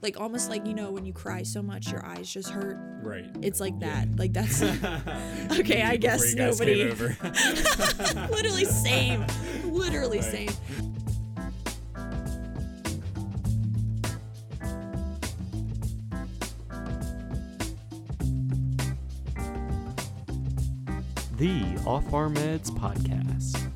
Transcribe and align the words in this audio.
like 0.00 0.20
almost 0.20 0.48
like 0.48 0.66
you 0.66 0.74
know 0.74 0.90
when 0.92 1.04
you 1.04 1.12
cry 1.12 1.42
so 1.42 1.62
much 1.62 1.90
your 1.90 2.04
eyes 2.04 2.32
just 2.32 2.50
hurt. 2.50 2.76
Right. 3.02 3.26
It's 3.42 3.60
like 3.60 3.74
Yeah. 3.80 4.04
that. 4.04 4.18
Like 4.18 4.32
that's 4.32 4.62
okay. 5.60 5.82
I 5.82 5.96
guess 5.96 6.34
nobody. 6.34 6.84
Literally 8.30 8.64
same. 8.64 9.24
Literally 9.64 10.18
Right. 10.20 10.48
same. 10.48 10.50
The 21.36 21.80
Off 21.86 22.12
Our 22.12 22.28
Meds 22.28 22.70
Podcast. 22.70 23.70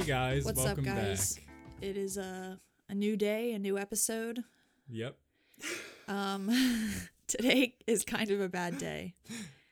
Hey 0.00 0.06
guys, 0.06 0.44
What's 0.44 0.62
welcome 0.64 0.88
up, 0.88 0.96
guys? 0.96 1.34
back. 1.34 1.44
It 1.82 1.96
is 1.96 2.16
a 2.16 2.58
a 2.88 2.94
new 2.94 3.16
day, 3.16 3.52
a 3.52 3.58
new 3.58 3.76
episode. 3.78 4.42
Yep. 4.88 5.16
Um, 6.08 6.50
today 7.28 7.74
is 7.86 8.04
kind 8.04 8.30
of 8.30 8.40
a 8.40 8.48
bad 8.48 8.78
day. 8.78 9.14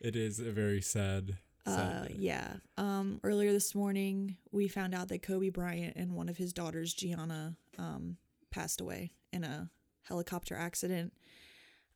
It 0.00 0.14
is 0.16 0.38
a 0.38 0.52
very 0.52 0.80
sad, 0.82 1.38
sad 1.66 1.96
Uh, 2.04 2.08
day. 2.08 2.14
yeah. 2.18 2.52
Um, 2.76 3.20
earlier 3.24 3.52
this 3.52 3.74
morning, 3.74 4.36
we 4.52 4.68
found 4.68 4.94
out 4.94 5.08
that 5.08 5.22
Kobe 5.22 5.48
Bryant 5.48 5.96
and 5.96 6.12
one 6.14 6.28
of 6.28 6.36
his 6.36 6.52
daughters, 6.52 6.92
Gianna, 6.94 7.56
um, 7.78 8.18
passed 8.50 8.80
away 8.80 9.12
in 9.32 9.44
a 9.44 9.70
helicopter 10.02 10.54
accident. 10.54 11.12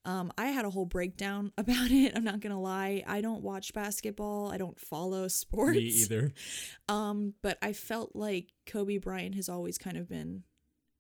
Um, 0.05 0.33
I 0.37 0.47
had 0.47 0.65
a 0.65 0.71
whole 0.71 0.85
breakdown 0.87 1.53
about 1.59 1.91
it. 1.91 2.13
I'm 2.17 2.25
not 2.25 2.41
gonna 2.41 2.61
lie. 2.61 3.05
I 3.07 3.21
don't 3.21 3.43
watch 3.43 3.73
basketball. 3.73 4.51
I 4.51 4.59
don't 4.59 4.79
follow 4.79 5.29
sports. 5.29 5.77
Me 5.77 5.83
either. 5.85 6.33
Um, 6.89 7.35
but 7.43 7.59
I 7.63 7.73
felt 7.73 8.17
like 8.17 8.49
Kobe 8.67 8.99
Bryant 8.99 9.35
has 9.37 9.49
always 9.49 9.79
kind 9.79 9.97
of 9.97 10.09
been, 10.09 10.43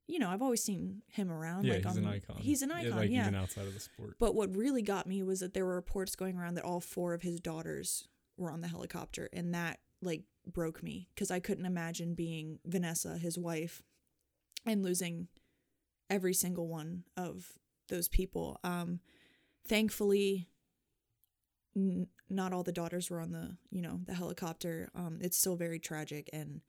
you 0.06 0.19
know, 0.19 0.28
I've 0.30 0.42
always 0.42 0.62
seen 0.62 1.03
him 1.09 1.31
around. 1.33 1.64
Yeah, 1.64 1.75
like 1.75 1.84
he's 1.86 1.97
on, 1.98 2.05
an 2.05 2.11
icon. 2.11 2.36
He's 2.39 2.62
an 2.62 2.69
Yeah, 2.70 2.77
icon. 2.77 2.97
like 2.98 3.11
yeah. 3.11 3.22
even 3.22 3.34
outside 3.34 3.67
of 3.67 3.75
the 3.75 3.81
sport. 3.81 4.17
But 4.19 4.34
what 4.34 4.55
really 4.56 4.83
got 4.83 5.06
me 5.06 5.22
was 5.22 5.41
that 5.41 5.53
there 5.55 5.64
were 5.66 5.75
reports 5.75 6.14
going 6.14 6.37
around 6.37 6.55
that 6.55 6.64
all 6.64 6.81
four 6.81 7.12
of 7.14 7.22
his 7.22 7.41
daughters 7.41 8.06
were 8.37 8.50
on 8.53 8.61
the 8.61 8.69
helicopter, 8.69 9.28
and 9.33 9.53
that 9.55 9.78
like 10.00 10.22
broke 10.47 10.83
me 10.83 11.09
because 11.14 11.31
I 11.31 11.41
couldn't 11.41 11.66
imagine 11.66 12.14
being 12.14 12.59
Vanessa, 12.64 13.16
his 13.19 13.39
wife, 13.39 13.83
and 14.66 14.83
losing 14.83 15.28
every 16.11 16.34
single 16.34 16.66
one 16.69 17.05
of 17.16 17.53
those 17.93 18.09
people. 18.09 18.59
Um, 18.65 19.01
thankfully, 19.69 20.48
n- 21.77 22.09
not 22.29 22.53
all 22.53 22.62
the 22.62 22.73
daughters 22.73 23.11
were 23.11 23.21
on 23.21 23.31
the 23.31 23.57
you 23.71 23.83
know 23.83 24.01
the 24.07 24.15
helicopter. 24.15 24.91
Um, 24.95 25.19
it's 25.21 25.37
still 25.37 25.57
very 25.57 25.79
tragic, 25.79 26.31
and 26.33 26.62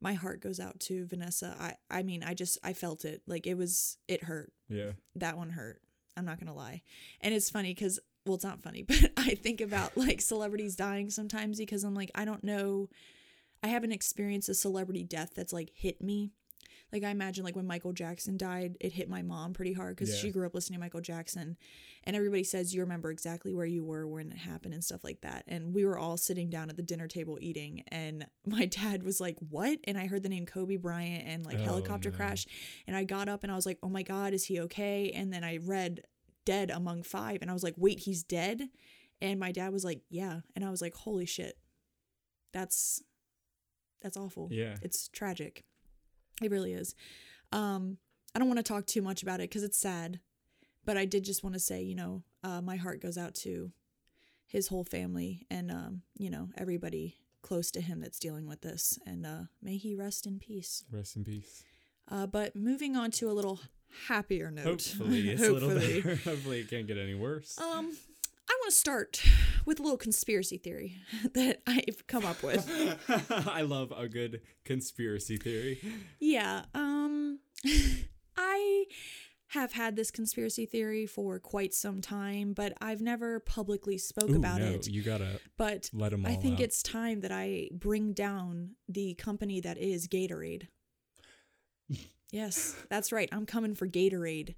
my 0.00 0.12
heart 0.12 0.40
goes 0.40 0.60
out 0.60 0.78
to 0.80 1.06
Vanessa. 1.06 1.56
I 1.58 1.74
I 1.90 2.02
mean, 2.02 2.22
I 2.22 2.34
just 2.34 2.58
I 2.62 2.74
felt 2.74 3.04
it 3.04 3.22
like 3.26 3.46
it 3.46 3.56
was 3.56 3.96
it 4.06 4.24
hurt 4.24 4.52
yeah. 4.68 4.92
that 5.16 5.36
one 5.36 5.50
hurt. 5.50 5.80
I'm 6.16 6.26
not 6.26 6.38
gonna 6.38 6.54
lie. 6.54 6.82
And 7.20 7.34
it's 7.34 7.50
funny 7.50 7.74
because 7.74 7.98
well, 8.26 8.36
it's 8.36 8.44
not 8.44 8.62
funny, 8.62 8.82
but 8.88 9.10
I 9.16 9.34
think 9.34 9.60
about 9.60 9.96
like 9.96 10.20
celebrities 10.20 10.76
dying 10.76 11.10
sometimes 11.10 11.58
because 11.58 11.84
I'm 11.84 11.94
like, 11.94 12.10
I 12.14 12.24
don't 12.24 12.44
know. 12.44 12.90
I 13.62 13.68
haven't 13.68 13.92
experienced 13.92 14.50
a 14.50 14.54
celebrity 14.54 15.04
death 15.04 15.32
that's 15.34 15.52
like 15.52 15.70
hit 15.74 16.02
me. 16.02 16.32
Like 16.94 17.02
I 17.02 17.10
imagine 17.10 17.42
like 17.44 17.56
when 17.56 17.66
Michael 17.66 17.92
Jackson 17.92 18.36
died, 18.36 18.76
it 18.80 18.92
hit 18.92 19.08
my 19.08 19.20
mom 19.20 19.52
pretty 19.52 19.72
hard 19.72 19.96
because 19.96 20.10
Yeah. 20.14 20.20
she 20.20 20.30
grew 20.30 20.46
up 20.46 20.54
listening 20.54 20.78
to 20.78 20.80
Michael 20.80 21.00
Jackson, 21.00 21.56
and 22.04 22.14
everybody 22.14 22.44
says 22.44 22.72
you 22.72 22.82
remember 22.82 23.10
exactly 23.10 23.52
where 23.52 23.66
you 23.66 23.82
were 23.84 24.06
when 24.06 24.30
it 24.30 24.38
happened 24.38 24.74
and 24.74 24.84
stuff 24.84 25.02
like 25.02 25.20
that. 25.22 25.42
And 25.48 25.74
we 25.74 25.84
were 25.84 25.98
all 25.98 26.16
sitting 26.16 26.48
down 26.50 26.70
at 26.70 26.76
the 26.76 26.82
dinner 26.84 27.08
table 27.08 27.36
eating, 27.40 27.82
and 27.88 28.26
my 28.46 28.66
dad 28.66 29.02
was 29.02 29.20
like, 29.20 29.36
"What?" 29.50 29.80
And 29.84 29.98
I 29.98 30.06
heard 30.06 30.22
the 30.22 30.28
name 30.28 30.46
Kobe 30.46 30.76
Bryant 30.76 31.24
and 31.26 31.44
like 31.44 31.58
Oh, 31.58 31.62
helicopter 31.64 32.10
no. 32.12 32.16
crash, 32.16 32.46
and 32.86 32.96
I 32.96 33.02
got 33.02 33.28
up 33.28 33.42
and 33.42 33.50
I 33.50 33.56
was 33.56 33.66
like, 33.66 33.78
"Oh 33.82 33.88
my 33.88 34.04
God, 34.04 34.32
is 34.32 34.44
he 34.44 34.60
okay?" 34.60 35.10
And 35.10 35.32
then 35.32 35.42
I 35.42 35.56
read 35.56 36.02
"Dead 36.44 36.70
Among 36.70 37.02
Five, 37.02 37.38
and 37.42 37.50
I 37.50 37.54
was 37.54 37.64
like, 37.64 37.74
"Wait, 37.76 37.98
he's 38.00 38.22
dead?" 38.22 38.68
And 39.20 39.40
my 39.40 39.50
dad 39.50 39.72
was 39.72 39.84
like, 39.84 40.02
"Yeah," 40.10 40.42
and 40.54 40.64
I 40.64 40.70
was 40.70 40.80
like, 40.80 40.94
"Holy 40.94 41.26
shit, 41.26 41.58
that's 42.52 43.02
that's 44.00 44.16
awful. 44.16 44.48
Yeah. 44.52 44.76
it's 44.82 45.08
tragic. 45.08 45.64
It 46.42 46.50
really 46.50 46.72
is." 46.72 46.94
Um, 47.52 47.98
I 48.34 48.38
don't 48.38 48.48
want 48.48 48.58
to 48.58 48.64
talk 48.64 48.86
too 48.86 49.02
much 49.02 49.22
about 49.22 49.40
it 49.40 49.48
because 49.48 49.62
it's 49.62 49.78
sad, 49.78 50.20
but 50.84 50.96
I 50.96 51.04
did 51.04 51.24
just 51.24 51.44
want 51.44 51.54
to 51.54 51.60
say, 51.60 51.82
you 51.82 51.94
know, 51.94 52.22
uh, 52.42 52.60
my 52.60 52.76
heart 52.76 53.00
goes 53.00 53.16
out 53.16 53.34
to 53.36 53.70
his 54.46 54.68
whole 54.68 54.84
family 54.84 55.46
and 55.50 55.70
um, 55.70 56.02
you 56.16 56.30
know 56.30 56.48
everybody 56.56 57.18
close 57.42 57.70
to 57.72 57.80
him 57.80 58.00
that's 58.00 58.18
dealing 58.18 58.46
with 58.46 58.62
this, 58.62 58.98
and 59.06 59.26
uh, 59.26 59.42
may 59.62 59.76
he 59.76 59.94
rest 59.94 60.26
in 60.26 60.38
peace. 60.38 60.84
Rest 60.90 61.16
in 61.16 61.24
peace. 61.24 61.62
Uh, 62.10 62.26
but 62.26 62.56
moving 62.56 62.96
on 62.96 63.10
to 63.12 63.30
a 63.30 63.32
little 63.32 63.60
happier 64.08 64.50
note. 64.50 64.64
Hopefully 64.64 65.30
it's 65.30 65.42
a 65.42 65.52
little 65.52 65.70
better. 65.70 66.16
Hopefully 66.24 66.60
it 66.60 66.68
can't 66.68 66.86
get 66.86 66.98
any 66.98 67.14
worse. 67.14 67.58
Um, 67.58 67.96
I 68.48 68.56
want 68.60 68.70
to 68.72 68.76
start 68.78 69.22
with 69.64 69.80
a 69.80 69.82
little 69.82 69.96
conspiracy 69.98 70.58
theory 70.58 70.96
that 71.34 71.62
I've 71.66 72.04
come 72.06 72.24
up 72.24 72.42
with. 72.42 72.68
I 73.48 73.62
love 73.62 73.92
a 73.96 74.08
good 74.08 74.42
conspiracy 74.64 75.36
theory. 75.36 75.80
yeah. 76.20 76.64
Um, 76.74 77.40
I 78.36 78.84
have 79.48 79.72
had 79.72 79.94
this 79.96 80.10
conspiracy 80.10 80.66
theory 80.66 81.06
for 81.06 81.38
quite 81.38 81.72
some 81.72 82.00
time, 82.00 82.52
but 82.54 82.72
I've 82.80 83.00
never 83.00 83.38
publicly 83.40 83.96
spoke 83.98 84.30
Ooh, 84.30 84.36
about 84.36 84.58
no, 84.60 84.72
it. 84.72 84.88
you 84.88 85.02
gotta 85.02 85.40
But 85.56 85.88
let 85.92 86.10
them 86.10 86.26
I 86.26 86.34
think 86.34 86.54
out. 86.56 86.60
it's 86.62 86.82
time 86.82 87.20
that 87.20 87.30
I 87.32 87.68
bring 87.72 88.12
down 88.12 88.70
the 88.88 89.14
company 89.14 89.60
that 89.60 89.78
is 89.78 90.08
Gatorade. 90.08 90.68
Yes, 92.34 92.76
that's 92.90 93.12
right. 93.12 93.28
I'm 93.32 93.46
coming 93.46 93.74
for 93.74 93.86
Gatorade. 93.86 94.54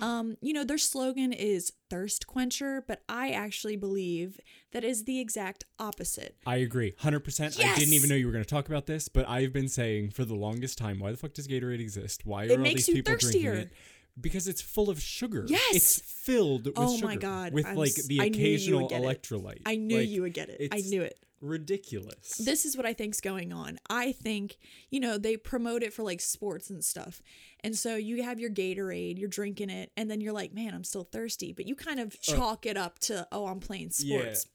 Um, 0.00 0.36
you 0.40 0.54
know, 0.54 0.64
their 0.64 0.78
slogan 0.78 1.32
is 1.34 1.70
thirst 1.90 2.26
quencher, 2.26 2.82
but 2.88 3.02
I 3.06 3.30
actually 3.32 3.76
believe 3.76 4.40
that 4.72 4.82
is 4.82 5.04
the 5.04 5.20
exact 5.20 5.64
opposite. 5.78 6.36
I 6.46 6.56
agree, 6.56 6.94
hundred 6.98 7.20
percent. 7.20 7.58
I 7.62 7.74
didn't 7.74 7.92
even 7.92 8.08
know 8.08 8.14
you 8.16 8.24
were 8.26 8.32
going 8.32 8.44
to 8.44 8.48
talk 8.48 8.66
about 8.68 8.86
this, 8.86 9.08
but 9.08 9.28
I've 9.28 9.52
been 9.52 9.68
saying 9.68 10.10
for 10.12 10.24
the 10.24 10.34
longest 10.34 10.78
time, 10.78 11.00
why 11.00 11.10
the 11.10 11.18
fuck 11.18 11.34
does 11.34 11.46
Gatorade 11.46 11.80
exist? 11.80 12.24
Why 12.24 12.46
are 12.46 12.52
all 12.52 12.64
these 12.64 12.86
people 12.86 13.12
thirstier. 13.12 13.52
drinking 13.52 13.72
it? 13.72 13.76
Because 14.18 14.46
it's 14.48 14.62
full 14.62 14.88
of 14.90 15.02
sugar. 15.02 15.44
Yes! 15.48 15.74
it's 15.76 15.98
filled 16.00 16.64
with 16.66 16.74
Oh 16.78 16.94
sugar. 16.94 17.06
my 17.06 17.16
God, 17.16 17.52
with 17.52 17.66
I'm 17.66 17.76
like 17.76 17.94
the 17.94 18.20
I 18.22 18.26
occasional 18.26 18.88
it. 18.88 18.92
electrolyte. 18.92 19.62
I 19.66 19.76
knew 19.76 19.98
Like, 19.98 20.08
you 20.08 20.22
would 20.22 20.32
get 20.34 20.48
it. 20.48 20.68
I 20.72 20.78
knew 20.80 21.02
it. 21.02 21.18
Ridiculous. 21.44 22.38
This 22.38 22.64
is 22.64 22.76
what 22.76 22.86
I 22.86 22.92
think's 22.94 23.20
going 23.20 23.52
on. 23.52 23.78
I 23.90 24.12
think, 24.12 24.56
you 24.90 24.98
know, 25.00 25.18
they 25.18 25.36
promote 25.36 25.82
it 25.82 25.92
for 25.92 26.02
like 26.02 26.20
sports 26.20 26.70
and 26.70 26.82
stuff. 26.84 27.20
And 27.62 27.76
so 27.76 27.96
you 27.96 28.22
have 28.22 28.40
your 28.40 28.50
Gatorade, 28.50 29.18
you're 29.18 29.28
drinking 29.28 29.70
it, 29.70 29.90
and 29.96 30.10
then 30.10 30.20
you're 30.20 30.32
like, 30.32 30.52
man, 30.54 30.74
I'm 30.74 30.84
still 30.84 31.04
thirsty. 31.04 31.52
But 31.52 31.66
you 31.66 31.74
kind 31.74 32.00
of 32.00 32.18
chalk 32.20 32.66
it 32.66 32.76
up 32.76 32.98
to, 33.00 33.26
oh, 33.30 33.46
I'm 33.46 33.60
playing 33.60 33.90
Yeah. 33.98 34.18
sports. 34.20 34.46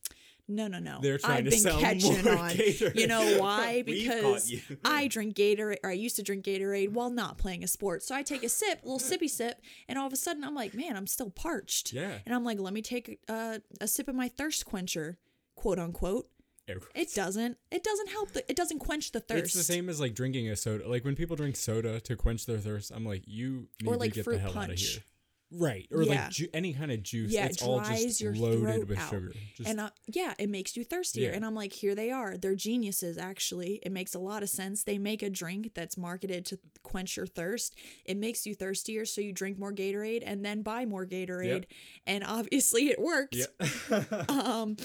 No, 0.51 0.67
no, 0.67 0.79
no. 0.79 0.97
They're 0.99 1.19
trying 1.19 1.37
I've 1.37 1.43
to 1.43 1.49
been 1.51 1.59
sell 1.59 1.79
catching 1.79 2.23
more 2.23 2.33
on. 2.39 2.49
Gatorade. 2.55 2.95
You 2.99 3.05
know 3.05 3.37
why? 3.39 3.83
Because. 3.85 4.51
I 4.83 5.07
drink 5.07 5.35
Gatorade, 5.35 5.77
or 5.83 5.91
I 5.91 5.93
used 5.93 6.15
to 6.15 6.23
drink 6.23 6.43
Gatorade 6.43 6.89
while 6.89 7.11
not 7.11 7.37
playing 7.37 7.63
a 7.63 7.67
sport. 7.67 8.01
So 8.01 8.15
I 8.15 8.23
take 8.23 8.43
a 8.43 8.49
sip, 8.49 8.81
a 8.83 8.89
little 8.89 8.97
sippy 8.99 9.29
sip, 9.29 9.61
and 9.87 9.99
all 9.99 10.07
of 10.07 10.13
a 10.13 10.15
sudden 10.15 10.43
I'm 10.43 10.55
like, 10.55 10.73
man, 10.73 10.97
I'm 10.97 11.05
still 11.05 11.29
parched. 11.29 11.93
Yeah. 11.93 12.17
And 12.25 12.33
I'm 12.33 12.43
like, 12.43 12.59
let 12.59 12.73
me 12.73 12.81
take 12.81 13.19
uh, 13.29 13.59
a 13.79 13.87
sip 13.87 14.07
of 14.07 14.15
my 14.15 14.27
thirst 14.27 14.65
quencher, 14.65 15.19
quote 15.55 15.77
unquote. 15.77 16.27
It 16.95 17.13
doesn't. 17.13 17.57
It 17.71 17.83
doesn't 17.83 18.09
help. 18.09 18.31
The, 18.31 18.49
it 18.49 18.55
doesn't 18.55 18.79
quench 18.79 19.11
the 19.11 19.19
thirst. 19.19 19.43
It's 19.45 19.53
the 19.53 19.63
same 19.63 19.89
as 19.89 19.99
like 19.99 20.13
drinking 20.15 20.49
a 20.49 20.55
soda. 20.55 20.87
Like 20.87 21.05
when 21.05 21.15
people 21.15 21.35
drink 21.35 21.55
soda 21.55 21.99
to 22.01 22.15
quench 22.15 22.45
their 22.45 22.57
thirst, 22.59 22.91
I'm 22.93 23.05
like, 23.05 23.23
you 23.25 23.67
need 23.81 23.87
Or, 23.89 23.97
to 23.97 24.07
get 24.09 24.25
the 24.25 24.37
hell 24.37 24.57
out 24.57 24.69
of 24.69 24.77
here. 24.77 25.01
Right. 25.51 25.87
Or 25.91 26.03
Yeah. 26.03 26.25
like 26.25 26.29
ju- 26.29 26.47
any 26.53 26.73
kind 26.73 26.91
of 26.91 27.01
juice. 27.01 27.31
Yeah, 27.31 27.47
it's 27.47 27.59
it 27.59 27.65
all 27.67 27.79
just 27.81 28.21
your 28.21 28.35
loaded 28.35 28.87
with 28.87 28.99
out. 28.99 29.09
sugar. 29.09 29.33
Just, 29.55 29.67
and 29.67 29.79
uh, 29.79 29.89
yeah, 30.05 30.35
it 30.37 30.47
makes 30.47 30.77
you 30.77 30.83
thirstier. 30.83 31.31
Yeah. 31.31 31.35
And 31.35 31.43
I'm 31.43 31.55
like, 31.55 31.73
here 31.73 31.95
they 31.95 32.11
are. 32.11 32.37
They're 32.37 32.53
geniuses, 32.53 33.17
actually. 33.17 33.79
It 33.81 33.91
makes 33.91 34.13
a 34.13 34.19
lot 34.19 34.43
of 34.43 34.49
sense. 34.49 34.83
They 34.83 34.99
make 34.99 35.23
a 35.23 35.29
drink 35.31 35.71
that's 35.73 35.97
marketed 35.97 36.45
to 36.47 36.59
quench 36.83 37.17
your 37.17 37.25
thirst. 37.25 37.75
It 38.05 38.15
makes 38.17 38.45
you 38.45 38.53
thirstier, 38.53 39.05
so 39.05 39.21
you 39.21 39.33
drink 39.33 39.57
more 39.57 39.73
Gatorade 39.73 40.21
and 40.23 40.45
then 40.45 40.61
buy 40.61 40.85
more 40.85 41.07
Gatorade. 41.07 41.65
And 42.05 42.23
obviously, 42.23 42.89
it 42.89 42.99
worked. 43.01 43.35
yeah. 43.35 44.03
Um, 44.29 44.77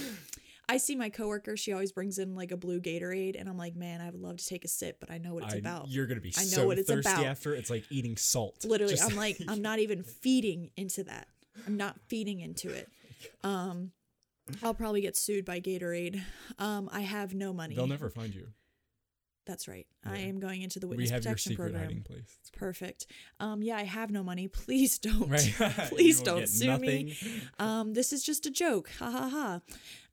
I 0.69 0.79
see 0.79 0.97
my 0.97 1.11
coworker. 1.11 1.57
She 1.57 1.73
always 1.73 1.93
brings 1.93 2.19
in 2.19 2.35
like 2.35 2.51
a 2.51 2.57
blue 2.57 2.81
Gatorade, 2.81 3.39
and 3.39 3.49
I'm 3.49 3.59
like, 3.59 3.77
man, 3.77 4.01
I 4.01 4.07
would 4.11 4.21
love 4.21 4.39
to 4.39 4.45
take 4.47 4.65
a 4.65 4.69
sip, 4.69 4.99
but 5.01 5.11
I 5.11 5.19
know 5.19 5.35
what 5.35 5.45
it's 5.45 5.55
I- 5.55 5.59
about. 5.59 5.89
You're 5.89 6.07
gonna 6.07 6.21
be 6.21 6.33
I 6.37 6.43
know 6.43 6.49
so 6.49 6.67
what 6.67 6.79
it's 6.79 6.89
thirsty 6.91 7.11
about. 7.13 7.25
after. 7.27 7.55
It's 7.55 7.71
like 7.71 7.85
eating 7.91 8.17
salt. 8.17 8.65
Literally, 8.65 8.95
Just- 8.95 9.11
I'm 9.11 9.17
like, 9.17 9.39
I'm 9.49 9.63
not 9.63 9.79
even 9.79 10.03
feeding 10.03 10.71
into 10.77 11.05
that. 11.05 11.29
I'm 11.67 11.77
not 11.77 12.01
feeding 12.09 12.41
into 12.41 12.71
it. 12.71 12.89
Um, 13.43 13.93
I'll 14.63 14.75
probably 14.75 15.01
get 15.01 15.17
sued 15.17 15.47
by 15.47 15.59
Gatorade. 15.59 16.21
Um, 16.59 16.91
I 16.93 17.01
have 17.01 17.33
no 17.35 17.55
money. 17.55 17.75
they'll 17.75 17.87
never 17.87 18.11
find 18.11 18.35
you. 18.35 18.49
That's 19.47 19.67
right. 19.69 19.87
I 20.05 20.19
am 20.19 20.41
going 20.41 20.61
into 20.63 20.79
the 20.79 20.87
witness 20.87 21.11
protection 21.11 21.55
program. 21.57 21.73
We 21.75 21.79
have 21.85 21.91
your 21.91 21.99
secret 21.99 22.07
program. 22.07 22.15
hiding 22.15 22.25
place. 22.25 22.39
It's 22.41 22.51
Perfect. 22.51 23.07
Um, 23.41 23.63
yeah, 23.63 23.77
I 23.77 23.85
have 23.85 24.11
no 24.11 24.23
money. 24.23 24.49
Please 24.65 24.99
don't. 24.99 25.29
Right. 25.31 25.55
Please 25.89 26.21
don't 26.23 26.47
sue 26.49 26.77
me. 26.79 27.17
Um, 27.59 27.95
this 27.95 28.13
is 28.13 28.23
just 28.25 28.45
a 28.47 28.51
joke. 28.51 28.91
Ha 28.99 29.11
ha 29.11 29.29
ha. 29.29 29.61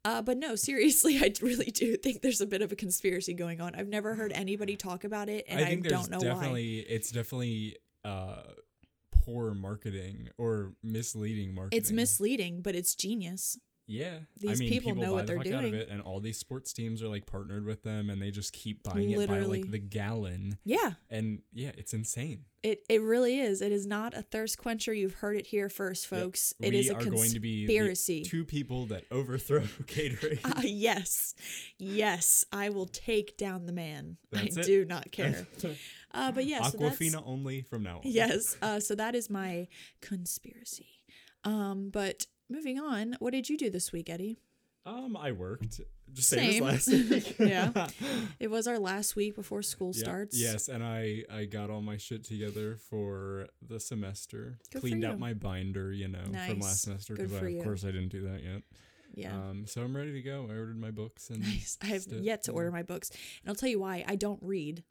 Uh, 0.04 0.22
but 0.22 0.38
no, 0.38 0.56
seriously, 0.56 1.18
I 1.22 1.34
really 1.42 1.72
do 1.72 1.96
think 1.98 2.22
there's 2.22 2.42
a 2.42 2.48
bit 2.48 2.62
of 2.62 2.72
a 2.72 2.76
conspiracy 2.76 3.34
going 3.34 3.62
on. 3.62 3.76
I've 3.76 3.88
never 3.88 4.16
heard 4.16 4.32
anybody 4.34 4.76
talk 4.76 5.04
about 5.04 5.30
it, 5.30 5.46
and 5.48 5.60
I 5.60 5.64
I, 5.64 5.66
think 5.68 5.84
there's 5.84 6.08
don't 6.08 6.12
know 6.12 6.18
why. 6.18 6.34
definitely 6.36 6.80
it's 6.80 7.12
definitely 7.12 7.78
uh 8.04 8.42
poor 9.12 9.54
marketing 9.54 10.30
or 10.38 10.74
misleading 10.84 11.54
marketing. 11.54 11.78
It's 11.80 11.92
misleading, 11.92 12.62
but 12.62 12.76
it's 12.76 12.96
genius. 12.96 13.60
Yeah, 13.88 14.20
These 14.40 14.52
I 14.52 14.56
mean, 14.64 14.70
people 14.70 14.96
know 14.96 15.08
buy 15.08 15.12
what 15.12 15.28
the 15.28 15.34
they're 15.34 15.44
fuck 15.44 15.48
out 15.54 15.64
of 15.66 15.72
doing. 15.72 15.82
it, 15.82 15.90
and 15.90 16.02
all 16.02 16.20
these 16.22 16.38
sports 16.38 16.72
teams 16.72 17.04
are 17.04 17.10
like 17.10 17.26
partnered 17.26 17.66
with 17.66 17.84
them, 17.84 18.10
and 18.10 18.22
they 18.22 18.32
just 18.32 18.54
keep 18.54 18.84
buying 18.84 19.10
it 19.12 19.28
by 19.28 19.40
like 19.42 19.70
the 19.70 19.80
gallon, 19.80 20.58
Yeah, 20.64 20.94
and 21.10 21.42
yeah, 21.52 21.72
it's 21.78 21.94
insane. 21.94 22.46
it 22.64 22.84
it 22.88 23.02
really 23.02 23.40
is. 23.40 23.62
It 23.62 23.74
is 23.74 23.86
not 23.86 24.14
a 24.14 24.22
thirst 24.22 24.58
quencher. 24.60 24.94
You've 24.94 25.16
heard 25.16 25.36
it 25.36 25.48
here 25.48 25.68
first, 25.68 26.10
Yep. 26.10 26.22
folks. 26.22 26.54
It 26.62 26.72
we 26.72 26.80
is 26.80 26.90
a 26.90 26.96
are 26.96 27.04
going 27.04 27.32
to 27.32 27.40
be 27.42 27.66
conspiracy. 27.66 28.24
two 28.24 28.46
people 28.46 28.86
that 28.86 29.04
overthrow 29.12 29.62
Gatorade. 29.84 30.40
Uh, 30.46 30.62
yes, 30.64 31.34
yes, 31.78 32.46
I 32.54 32.70
will 32.70 32.86
take 32.88 33.36
down 33.36 33.66
the 33.66 33.74
man. 33.74 34.16
That's 34.32 34.58
I 34.58 34.62
it. 34.62 34.66
do 34.68 34.86
not 34.86 35.12
care. 35.12 35.48
Uh, 36.14 36.30
but 36.30 36.46
yeah, 36.46 36.62
so 36.64 36.78
Aquafina 36.78 37.24
only 37.26 37.62
from 37.62 37.84
now 37.84 37.96
on. 37.98 38.02
yes. 38.04 38.58
Uh, 38.62 38.82
so 38.82 38.94
that 38.96 39.16
is 39.16 39.30
my 39.30 39.66
conspiracy. 40.02 40.90
Um, 41.46 41.90
but 41.90 42.26
moving 42.52 42.80
on, 42.80 43.16
what 43.20 43.32
did 43.32 43.50
you 43.50 43.58
do 43.58 43.70
this 43.70 43.92
week, 43.92 44.10
Eddie? 44.10 44.38
Um, 44.86 45.16
I 45.16 45.32
worked 45.32 45.80
just 46.12 46.30
same, 46.30 46.54
Same. 46.54 46.64
as 46.68 46.88
last 46.88 47.10
week. 47.12 47.36
Yeah. 47.40 47.88
It 48.40 48.50
was 48.50 48.66
our 48.68 48.80
last 48.80 49.16
week 49.16 49.36
before 49.36 49.62
school 49.62 49.92
Yeah, 49.96 50.04
starts. 50.04 50.40
Yes, 50.40 50.68
and 50.68 50.84
I 50.84 51.24
I 51.32 51.46
got 51.46 51.70
all 51.70 51.82
my 51.82 51.98
shit 51.98 52.24
together 52.24 52.78
for 52.90 53.48
the 53.62 53.80
semester. 53.80 54.58
Good 54.72 54.80
Cleaned 54.82 55.06
out 55.06 55.20
my 55.20 55.34
binder, 55.36 55.92
you 55.94 56.08
know, 56.08 56.24
from 56.48 56.60
last 56.62 56.82
semester 56.84 57.14
because 57.16 57.32
of 57.34 57.50
you. 57.50 57.62
course 57.62 57.84
I 57.84 57.92
didn't 57.92 58.10
do 58.10 58.22
that 58.30 58.42
yet. 58.44 58.64
Yeah. 59.14 59.36
Um, 59.36 59.66
so 59.68 59.82
I'm 59.84 59.96
ready 59.96 60.14
to 60.14 60.22
go. 60.22 60.48
I 60.50 60.54
ordered 60.56 60.80
my 60.80 60.90
books 60.92 61.30
and 61.30 61.42
Nice. 61.42 61.78
I 61.84 61.88
have 61.88 62.02
st- 62.04 62.24
yet 62.24 62.44
to 62.46 62.52
order 62.52 62.72
my 62.72 62.82
books. 62.82 63.10
And 63.44 63.50
I'll 63.50 63.56
tell 63.56 63.70
you 63.70 63.80
why. 63.80 64.04
I 64.08 64.16
don't 64.16 64.40
read. 64.42 64.84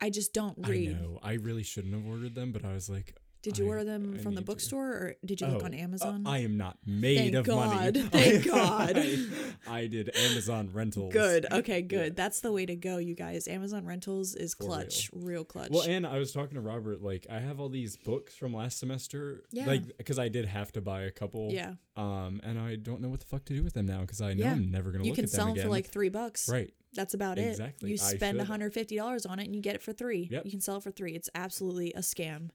I 0.00 0.10
just 0.10 0.32
don't 0.32 0.56
read. 0.68 0.90
I 0.96 1.00
know. 1.02 1.18
I 1.22 1.32
really 1.32 1.62
shouldn't 1.64 1.94
have 1.94 2.06
ordered 2.06 2.34
them, 2.36 2.52
but 2.52 2.64
I 2.64 2.72
was 2.74 2.88
like, 2.88 3.16
Did 3.42 3.56
you 3.56 3.66
I- 3.66 3.68
order 3.68 3.84
them 3.84 4.14
I 4.14 4.18
from 4.18 4.34
the 4.34 4.40
need 4.40 4.46
to. 4.46 4.52
bookstore 4.52 4.86
or 4.88 5.14
did 5.24 5.40
you 5.40 5.46
look 5.46 5.62
Oh, 5.62 5.66
on 5.66 5.74
uh, 5.74 5.76
Amazon? 5.78 6.24
I 6.26 6.38
am 6.38 6.56
not 6.56 6.76
made 6.84 7.18
Thank 7.18 7.34
of 7.36 7.46
God. 7.46 7.94
money. 7.96 8.00
Thank 8.12 8.46
God. 8.46 8.92
I, 8.98 9.26
I 9.68 9.86
did 9.86 10.10
Amazon 10.16 10.70
rentals. 10.72 11.12
Good. 11.12 11.46
Okay, 11.52 11.82
good. 11.82 12.06
Yeah. 12.08 12.12
That's 12.16 12.40
the 12.40 12.50
way 12.52 12.66
to 12.66 12.74
go, 12.76 12.98
you 12.98 13.14
guys. 13.14 13.46
Amazon 13.46 13.84
rentals 13.86 14.34
is 14.34 14.54
For 14.54 14.64
clutch. 14.64 15.10
Real, 15.12 15.44
clutch. 15.44 15.70
Well, 15.70 15.82
and 15.88 16.06
I 16.06 16.18
was 16.18 16.32
talking 16.32 16.54
to 16.56 16.60
Robert. 16.60 17.00
Like, 17.02 17.26
I 17.30 17.38
have 17.38 17.60
all 17.60 17.68
these 17.68 17.96
books 17.96 18.34
from 18.34 18.52
last 18.54 18.78
semester. 18.78 19.44
Yeah. 19.52 19.66
Like, 19.66 19.96
because 19.98 20.18
I 20.18 20.28
did 20.28 20.46
have 20.46 20.72
to 20.72 20.80
buy 20.80 21.02
a 21.02 21.10
couple. 21.10 21.50
yeah. 21.52 21.74
Um, 21.96 22.40
and 22.44 22.58
I 22.60 22.76
don't 22.76 23.00
know 23.00 23.08
what 23.08 23.20
the 23.20 23.26
fuck 23.26 23.44
to 23.46 23.54
do 23.54 23.62
with 23.64 23.74
them 23.74 23.86
now 23.86 24.02
because 24.02 24.20
I 24.20 24.32
know 24.34 24.44
Yeah. 24.44 24.52
I'm 24.52 24.70
never 24.70 24.92
gonna 24.92 25.02
You 25.04 25.10
look 25.10 25.18
at 25.18 25.22
them 25.22 25.22
You 25.22 25.26
can 25.26 25.28
sell 25.28 25.46
them 25.46 25.52
again. 25.54 25.64
for 25.64 25.70
like 25.70 25.86
three 25.88 26.08
bucks. 26.10 26.48
right. 26.48 26.72
That's 26.94 27.12
about 27.14 27.38
Exactly. 27.38 27.44
it. 27.46 27.50
Exactly. 27.50 27.90
You 27.90 27.98
spend 27.98 28.38
should. 28.40 28.48
$150 28.48 29.28
on 29.30 29.38
it 29.40 29.44
and 29.46 29.54
you 29.54 29.60
get 29.60 29.74
it 29.74 29.82
for 29.82 29.92
three. 29.92 30.28
Yep. 30.30 30.44
You 30.44 30.50
can 30.50 30.60
sell 30.60 30.76
it 30.76 30.82
for 30.84 30.90
three. 30.90 31.14
It's 31.14 31.28
absolutely 31.34 31.92
a 31.94 32.00
scam. 32.00 32.48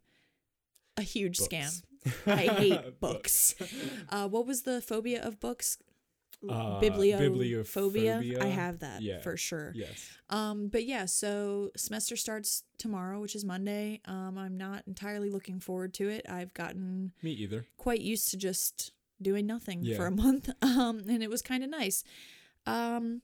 A 0.97 1.01
huge 1.01 1.39
scam. 1.39 1.81
I 2.27 2.41
hate 2.47 2.99
books. 2.99 3.55
Uh, 4.09 4.27
what 4.27 4.45
was 4.45 4.63
the 4.63 4.81
phobia 4.81 5.23
of 5.23 5.39
books? 5.39 5.77
Uh, 6.47 6.81
Bibliophobia. 6.81 7.63
bibliophobia. 7.63 8.41
I 8.41 8.47
have 8.47 8.79
that 8.79 9.01
Yeah. 9.01 9.21
for 9.21 9.37
sure. 9.37 9.71
Yes. 9.73 10.09
Um, 10.29 10.67
but 10.67 10.83
yeah, 10.85 11.05
so 11.05 11.71
semester 11.77 12.17
starts 12.17 12.63
tomorrow, 12.77 13.21
which 13.21 13.33
is 13.33 13.45
Monday. 13.45 14.01
Um, 14.05 14.37
I'm 14.37 14.57
not 14.57 14.83
entirely 14.85 15.29
looking 15.29 15.61
forward 15.61 15.93
to 15.95 16.09
it. 16.09 16.25
I've 16.29 16.53
gotten 16.53 17.13
Me 17.21 17.31
either. 17.31 17.65
quite 17.77 18.01
used 18.01 18.29
to 18.31 18.37
just 18.37 18.91
doing 19.21 19.45
nothing 19.45 19.79
Yeah. 19.83 19.95
for 19.95 20.05
a 20.07 20.11
month. 20.11 20.49
Um, 20.61 21.03
and 21.07 21.23
it 21.23 21.29
was 21.29 21.41
kind 21.41 21.63
of 21.63 21.69
nice. 21.69 22.03
Um, 22.65 23.21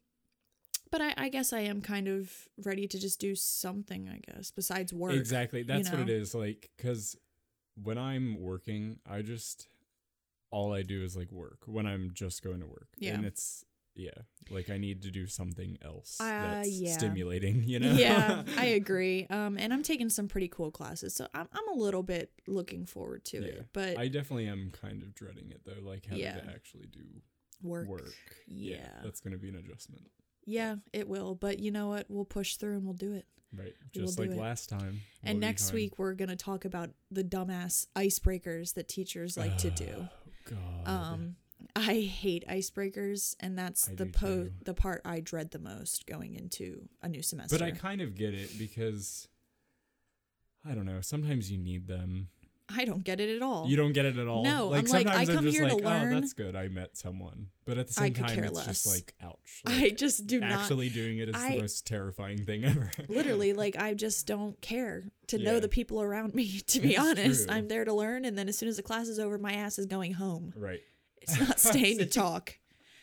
but 0.91 1.01
I, 1.01 1.13
I 1.17 1.29
guess 1.29 1.51
I 1.51 1.59
am 1.61 1.81
kind 1.81 2.07
of 2.07 2.31
ready 2.63 2.87
to 2.87 2.97
just 2.97 3.19
do 3.19 3.35
something, 3.35 4.07
I 4.07 4.21
guess, 4.31 4.49
besides 4.51 4.93
work. 4.93 5.13
Exactly. 5.13 5.63
That's 5.63 5.89
what 5.91 5.99
it 5.99 6.07
know? 6.07 6.13
is. 6.13 6.33
Like, 6.33 6.69
because 6.77 7.17
when 7.83 7.97
I'm 7.97 8.39
working, 8.41 8.99
I 9.09 9.21
just 9.21 9.67
all 10.51 10.73
I 10.73 10.81
do 10.81 11.03
is 11.03 11.15
like 11.15 11.31
work 11.31 11.59
when 11.65 11.85
I'm 11.85 12.11
just 12.13 12.43
going 12.43 12.59
to 12.61 12.65
work. 12.65 12.87
Yeah. 12.97 13.13
And 13.13 13.25
it's 13.25 13.63
yeah, 13.95 14.11
like 14.49 14.69
I 14.69 14.77
need 14.77 15.01
to 15.01 15.11
do 15.11 15.27
something 15.27 15.77
else 15.83 16.17
Uh, 16.21 16.25
that's 16.25 16.69
yeah. 16.69 16.93
stimulating. 16.97 17.63
You 17.67 17.79
know. 17.79 17.91
yeah, 17.91 18.43
I 18.57 18.65
agree. 18.81 19.27
Um, 19.29 19.57
and 19.57 19.73
I'm 19.73 19.83
taking 19.83 20.09
some 20.09 20.27
pretty 20.27 20.47
cool 20.47 20.71
classes, 20.71 21.13
so 21.15 21.27
I'm 21.33 21.47
I'm 21.51 21.67
a 21.77 21.79
little 21.81 22.03
bit 22.03 22.31
looking 22.47 22.85
forward 22.85 23.25
to 23.25 23.37
Yeah. 23.41 23.47
it. 23.47 23.65
But 23.73 23.97
I 23.97 24.07
definitely 24.07 24.47
am 24.47 24.71
kind 24.71 25.03
of 25.03 25.13
dreading 25.13 25.51
it 25.51 25.61
though, 25.65 25.81
like 25.87 26.05
having 26.05 26.19
Yeah. 26.21 26.39
to 26.39 26.47
actually 26.49 26.87
do 26.87 27.03
work, 27.61 27.87
work. 27.89 28.13
Yeah. 28.47 28.87
that's 29.03 29.19
gonna 29.19 29.37
be 29.37 29.49
an 29.49 29.55
adjustment. 29.55 30.07
Yeah, 30.49 30.75
it 30.93 31.07
will. 31.07 31.35
But 31.35 31.59
you 31.59 31.71
know 31.71 31.89
what? 31.89 32.05
We'll 32.09 32.25
push 32.25 32.55
through 32.55 32.73
and 32.73 32.83
we'll 32.83 32.93
do 32.93 33.13
it. 33.13 33.25
Right. 33.55 33.73
We 33.95 34.01
Just 34.01 34.19
like 34.19 34.35
last 34.35 34.69
time. 34.69 35.01
And 35.23 35.39
next 35.39 35.73
week 35.73 35.97
we're 35.97 36.13
gonna 36.13 36.35
talk 36.35 36.65
about 36.65 36.89
the 37.11 37.23
dumbass 37.23 37.87
icebreakers 37.95 38.73
that 38.75 38.87
teachers 38.87 39.37
like 39.37 39.57
to 39.59 39.69
do. 39.69 40.07
Oh, 40.07 40.55
God. 40.85 40.87
Um, 40.87 41.35
I 41.75 41.95
hate 41.95 42.47
icebreakers, 42.47 43.35
and 43.39 43.57
that's 43.57 43.89
I 43.89 43.95
the 43.95 44.05
po 44.07 44.43
too. 44.45 44.51
the 44.63 44.73
part 44.73 45.01
I 45.03 45.19
dread 45.19 45.51
the 45.51 45.59
most 45.59 46.05
going 46.07 46.35
into 46.35 46.87
a 47.01 47.09
new 47.09 47.21
semester. 47.21 47.57
but 47.57 47.65
I 47.65 47.71
kind 47.71 48.01
of 48.01 48.15
get 48.15 48.33
it 48.33 48.57
because 48.57 49.27
I 50.65 50.73
don't 50.73 50.85
know. 50.85 51.01
Sometimes 51.01 51.51
you 51.51 51.57
need 51.57 51.87
them. 51.87 52.29
I 52.75 52.85
don't 52.85 53.03
get 53.03 53.19
it 53.19 53.35
at 53.35 53.41
all. 53.41 53.67
You 53.67 53.75
don't 53.77 53.93
get 53.93 54.05
it 54.05 54.17
at 54.17 54.27
all. 54.27 54.43
No, 54.43 54.67
like 54.67 54.85
I'm 54.85 54.91
like, 54.91 55.07
I 55.07 55.25
come 55.25 55.43
just 55.45 55.57
here 55.57 55.67
to 55.67 55.75
like, 55.75 55.83
oh, 55.83 55.87
learn. 55.87 56.13
oh, 56.13 56.19
that's 56.19 56.33
good. 56.33 56.55
I 56.55 56.67
met 56.67 56.97
someone. 56.97 57.47
But 57.65 57.77
at 57.77 57.87
the 57.87 57.93
same 57.93 58.13
time, 58.13 58.43
it's 58.43 58.53
less. 58.53 58.65
just 58.65 58.87
like, 58.87 59.13
ouch. 59.21 59.37
I 59.65 59.89
just 59.89 60.27
do 60.27 60.39
not. 60.39 60.51
actually 60.51 60.89
doing 60.89 61.17
it 61.19 61.29
is 61.29 61.35
I- 61.35 61.55
the 61.55 61.61
most 61.61 61.85
terrifying 61.87 62.45
thing 62.45 62.63
ever. 62.63 62.91
Literally, 63.09 63.53
like 63.53 63.77
I 63.79 63.93
just 63.93 64.27
don't 64.27 64.59
care 64.61 65.11
to 65.27 65.37
know 65.37 65.59
the 65.59 65.69
people 65.69 66.01
around 66.01 66.33
me. 66.35 66.61
To 66.67 66.79
be 66.79 66.91
It's 66.91 66.99
honest, 66.99 67.47
true. 67.47 67.55
I'm 67.55 67.67
there 67.67 67.85
to 67.85 67.93
learn, 67.93 68.25
and 68.25 68.37
then 68.37 68.47
as 68.47 68.57
soon 68.57 68.69
as 68.69 68.77
the 68.77 68.83
class 68.83 69.07
is 69.07 69.19
over, 69.19 69.37
my 69.37 69.53
ass 69.53 69.79
is 69.79 69.85
going 69.85 70.13
home. 70.13 70.53
right. 70.55 70.79
It's 71.21 71.39
not 71.39 71.59
staying 71.59 71.97
to 71.99 72.05
talk. 72.05 72.57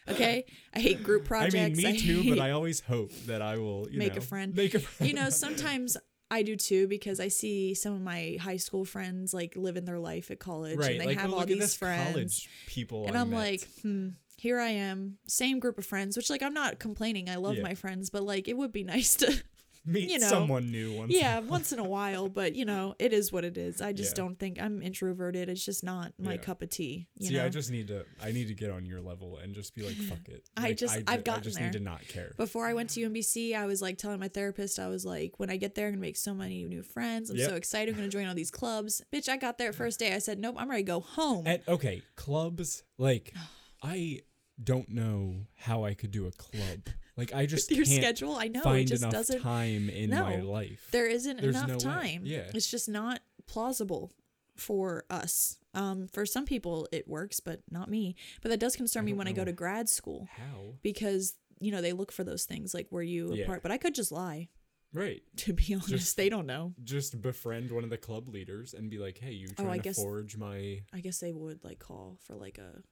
Okay, 0.08 0.44
I 0.72 0.78
hate 0.78 1.02
group 1.02 1.24
projects. 1.24 1.54
I 1.56 1.68
mean, 1.68 1.76
me 1.76 1.98
too. 1.98 2.30
But 2.30 2.38
I 2.40 2.52
always 2.52 2.80
hope 2.80 3.12
that 3.26 3.42
I 3.42 3.58
will 3.58 3.88
you 3.90 3.98
Make 3.98 4.16
a 4.16 4.20
friend. 4.20 4.54
Make 4.54 4.74
a 4.74 4.78
friend. 4.78 5.10
you 5.10 5.16
know, 5.16 5.30
sometimes 5.30 5.96
I 6.31 6.43
do 6.43 6.56
too 6.56 6.88
because 6.88 7.20
I 7.20 7.28
see 7.28 7.75
some 7.75 7.94
of 7.94 8.00
my 8.00 8.37
high 8.40 8.56
school 8.56 8.84
friends 8.84 9.32
like 9.32 9.55
living 9.56 9.84
their 9.84 9.99
life 9.99 10.31
at 10.31 10.38
college 10.40 10.78
right. 10.78 10.93
and 10.93 11.00
they 11.00 11.06
like, 11.06 11.19
have 11.19 11.32
oh, 11.32 11.37
all 11.37 11.46
these 11.46 11.75
friends. 11.76 12.12
college 12.12 12.49
people. 12.67 13.06
And 13.06 13.17
I 13.17 13.20
I'm 13.20 13.31
met. 13.31 13.37
like, 13.37 13.69
hmm, 13.82 14.08
here 14.37 14.58
I 14.58 14.69
am, 14.70 15.19
same 15.28 15.61
group 15.61 15.78
of 15.78 15.87
friends, 15.87 16.17
which 16.17 16.28
like 16.28 16.43
I'm 16.43 16.55
not 16.55 16.78
complaining. 16.81 17.31
I 17.31 17.37
love 17.37 17.56
Yeah. 17.56 17.62
my 17.62 17.75
friends, 17.75 18.11
but 18.11 18.23
like 18.25 18.49
it 18.49 18.56
would 18.56 18.73
be 18.73 18.82
nice 18.96 19.14
to 19.17 19.40
meet 19.86 20.10
you 20.10 20.18
know, 20.18 20.26
someone 20.28 20.70
new 20.70 20.92
once. 20.98 21.12
yeah, 21.14 21.38
once 21.38 21.72
in 21.72 21.78
a 21.78 21.84
while, 21.84 22.28
but 22.28 22.54
you 22.54 22.64
know, 22.64 22.94
it 22.99 23.12
is 23.12 23.32
what 23.32 23.44
it 23.44 23.56
is. 23.56 23.80
I 23.80 23.92
just 23.92 24.12
Yeah. 24.12 24.25
don't 24.25 24.38
think 24.38 24.61
I'm 24.61 24.82
introverted. 24.82 25.49
It's 25.49 25.64
just 25.64 25.84
not 25.84 26.12
my 26.18 26.32
Yeah. 26.32 26.37
cup 26.38 26.61
of 26.62 26.70
tea, 26.70 27.06
you 27.16 27.28
See, 27.28 27.34
know. 27.34 27.44
I 27.44 27.49
just 27.49 27.70
need 27.70 27.88
to. 27.88 28.04
I 28.22 28.32
need 28.32 28.49
to 28.49 28.54
get 28.54 28.70
on 28.70 28.84
your 28.84 29.00
level 29.00 29.37
and 29.38 29.54
just 29.54 29.75
be 29.75 29.82
like, 29.82 29.94
fuck 29.96 30.28
it. 30.28 30.44
I 30.56 30.72
just- 30.72 30.94
I, 30.96 31.02
I've 31.06 31.18
ju- 31.20 31.22
gotten 31.25 31.40
I 31.40 31.44
just 31.44 31.56
there. 31.56 31.66
need 31.66 31.72
to 31.75 31.80
not 31.80 32.06
care. 32.08 32.32
before 32.37 32.66
I 32.66 32.75
went 32.75 32.90
to 32.90 33.00
UMBC, 33.00 33.54
I 33.54 33.66
was 33.66 33.80
like 33.80 33.96
telling 33.99 34.18
my 34.20 34.28
therapist, 34.28 34.78
I 34.78 34.88
was 34.88 35.04
like, 35.04 35.38
when 35.38 35.50
I 35.50 35.56
get 35.56 35.75
there, 35.75 35.87
I'm 35.87 35.92
gonna 35.94 36.00
make 36.00 36.16
so 36.16 36.34
many 36.34 36.64
new 36.64 36.82
friends. 36.82 37.30
I'm 37.30 37.37
Yep. 37.37 37.50
so 37.50 37.54
excited. 37.56 37.92
I'm 37.94 37.99
gonna 38.00 38.08
join 38.11 38.26
all 38.26 38.34
these 38.34 38.50
clubs. 38.50 39.02
Bitch, 39.12 39.28
I 39.28 39.37
got 39.37 39.58
there 39.58 39.72
first 39.72 39.99
day. 40.00 40.12
I 40.14 40.18
said, 40.18 40.38
nope, 40.38 40.56
I'm 40.58 40.68
ready 40.68 40.82
to 40.82 40.87
go 40.87 41.00
home. 41.00 41.46
And 41.46 41.62
okay, 41.68 42.02
clubs 42.16 42.82
like 42.99 43.32
I 43.82 44.22
don't 44.62 44.88
know 44.88 45.46
how 45.54 45.84
I 45.84 45.94
could 45.94 46.11
do 46.11 46.26
a 46.26 46.32
club. 46.32 46.80
Like 47.16 47.32
I 47.35 47.46
just 47.46 47.70
Your 47.73 47.85
can't 47.85 47.96
schedule, 48.02 48.37
I 48.37 48.49
know, 48.49 48.61
it 48.61 48.64
find 48.64 48.88
just 48.88 49.02
enough 49.02 49.12
doesn't. 49.12 49.40
time 49.40 49.88
in 49.88 50.11
my 50.11 50.37
life. 50.40 50.88
There 50.90 51.06
isn't 51.06 51.40
There's 51.40 51.56
enough 51.56 51.68
no 51.68 51.75
way. 51.75 51.80
time. 51.80 52.23
Yeah. 52.25 52.50
It's 52.54 52.70
just 52.70 52.88
not 52.88 53.20
plausible 53.46 54.12
for 54.56 55.04
us. 55.11 55.58
Um, 55.75 56.08
for 56.08 56.25
some 56.26 56.44
people 56.46 56.88
it 56.92 57.06
works, 57.08 57.40
but 57.40 57.61
not 57.70 57.90
me. 57.90 58.16
But 58.42 58.50
that 58.50 58.61
does 58.61 58.76
concern 58.76 59.04
me 59.04 59.12
when 59.12 59.28
I 59.28 59.32
go 59.32 59.44
to 59.44 59.52
grad 59.52 59.88
school 59.88 60.26
How? 60.37 60.75
because 60.82 61.35
you 61.61 61.70
know 61.73 61.80
they 61.82 61.92
look 61.92 62.12
for 62.12 62.25
those 62.25 62.44
things 62.44 62.75
like 62.75 62.87
were 62.90 63.02
you 63.02 63.32
Yeah. 63.35 63.46
part? 63.46 63.62
But 63.62 63.73
I 63.73 63.78
could 63.78 63.94
just 63.94 64.12
lie. 64.12 64.49
Right. 64.92 65.23
To 65.38 65.52
be 65.52 65.75
honest, 65.75 65.88
Just- 65.88 66.16
they 66.16 66.28
don't 66.30 66.46
know. 66.46 66.73
Just 66.82 67.20
befriend 67.20 67.70
one 67.70 67.85
of 67.85 67.90
the 67.90 67.99
club 67.99 68.28
leaders 68.28 68.73
and 68.73 68.88
be 68.90 68.99
like, 68.99 69.18
"Hey, 69.18 69.32
you 69.32 69.49
Oh, 69.58 69.62
trying 69.64 69.68
I 69.68 69.76
to 69.78 69.82
guess- 69.82 69.96
forge 69.96 70.37
my 70.38 70.80
I 70.92 71.00
guess 71.00 71.18
they 71.18 71.32
would 71.32 71.64
like 71.64 71.78
call 71.78 72.18
for 72.23 72.35
like 72.37 72.56
a, 72.58 72.82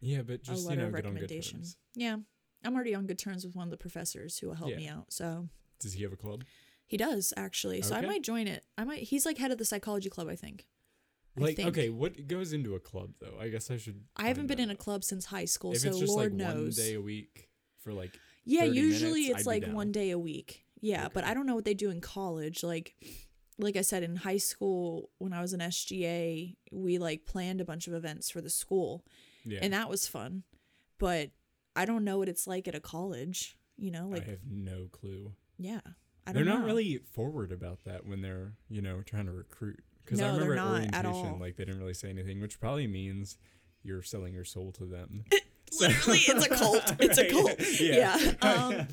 Yeah, 0.00 0.22
but 0.22 0.42
just 0.42 0.58
a 0.60 0.62
you 0.62 0.68
letter 0.68 0.80
know, 0.82 0.86
of 0.88 0.94
get 0.94 1.06
on 1.06 1.12
good 1.14 1.20
recommendation. 1.22 1.62
Yeah, 1.94 2.16
I'm 2.64 2.74
already 2.74 2.94
on 2.94 3.06
good 3.06 3.18
terms 3.18 3.44
with 3.44 3.54
one 3.54 3.66
of 3.66 3.70
the 3.70 3.76
professors 3.76 4.38
who 4.38 4.46
will 4.48 4.54
help 4.54 4.70
Yeah. 4.70 4.76
me 4.76 4.88
out. 4.88 5.12
So 5.12 5.48
Does 5.80 5.94
he 5.94 6.02
have 6.04 6.12
a 6.12 6.16
club? 6.16 6.44
he 6.86 6.96
does 6.96 7.32
actually. 7.36 7.82
So 7.82 7.94
I 7.94 7.98
Okay. 7.98 8.06
might 8.06 8.22
join 8.22 8.46
it. 8.46 8.64
I 8.78 8.84
might. 8.84 9.02
He's 9.04 9.24
like 9.26 9.38
head 9.38 9.50
of 9.50 9.58
the 9.58 9.64
psychology 9.64 10.10
club. 10.10 10.28
I 10.28 10.36
think. 10.36 10.66
I 11.36 11.40
Like, 11.40 11.56
think. 11.56 11.68
okay, 11.70 11.88
what 11.88 12.26
goes 12.28 12.52
into 12.52 12.74
a 12.74 12.80
club 12.80 13.14
though? 13.18 13.38
I 13.40 13.48
guess 13.48 13.70
I 13.70 13.78
should. 13.78 14.04
I 14.16 14.28
haven't 14.28 14.42
find 14.42 14.48
been 14.48 14.60
in 14.60 14.68
a 14.70 14.72
out. 14.74 14.78
club 14.78 15.02
since 15.02 15.24
high 15.26 15.46
school, 15.46 15.72
If 15.72 15.78
so 15.80 15.88
it's 15.88 15.98
just 15.98 16.12
Lord 16.12 16.32
like 16.32 16.38
knows. 16.38 16.76
one 16.78 16.86
day 16.86 16.94
a 16.94 17.00
week 17.00 17.48
for 17.78 17.92
like 17.94 18.18
Yeah, 18.44 18.66
30 18.66 18.76
usually 18.78 19.22
minutes, 19.22 19.28
it's 19.30 19.48
I'd 19.48 19.50
be 19.50 19.54
like 19.54 19.62
down. 19.64 19.74
one 19.74 19.92
day 19.92 20.10
a 20.10 20.18
week. 20.18 20.66
Yeah, 20.80 21.08
but 21.08 21.24
I 21.24 21.32
don't 21.32 21.46
know 21.46 21.54
what 21.54 21.64
they 21.64 21.74
do 21.74 21.88
in 21.90 22.00
college. 22.00 22.62
Like 22.62 22.94
like 23.58 23.76
I 23.76 23.82
said 23.82 24.02
in 24.02 24.16
high 24.16 24.38
school 24.38 25.10
when 25.18 25.32
I 25.32 25.40
was 25.40 25.52
in 25.54 25.60
SGA, 25.60 26.56
we 26.70 26.98
like 26.98 27.24
planned 27.24 27.60
a 27.60 27.64
bunch 27.64 27.86
of 27.86 27.94
events 27.94 28.28
for 28.30 28.40
the 28.42 28.50
school 28.50 29.04
yeah, 29.44 29.60
and 29.62 29.72
that 29.72 29.88
was 29.88 30.06
fun. 30.06 30.42
but 30.98 31.30
I 31.74 31.84
don't 31.84 32.04
know 32.04 32.18
what 32.18 32.28
it's 32.28 32.46
like 32.46 32.68
at 32.68 32.74
a 32.74 32.80
college. 32.80 33.56
You 33.76 33.90
know, 33.90 34.08
like 34.08 34.26
I 34.26 34.30
have 34.32 34.40
no 34.48 34.88
clue. 34.92 35.32
yeah, 35.58 35.80
I 36.26 36.32
don't. 36.32 36.44
They're 36.44 36.54
don't 36.54 36.64
really 36.64 36.98
forward 37.12 37.50
about 37.52 37.84
that 37.84 38.06
when 38.06 38.20
they're 38.22 38.52
you 38.68 38.82
know 38.82 39.02
trying 39.02 39.26
to 39.26 39.32
recruit. 39.32 39.80
Because 40.04 40.20
I 40.20 40.26
No, 40.26 40.32
they're 40.38 40.50
remember 40.50 40.54
not 40.56 40.88
at 40.88 40.94
at 40.94 41.06
orientation, 41.06 41.34
all. 41.34 41.40
like 41.40 41.56
they 41.56 41.64
didn't 41.64 41.80
really 41.80 41.94
say 41.94 42.10
anything, 42.10 42.40
which 42.40 42.58
probably 42.60 42.86
means 42.86 43.38
you're 43.82 44.02
selling 44.02 44.34
your 44.34 44.44
soul 44.44 44.72
to 44.72 44.84
them. 44.84 45.24
Literally, 45.80 46.18
it's 46.26 46.44
a 46.46 46.48
cult. 46.50 46.94
It's 47.00 47.18
a 47.18 47.28
cult. 47.30 47.58
Yeah. 47.80 48.18
Yeah. 48.18 48.34
Um, 48.66 48.88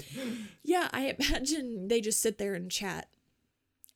yeah, 0.63 0.87
I 0.93 1.15
imagine 1.19 1.87
they 1.89 1.99
just 1.99 2.21
sit 2.21 2.37
there 2.37 2.53
and 2.53 2.71
chat. 2.71 3.09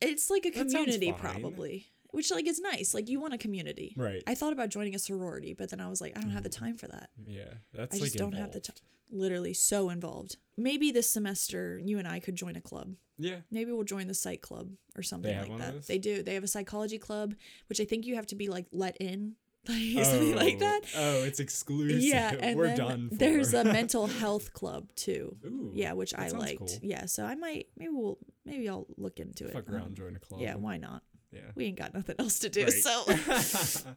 It's 0.02 0.30
like 0.30 0.46
a 0.46 0.50
That 0.52 0.68
community, 0.68 1.13
probably, 1.13 1.88
which 2.13 2.32
like 2.32 2.48
is 2.48 2.60
nice. 2.62 2.93
Like 2.93 3.10
you 3.10 3.20
want 3.20 3.34
a 3.34 3.38
community. 3.38 3.93
Right. 3.98 4.24
I 4.25 4.36
thought 4.36 4.53
about 4.53 4.70
joining 4.70 4.96
a 4.96 5.00
sorority, 5.00 5.53
but 5.53 5.70
then 5.70 5.82
I 5.82 5.89
was 5.89 6.00
like, 6.00 6.17
I 6.17 6.22
don't 6.22 6.32
have 6.32 6.43
the 6.43 6.50
time 6.50 6.77
for 6.77 6.88
that. 6.88 7.10
yeah, 7.27 7.43
that's 7.74 7.96
I 7.96 8.00
like 8.00 8.05
just 8.05 8.17
don't 8.17 8.34
have 8.34 8.51
the 8.53 8.62
time. 8.62 8.75
Literally, 9.12 9.53
so 9.53 9.89
involved. 9.89 10.38
Maybe 10.58 10.91
this 10.91 11.10
semester, 11.10 11.79
you 11.84 12.00
and 12.00 12.08
I 12.08 12.20
could 12.20 12.36
join 12.36 12.55
a 12.55 12.62
club. 12.62 12.96
Yeah. 13.20 13.38
Maybe 13.51 13.72
we'll 13.72 13.84
join 13.84 14.08
the 14.08 14.13
psych 14.15 14.41
club 14.41 14.70
or 14.98 15.03
something 15.03 15.38
like 15.38 15.58
that. 15.60 15.86
They 15.86 16.00
do. 16.00 16.24
They 16.24 16.34
have 16.34 16.43
a 16.43 16.48
psychology 16.48 16.98
club, 16.98 17.36
which 17.70 17.79
I 17.79 17.86
think 17.86 18.05
you 18.08 18.15
have 18.15 18.25
to 18.27 18.36
be 18.36 18.48
like 18.50 18.65
let 18.72 18.98
in, 18.98 19.36
like 19.70 20.03
something 20.05 20.36
like 20.36 20.55
Oh. 20.55 20.60
that. 20.60 20.82
Oh, 20.98 21.24
it's 21.24 21.39
exclusive. 21.39 22.01
Yeah, 22.01 22.34
and 22.39 22.58
We're 22.58 22.75
done. 22.75 23.10
For. 23.10 23.15
there's 23.17 23.53
a 23.53 23.63
mental 23.79 24.08
health 24.08 24.51
club 24.53 24.88
too. 24.96 25.38
Ooh, 25.46 25.72
Yeah, 25.75 25.93
which 25.93 26.13
I 26.15 26.29
liked. 26.29 26.58
cool. 26.60 26.70
Yeah, 26.82 27.05
so 27.05 27.24
I 27.24 27.36
might 27.36 27.67
maybe 27.77 27.91
we'll 27.93 28.17
maybe 28.46 28.67
I'll 28.67 28.88
look 28.98 29.20
into 29.20 29.46
it. 29.46 29.53
Fuck 29.53 29.70
Um, 29.70 29.75
around, 29.75 29.96
join 29.96 30.15
a 30.15 30.20
club. 30.20 30.41
yeah, 30.41 30.55
why 30.55 30.77
not? 30.77 31.03
Yeah. 31.34 31.42
We 31.56 31.66
ain't 31.66 31.78
got 31.78 31.94
nothing 31.94 32.16
else 32.20 32.40
to 32.40 32.50
do. 32.50 32.63
Right. 32.63 32.72
So 32.74 33.06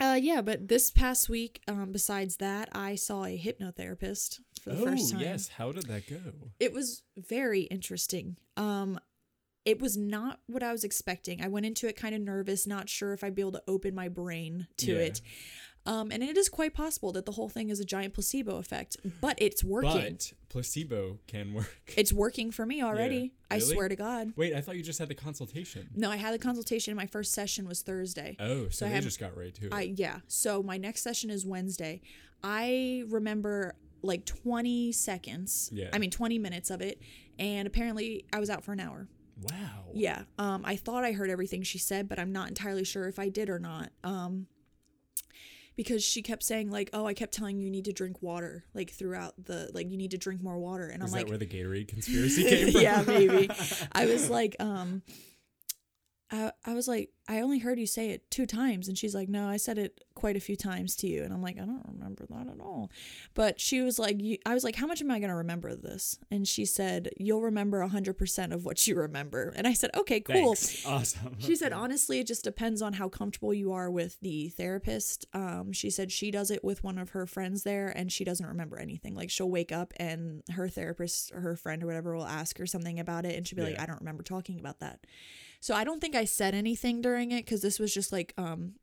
uh 0.00 0.14
yeah, 0.20 0.40
but 0.42 0.68
this 0.68 0.90
past 0.90 1.28
week, 1.28 1.60
um, 1.68 1.92
besides 1.92 2.36
that, 2.36 2.68
I 2.72 2.94
saw 2.94 3.24
a 3.24 3.38
hypnotherapist 3.38 4.40
for 4.62 4.70
the 4.70 4.80
oh 4.80 4.84
first 4.84 5.12
time. 5.12 5.20
yes, 5.20 5.48
how 5.48 5.72
did 5.72 5.84
that 5.86 6.08
go? 6.08 6.16
It 6.58 6.72
was 6.72 7.02
very 7.16 7.62
interesting. 7.62 8.36
Um 8.56 8.98
it 9.66 9.80
was 9.80 9.94
not 9.96 10.40
what 10.46 10.62
I 10.62 10.72
was 10.72 10.84
expecting. 10.84 11.42
I 11.44 11.48
went 11.48 11.66
into 11.66 11.86
it 11.86 11.94
kind 11.94 12.14
of 12.14 12.22
nervous, 12.22 12.66
not 12.66 12.88
sure 12.88 13.12
if 13.12 13.22
I'd 13.22 13.34
be 13.34 13.42
able 13.42 13.52
to 13.52 13.62
open 13.68 13.94
my 13.94 14.08
brain 14.08 14.66
to 14.78 14.92
Yeah. 14.92 14.98
it. 15.00 15.20
Um, 15.86 16.10
and 16.12 16.22
it 16.22 16.36
is 16.36 16.48
quite 16.50 16.74
possible 16.74 17.10
that 17.12 17.24
the 17.24 17.32
whole 17.32 17.48
thing 17.48 17.70
is 17.70 17.80
a 17.80 17.84
giant 17.84 18.12
placebo 18.14 18.56
effect, 18.58 18.98
but 19.20 19.34
it's 19.38 19.64
working. 19.64 19.90
But 19.92 20.32
placebo 20.50 21.18
can 21.26 21.54
work. 21.54 21.74
It's 21.96 22.12
working 22.12 22.50
for 22.50 22.66
me 22.66 22.82
already. 22.82 23.32
I 23.50 23.56
Really? 23.56 23.74
swear 23.74 23.88
to 23.88 23.96
God. 23.96 24.32
Wait, 24.36 24.54
I 24.54 24.60
thought 24.60 24.76
you 24.76 24.82
just 24.82 24.98
had 24.98 25.08
the 25.08 25.14
consultation. 25.14 25.88
No, 25.96 26.10
I 26.10 26.16
had 26.16 26.34
the 26.34 26.38
consultation. 26.38 26.94
My 26.96 27.06
first 27.06 27.32
session 27.32 27.66
was 27.66 27.80
Thursday. 27.82 28.36
Oh, 28.38 28.68
so, 28.68 28.84
I 28.84 28.90
they 28.90 28.94
have- 28.96 29.04
just 29.04 29.18
got 29.18 29.36
right 29.36 29.54
to 29.54 29.66
it. 29.66 29.72
I 29.72 29.92
yeah. 29.96 30.20
So 30.28 30.62
my 30.62 30.76
next 30.76 31.00
session 31.02 31.30
is 31.30 31.46
Wednesday. 31.46 32.02
I 32.44 33.04
remember 33.08 33.74
like 34.02 34.24
20 34.26 34.92
seconds. 34.92 35.70
Yeah. 35.72 35.88
I 35.92 35.98
mean 35.98 36.10
20 36.10 36.38
minutes 36.38 36.70
of 36.70 36.80
it 36.82 37.00
and 37.38 37.66
apparently 37.66 38.24
I 38.32 38.38
was 38.40 38.48
out 38.50 38.64
for 38.64 38.72
an 38.72 38.80
hour. 38.80 39.08
wow. 39.50 39.84
Yeah. 39.94 40.22
Um 40.38 40.62
I 40.64 40.76
thought 40.76 41.04
I 41.04 41.12
heard 41.12 41.30
everything 41.30 41.62
she 41.62 41.78
said, 41.78 42.08
but 42.08 42.18
I'm 42.18 42.32
not 42.32 42.48
entirely 42.48 42.84
sure 42.84 43.08
if 43.08 43.18
I 43.18 43.28
did 43.30 43.48
or 43.50 43.58
not. 43.58 43.90
Um 44.04 44.46
because 45.80 46.04
she 46.04 46.20
kept 46.20 46.42
saying 46.42 46.70
like, 46.70 46.90
"Oh, 46.92 47.06
I 47.06 47.14
kept 47.14 47.32
telling 47.32 47.56
you 47.58 47.64
you 47.64 47.70
need 47.70 47.86
to 47.86 47.92
drink 47.94 48.20
water 48.20 48.64
like 48.74 48.90
throughout 48.90 49.32
the 49.42 49.70
like 49.72 49.90
you 49.90 49.96
need 49.96 50.10
to 50.10 50.18
drink 50.18 50.42
more 50.42 50.58
water." 50.58 50.88
And 50.88 51.02
Is 51.02 51.08
I'm 51.10 51.20
that 51.20 51.22
like 51.24 51.28
where 51.30 51.38
the 51.38 51.46
Gatorade 51.46 51.88
conspiracy 51.94 52.44
came 52.44 52.70
from? 52.72 52.82
yeah, 52.82 53.02
maybe. 53.06 53.50
I 53.92 54.04
was 54.04 54.28
like, 54.28 54.56
um, 54.60 55.00
I, 56.32 56.52
I 56.64 56.74
was 56.74 56.86
like, 56.86 57.10
I 57.28 57.40
only 57.40 57.58
heard 57.58 57.78
you 57.78 57.86
say 57.86 58.10
it 58.10 58.30
two 58.30 58.46
times. 58.46 58.88
And 58.88 58.96
she's 58.96 59.14
like, 59.14 59.28
no, 59.28 59.48
I 59.48 59.56
said 59.56 59.78
it 59.78 60.04
quite 60.14 60.36
a 60.36 60.40
few 60.40 60.56
times 60.56 60.94
to 60.96 61.06
you. 61.06 61.22
And 61.22 61.32
I'm 61.32 61.42
like, 61.42 61.56
I 61.56 61.64
don't 61.64 61.86
remember 61.86 62.26
that 62.28 62.48
at 62.48 62.60
all. 62.60 62.90
But 63.34 63.60
she 63.60 63.80
was 63.82 63.98
like, 63.98 64.20
you, 64.20 64.38
I 64.46 64.54
was 64.54 64.64
like, 64.64 64.76
how 64.76 64.86
much 64.86 65.00
am 65.00 65.10
I 65.10 65.18
going 65.18 65.30
to 65.30 65.36
remember 65.36 65.74
this? 65.74 66.18
And 66.30 66.46
she 66.46 66.64
said, 66.64 67.10
you'll 67.16 67.42
remember 67.42 67.86
100% 67.86 68.52
of 68.52 68.64
what 68.64 68.86
you 68.86 68.96
remember. 68.96 69.52
And 69.56 69.66
I 69.66 69.72
said, 69.72 69.90
okay, 69.96 70.20
cool. 70.20 70.54
Thanks. 70.54 70.86
Awesome. 70.86 71.36
She 71.38 71.56
said, 71.56 71.72
honestly, 71.72 72.20
it 72.20 72.26
just 72.26 72.44
depends 72.44 72.82
on 72.82 72.94
how 72.94 73.08
comfortable 73.08 73.54
you 73.54 73.72
are 73.72 73.90
with 73.90 74.18
the 74.20 74.48
therapist. 74.50 75.26
Um, 75.32 75.72
she 75.72 75.90
said 75.90 76.12
she 76.12 76.30
does 76.30 76.50
it 76.50 76.64
with 76.64 76.82
one 76.84 76.98
of 76.98 77.10
her 77.10 77.26
friends 77.26 77.62
there 77.62 77.88
and 77.88 78.10
she 78.10 78.24
doesn't 78.24 78.46
remember 78.46 78.78
anything. 78.78 79.14
Like 79.14 79.30
she'll 79.30 79.50
wake 79.50 79.72
up 79.72 79.92
and 79.96 80.42
her 80.52 80.68
therapist 80.68 81.32
or 81.32 81.40
her 81.40 81.56
friend 81.56 81.82
or 81.82 81.86
whatever 81.86 82.14
will 82.16 82.26
ask 82.26 82.58
her 82.58 82.66
something 82.66 83.00
about 83.00 83.24
it 83.24 83.36
and 83.36 83.46
she'll 83.46 83.56
be 83.56 83.62
like, 83.62 83.80
I 83.80 83.86
don't 83.86 84.00
remember 84.00 84.22
talking 84.22 84.58
about 84.58 84.80
that. 84.80 85.00
So 85.60 85.74
I 85.74 85.84
don't 85.84 86.00
think 86.00 86.14
I 86.16 86.24
said 86.24 86.54
anything 86.54 87.00
during 87.02 87.32
it 87.32 87.44
because 87.44 87.60
this 87.62 87.78
was 87.78 87.92
just 87.92 88.12
like 88.12 88.32
um, 88.38 88.74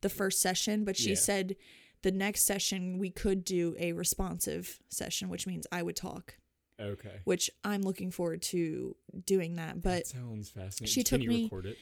the 0.00 0.08
first 0.08 0.40
session, 0.40 0.84
but 0.84 0.96
she 0.96 1.10
Yeah. 1.10 1.16
said 1.16 1.56
the 2.02 2.10
next 2.12 2.44
session 2.44 2.98
we 2.98 3.10
could 3.10 3.44
do 3.44 3.76
a 3.78 3.92
responsive 3.92 4.80
session, 4.88 5.28
which 5.28 5.46
means 5.46 5.66
I 5.70 5.82
would 5.82 5.96
talk, 5.96 6.38
okay. 6.80 7.20
which 7.24 7.50
I'm 7.64 7.82
looking 7.82 8.10
forward 8.10 8.40
to 8.42 8.96
doing 9.26 9.56
that. 9.56 9.82
But 9.82 10.04
that 10.04 10.06
sounds 10.06 10.50
fascinating. 10.50 10.86
she 10.92 11.02
Can 11.04 11.18
took 11.18 11.22
you 11.24 11.28
me- 11.28 11.42
record 11.44 11.66
it? 11.66 11.76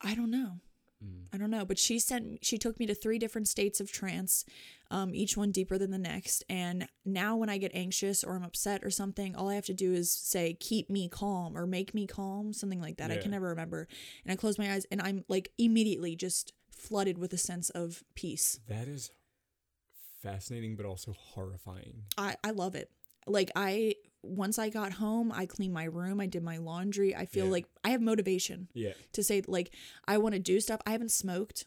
I 0.00 0.14
don't 0.14 0.30
know. 0.30 0.60
Mm. 1.04 1.26
I 1.32 1.36
don't 1.36 1.50
know, 1.50 1.64
but 1.64 1.78
she 1.78 1.98
sent 1.98 2.44
she 2.44 2.58
took 2.58 2.78
me 2.78 2.86
to 2.86 2.94
three 2.94 3.18
different 3.18 3.48
states 3.48 3.80
of 3.80 3.92
trance, 3.92 4.44
um, 4.90 5.14
each 5.14 5.36
one 5.36 5.52
deeper 5.52 5.78
than 5.78 5.90
the 5.90 5.98
next. 5.98 6.44
And 6.48 6.88
now 7.04 7.36
when 7.36 7.48
I 7.48 7.58
get 7.58 7.70
anxious 7.74 8.24
or 8.24 8.34
I'm 8.34 8.42
upset 8.42 8.82
or 8.84 8.90
something, 8.90 9.36
all 9.36 9.48
I 9.48 9.54
have 9.54 9.66
to 9.66 9.74
do 9.74 9.92
is 9.92 10.12
say 10.12 10.54
"keep 10.54 10.90
me 10.90 11.08
calm" 11.08 11.56
or 11.56 11.66
"make 11.66 11.94
me 11.94 12.06
calm," 12.06 12.52
something 12.52 12.80
like 12.80 12.96
that. 12.96 13.10
I 13.10 13.18
can 13.18 13.30
never 13.30 13.48
remember. 13.48 13.86
And 14.24 14.32
I 14.32 14.36
close 14.36 14.58
my 14.58 14.72
eyes, 14.72 14.86
and 14.90 15.00
I'm 15.00 15.24
like 15.28 15.52
immediately 15.58 16.16
just 16.16 16.52
flooded 16.70 17.18
with 17.18 17.32
a 17.32 17.38
sense 17.38 17.70
of 17.70 18.02
peace. 18.14 18.60
That 18.68 18.88
is 18.88 19.10
fascinating, 20.22 20.76
but 20.76 20.86
also 20.86 21.12
horrifying. 21.12 22.04
I 22.16 22.36
I 22.42 22.50
love 22.50 22.74
it. 22.74 22.90
Like 23.26 23.50
I 23.54 23.94
once 24.22 24.58
I 24.58 24.68
got 24.68 24.92
home, 24.94 25.30
I 25.32 25.46
cleaned 25.46 25.72
my 25.74 25.84
room, 25.84 26.20
I 26.20 26.26
did 26.26 26.42
my 26.42 26.56
laundry. 26.58 27.14
I 27.14 27.24
feel 27.26 27.46
Yeah. 27.46 27.52
like 27.52 27.66
I 27.84 27.90
have 27.90 28.00
motivation 28.02 28.68
Yeah. 28.74 28.92
to 29.12 29.22
say 29.22 29.42
like 29.46 29.72
I 30.06 30.18
want 30.18 30.34
to 30.34 30.38
do 30.40 30.60
stuff. 30.60 30.80
I 30.86 30.90
haven't 30.92 31.12
smoked. 31.12 31.66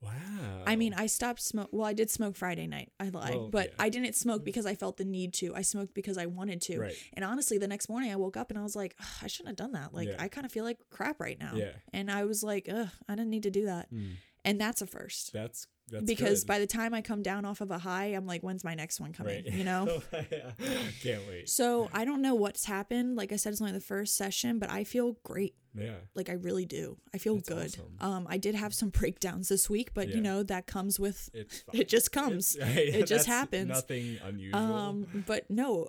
Wow. 0.00 0.62
I 0.64 0.76
mean, 0.76 0.94
I 0.94 1.06
stopped 1.06 1.42
smoke. 1.42 1.70
Well, 1.72 1.84
I 1.84 1.92
did 1.92 2.08
smoke 2.08 2.36
Friday 2.36 2.68
night. 2.68 2.92
I 3.00 3.08
lied, 3.08 3.34
Well, 3.34 3.48
but 3.50 3.70
yeah. 3.70 3.74
I 3.80 3.88
didn't 3.88 4.14
smoke 4.14 4.44
because 4.44 4.64
I 4.64 4.76
felt 4.76 4.96
the 4.96 5.04
need 5.04 5.34
to. 5.34 5.52
I 5.56 5.62
smoked 5.62 5.92
because 5.92 6.16
I 6.16 6.26
wanted 6.26 6.60
to. 6.62 6.78
Right. 6.78 6.94
And 7.14 7.24
honestly, 7.24 7.58
the 7.58 7.66
next 7.66 7.88
morning 7.88 8.12
I 8.12 8.16
woke 8.16 8.36
up 8.36 8.50
and 8.50 8.58
I 8.58 8.62
was 8.62 8.76
like, 8.76 8.94
I 9.22 9.26
shouldn't 9.26 9.48
have 9.48 9.56
done 9.56 9.72
that. 9.72 9.92
Like, 9.92 10.06
Yeah. 10.08 10.16
I 10.20 10.28
kind 10.28 10.44
of 10.46 10.52
feel 10.52 10.62
like 10.62 10.78
crap 10.90 11.18
right 11.20 11.38
now. 11.38 11.54
Yeah. 11.56 11.72
And 11.92 12.12
I 12.12 12.24
was 12.26 12.44
like, 12.44 12.68
Ugh, 12.72 12.88
I 13.08 13.14
didn't 13.16 13.30
need 13.30 13.42
to 13.42 13.50
do 13.50 13.64
that. 13.66 13.92
Mm. 13.92 14.12
And 14.44 14.60
that's 14.60 14.80
a 14.80 14.86
first. 14.86 15.32
That's 15.32 15.66
that's 15.90 16.04
because 16.04 16.40
good. 16.44 16.48
by 16.48 16.58
the 16.58 16.66
time 16.66 16.94
I 16.94 17.00
come 17.02 17.22
down 17.22 17.44
off 17.44 17.60
of 17.60 17.70
a 17.70 17.78
high, 17.78 18.06
I'm 18.06 18.26
like, 18.26 18.42
when's 18.42 18.64
my 18.64 18.74
next 18.74 19.00
one 19.00 19.12
coming? 19.12 19.44
right. 19.44 19.52
You 19.54 19.64
know. 19.64 20.00
Can't 21.02 21.22
wait. 21.28 21.48
so 21.48 21.88
I 21.92 22.04
don't 22.04 22.22
know 22.22 22.34
what's 22.34 22.64
happened. 22.64 23.16
Like 23.16 23.32
I 23.32 23.36
said, 23.36 23.52
it's 23.52 23.60
only 23.60 23.72
the 23.72 23.80
first 23.80 24.16
session, 24.16 24.58
but 24.58 24.70
I 24.70 24.84
feel 24.84 25.16
great. 25.24 25.54
Yeah. 25.74 25.94
Like 26.14 26.28
I 26.28 26.32
really 26.32 26.66
do. 26.66 26.96
I 27.14 27.18
feel 27.18 27.36
That's 27.36 27.48
good. 27.48 27.66
awesome. 27.68 27.96
Um, 28.00 28.26
I 28.28 28.38
did 28.38 28.54
have 28.54 28.74
some 28.74 28.88
breakdowns 29.00 29.48
this 29.48 29.68
week, 29.70 29.90
but 29.94 30.08
Yeah. 30.08 30.16
you 30.16 30.20
know 30.22 30.42
that 30.42 30.66
comes 30.66 30.98
with 30.98 31.30
it 31.72 31.88
just 31.88 32.12
comes. 32.12 32.56
It's- 32.56 32.76
It 32.94 33.06
just 33.06 33.26
happens. 33.26 33.68
Nothing 33.68 34.18
unusual. 34.24 34.58
Um, 34.58 35.24
but 35.26 35.48
no, 35.50 35.88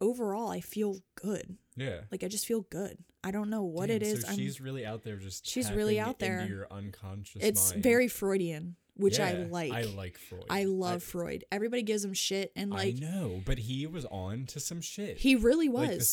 overall, 0.00 0.50
I 0.50 0.60
feel 0.60 0.98
good. 1.16 1.56
yeah. 1.76 2.00
Like 2.12 2.22
I 2.22 2.28
just 2.28 2.46
feel 2.46 2.62
good. 2.62 2.98
I 3.22 3.30
don't 3.30 3.48
know 3.48 3.62
what 3.64 3.86
Damn, 3.86 3.96
it 3.96 4.02
is. 4.02 4.20
So 4.22 4.28
I'm, 4.28 4.36
she's 4.36 4.60
really 4.60 4.84
out 4.84 5.02
there 5.02 5.16
just 5.16 5.46
She's 5.48 5.72
really 5.72 5.98
out 5.98 6.18
there. 6.18 6.44
your 6.46 6.66
unconscious 6.70 7.42
it's 7.42 7.70
mind. 7.72 7.82
very 7.82 8.06
Freudian, 8.06 8.76
which 8.96 9.18
I 9.20 9.32
like. 9.34 9.72
I 9.72 9.82
like 9.82 10.18
Freud. 10.18 10.44
I 10.50 10.64
love 10.64 11.02
Freud. 11.02 11.44
Everybody 11.50 11.82
gives 11.82 12.04
him 12.04 12.14
shit, 12.14 12.52
and 12.56 12.70
like 12.70 12.96
I 12.96 12.98
know, 13.00 13.42
but 13.44 13.58
he 13.58 13.86
was 13.86 14.04
on 14.06 14.46
to 14.46 14.60
some 14.60 14.80
shit. 14.80 15.18
he 15.18 15.34
really 15.36 15.68
like 15.68 15.90
the 15.90 15.96
was. 15.96 16.10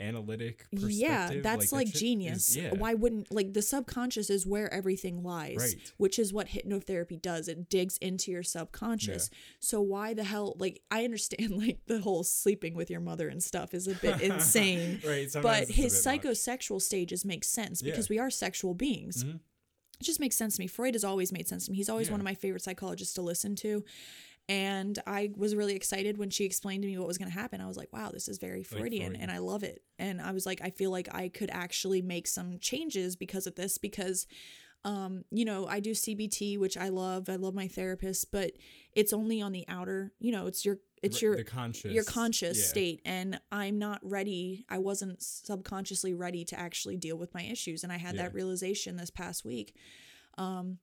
psychoanalytic 0.00 0.66
perspective. 0.70 0.90
yeah, 0.90 1.30
that's 1.42 1.70
that 1.70 1.76
like, 1.76 1.86
shit 1.88 1.94
is- 1.94 2.00
genius. 2.00 2.56
yeah. 2.56 2.70
Why 2.70 2.94
wouldn't 2.94 3.32
like 3.32 3.52
the 3.54 3.62
subconscious 3.62 4.30
is 4.30 4.46
where 4.46 4.72
everything 4.72 5.22
lies, 5.22 5.56
Right. 5.56 5.92
which 5.96 6.18
is 6.18 6.32
what 6.32 6.48
hypnotherapy 6.48 7.20
does. 7.20 7.48
It 7.48 7.68
digs 7.68 7.98
into 7.98 8.30
your 8.30 8.42
subconscious. 8.42 9.30
So 9.60 9.80
why 9.80 10.14
the 10.14 10.24
hell 10.24 10.54
like 10.58 10.82
I 10.90 11.04
understand 11.04 11.50
like 11.56 11.80
the 11.86 12.00
whole 12.00 12.22
sleeping 12.24 12.74
with 12.74 12.90
your 12.90 13.00
mother 13.00 13.28
and 13.28 13.42
stuff 13.42 13.74
is 13.74 13.88
a 13.88 13.94
bit 13.94 14.20
insane. 14.30 15.00
right. 15.06 15.28
but 15.42 15.68
his 15.68 16.04
bit 16.04 16.22
much. 16.22 16.22
psychosexual 16.22 16.80
stages 16.80 17.24
make 17.24 17.44
sense 17.44 17.82
Yeah. 17.82 17.92
because 17.92 18.08
we 18.08 18.18
are 18.18 18.30
sexual 18.30 18.74
beings. 18.74 19.24
Mhm. 19.24 19.40
It 20.00 20.04
just 20.04 20.20
makes 20.20 20.36
sense 20.36 20.56
to 20.56 20.60
me. 20.62 20.66
Freud 20.66 20.94
has 20.94 21.04
always 21.04 21.32
made 21.32 21.48
sense 21.48 21.66
to 21.66 21.72
me. 21.72 21.76
He's 21.76 21.88
always 21.88 22.10
one 22.10 22.20
of 22.20 22.24
my 22.24 22.34
favorite 22.34 22.62
psychologists 22.62 23.14
to 23.14 23.22
listen 23.22 23.56
to. 23.56 23.84
And 24.48 24.98
I 25.06 25.30
was 25.36 25.54
really 25.54 25.74
excited 25.74 26.16
when 26.16 26.30
she 26.30 26.44
explained 26.44 26.82
to 26.82 26.88
me 26.88 26.96
what 26.96 27.06
was 27.06 27.18
going 27.18 27.30
to 27.30 27.36
happen. 27.38 27.60
I 27.60 27.66
was 27.66 27.76
like, 27.76 27.92
wow, 27.92 28.10
this 28.10 28.28
is 28.28 28.38
very 28.38 28.62
Freudian 28.62 29.12
Freud. 29.12 29.22
and 29.22 29.30
I 29.30 29.38
love 29.38 29.62
it. 29.62 29.82
And 29.98 30.22
I 30.22 30.32
was 30.32 30.46
like, 30.46 30.60
I 30.62 30.70
feel 30.70 30.90
like 30.90 31.12
I 31.14 31.28
could 31.28 31.50
actually 31.50 32.00
make 32.00 32.26
some 32.26 32.58
changes 32.58 33.14
because 33.16 33.46
of 33.46 33.56
this 33.56 33.76
because 33.76 34.26
um 34.84 35.24
you 35.32 35.44
know 35.44 35.66
i 35.66 35.80
do 35.80 35.90
cbt 35.90 36.56
which 36.56 36.76
i 36.76 36.88
love 36.88 37.28
i 37.28 37.34
love 37.34 37.52
my 37.52 37.66
therapist 37.66 38.30
but 38.30 38.52
it's 38.92 39.12
only 39.12 39.42
on 39.42 39.50
the 39.50 39.64
outer 39.66 40.12
you 40.20 40.30
know 40.30 40.46
it's 40.46 40.64
your 40.64 40.78
it's 41.02 41.20
your 41.22 41.42
conscious 41.44 41.92
your 41.92 42.04
conscious 42.04 42.58
yeah. 42.58 42.64
state 42.64 43.00
and 43.04 43.40
i'm 43.52 43.78
not 43.78 44.00
ready 44.02 44.64
i 44.68 44.78
wasn't 44.78 45.22
subconsciously 45.22 46.14
ready 46.14 46.44
to 46.44 46.58
actually 46.58 46.96
deal 46.96 47.16
with 47.16 47.32
my 47.34 47.42
issues 47.42 47.84
and 47.84 47.92
i 47.92 47.96
had 47.96 48.14
Yeah. 48.14 48.22
that 48.22 48.34
realization 48.34 48.96
this 48.96 49.10
past 49.10 49.44
week 49.44 49.74
um 50.36 50.78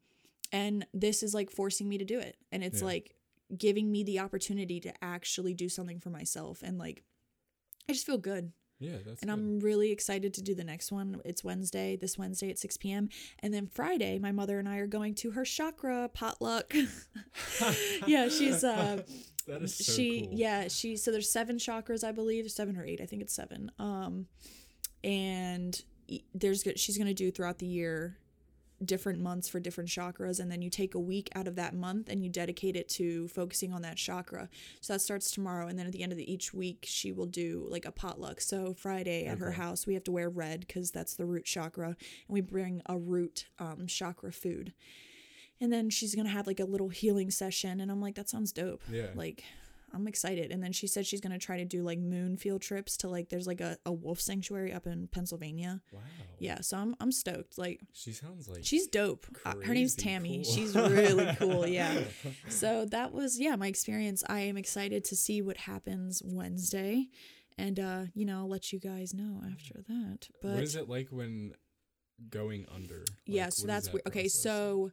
and 0.51 0.85
this 0.93 1.23
is 1.23 1.33
like 1.33 1.49
forcing 1.49 1.89
me 1.89 1.97
to 1.97 2.05
do 2.05 2.19
it 2.19 2.37
and 2.51 2.63
it's 2.63 2.79
Yeah. 2.81 2.85
like 2.87 3.15
giving 3.57 3.91
me 3.91 4.03
the 4.03 4.19
opportunity 4.19 4.79
to 4.81 4.93
actually 5.03 5.53
do 5.53 5.69
something 5.69 5.99
for 5.99 6.09
myself 6.09 6.61
and 6.63 6.77
like 6.77 7.03
I 7.87 7.93
just 7.93 8.07
feel 8.07 8.17
good. 8.17 8.51
Yeah, 8.79 8.97
that's 9.05 9.21
And 9.21 9.29
good. 9.29 9.33
I'm 9.33 9.59
really 9.59 9.91
excited 9.91 10.33
to 10.33 10.41
do 10.41 10.55
the 10.55 10.63
next 10.63 10.91
one. 10.91 11.21
It's 11.23 11.43
Wednesday, 11.43 11.95
this 11.95 12.17
Wednesday 12.17 12.49
at 12.49 12.57
6 12.57 12.77
p.m. 12.77 13.09
And 13.39 13.53
then 13.53 13.67
Friday, 13.67 14.17
my 14.17 14.31
mother 14.31 14.57
and 14.57 14.67
I 14.67 14.77
are 14.77 14.87
going 14.87 15.13
to 15.15 15.31
her 15.31 15.45
chakra 15.45 16.09
potluck. 16.11 16.73
yeah, 18.07 18.27
she's 18.27 18.63
uh 18.63 19.03
that 19.47 19.61
is 19.61 19.75
so 19.75 19.91
she 19.93 20.21
cool. 20.21 20.29
yeah, 20.33 20.67
she 20.67 20.97
so 20.97 21.11
there's 21.11 21.29
seven 21.29 21.57
chakras, 21.57 22.03
I 22.03 22.11
believe, 22.11 22.49
seven 22.51 22.77
or 22.77 22.85
eight. 22.85 23.01
I 23.01 23.05
think 23.05 23.21
it's 23.21 23.33
seven. 23.33 23.71
Um 23.79 24.27
and 25.03 25.81
there's 26.33 26.63
she's 26.75 26.97
going 26.97 27.07
to 27.07 27.13
do 27.13 27.31
throughout 27.31 27.59
the 27.59 27.65
year 27.65 28.17
different 28.83 29.19
months 29.19 29.47
for 29.47 29.59
different 29.59 29.89
chakras 29.89 30.39
and 30.39 30.51
then 30.51 30.61
you 30.61 30.69
take 30.69 30.95
a 30.95 30.99
week 30.99 31.29
out 31.33 31.47
of 31.47 31.55
that 31.55 31.73
month 31.73 32.09
and 32.09 32.21
you 32.21 32.29
dedicate 32.29 32.75
it 32.75 32.89
to 32.89 33.27
focusing 33.29 33.71
on 33.71 33.81
that 33.81 33.95
chakra 33.95 34.49
so 34.81 34.91
that 34.91 34.99
starts 34.99 35.31
tomorrow 35.31 35.67
and 35.67 35.79
then 35.79 35.85
at 35.85 35.93
the 35.93 36.03
end 36.03 36.11
of 36.11 36.17
the, 36.17 36.31
each 36.31 36.53
week 36.53 36.85
she 36.87 37.13
will 37.13 37.25
do 37.25 37.65
like 37.69 37.85
a 37.85 37.91
potluck 37.91 38.41
so 38.41 38.73
friday 38.73 39.25
at 39.25 39.37
her 39.37 39.51
house 39.53 39.87
we 39.87 39.93
have 39.93 40.03
to 40.03 40.11
wear 40.11 40.29
red 40.29 40.59
because 40.59 40.91
that's 40.91 41.15
the 41.15 41.25
root 41.25 41.45
chakra 41.45 41.87
and 41.87 41.95
we 42.27 42.41
bring 42.41 42.81
a 42.87 42.97
root 42.97 43.45
um, 43.59 43.87
chakra 43.87 44.31
food 44.31 44.73
and 45.61 45.71
then 45.71 45.89
she's 45.89 46.15
gonna 46.15 46.29
have 46.29 46.47
like 46.47 46.59
a 46.59 46.65
little 46.65 46.89
healing 46.89 47.29
session 47.31 47.79
and 47.79 47.91
i'm 47.91 48.01
like 48.01 48.15
that 48.15 48.29
sounds 48.29 48.51
dope 48.51 48.81
Yeah. 48.89 49.07
like 49.15 49.43
i'm 49.93 50.07
excited 50.07 50.51
and 50.51 50.61
then 50.61 50.73
she 50.73 50.87
said 50.87 51.05
she's 51.05 51.21
gonna 51.21 51.39
try 51.39 51.57
to 51.57 51.65
do 51.65 51.81
like 51.83 51.99
moon 51.99 52.35
field 52.37 52.61
trips 52.61 52.97
to 52.97 53.07
like 53.07 53.29
there's 53.29 53.47
like 53.47 53.61
a, 53.61 53.77
a 53.85 53.91
wolf 53.93 54.19
sanctuary 54.19 54.73
up 54.73 54.85
in 54.87 55.07
pennsylvania 55.07 55.81
Wow. 55.93 56.01
yeah 56.39 56.59
so 56.61 56.77
i'm, 56.77 56.95
I'm 56.99 57.11
stoked 57.13 57.57
like 57.57 57.79
She 57.93 58.11
sounds 58.11 58.49
like 58.49 58.65
She's 58.65 58.87
dope. 58.87 59.25
Uh, 59.45 59.53
her 59.63 59.73
name's 59.73 59.95
Tammy. 59.95 60.43
cool. 60.43 60.53
She's 60.53 60.75
really 60.75 61.33
cool. 61.39 61.65
Yeah. 61.67 61.93
So 62.49 62.85
that 62.85 63.13
was 63.13 63.39
yeah 63.39 63.55
my 63.55 63.67
experience. 63.67 64.23
I 64.27 64.39
am 64.41 64.57
excited 64.57 65.05
to 65.05 65.15
see 65.15 65.41
what 65.41 65.57
happens 65.57 66.21
Wednesday, 66.25 67.07
and 67.57 67.79
uh, 67.79 68.01
you 68.13 68.25
know 68.25 68.39
I'll 68.39 68.49
let 68.49 68.73
you 68.73 68.79
guys 68.79 69.13
know 69.13 69.41
after 69.53 69.81
that. 69.87 70.27
But 70.41 70.51
what 70.55 70.63
is 70.63 70.75
it 70.75 70.89
like 70.89 71.07
when 71.11 71.53
going 72.29 72.65
under? 72.73 72.99
Like, 72.99 73.07
yeah, 73.25 73.49
so 73.49 73.67
that's 73.67 73.87
that 73.87 73.93
weird. 73.93 74.07
Okay, 74.07 74.27
so 74.27 74.91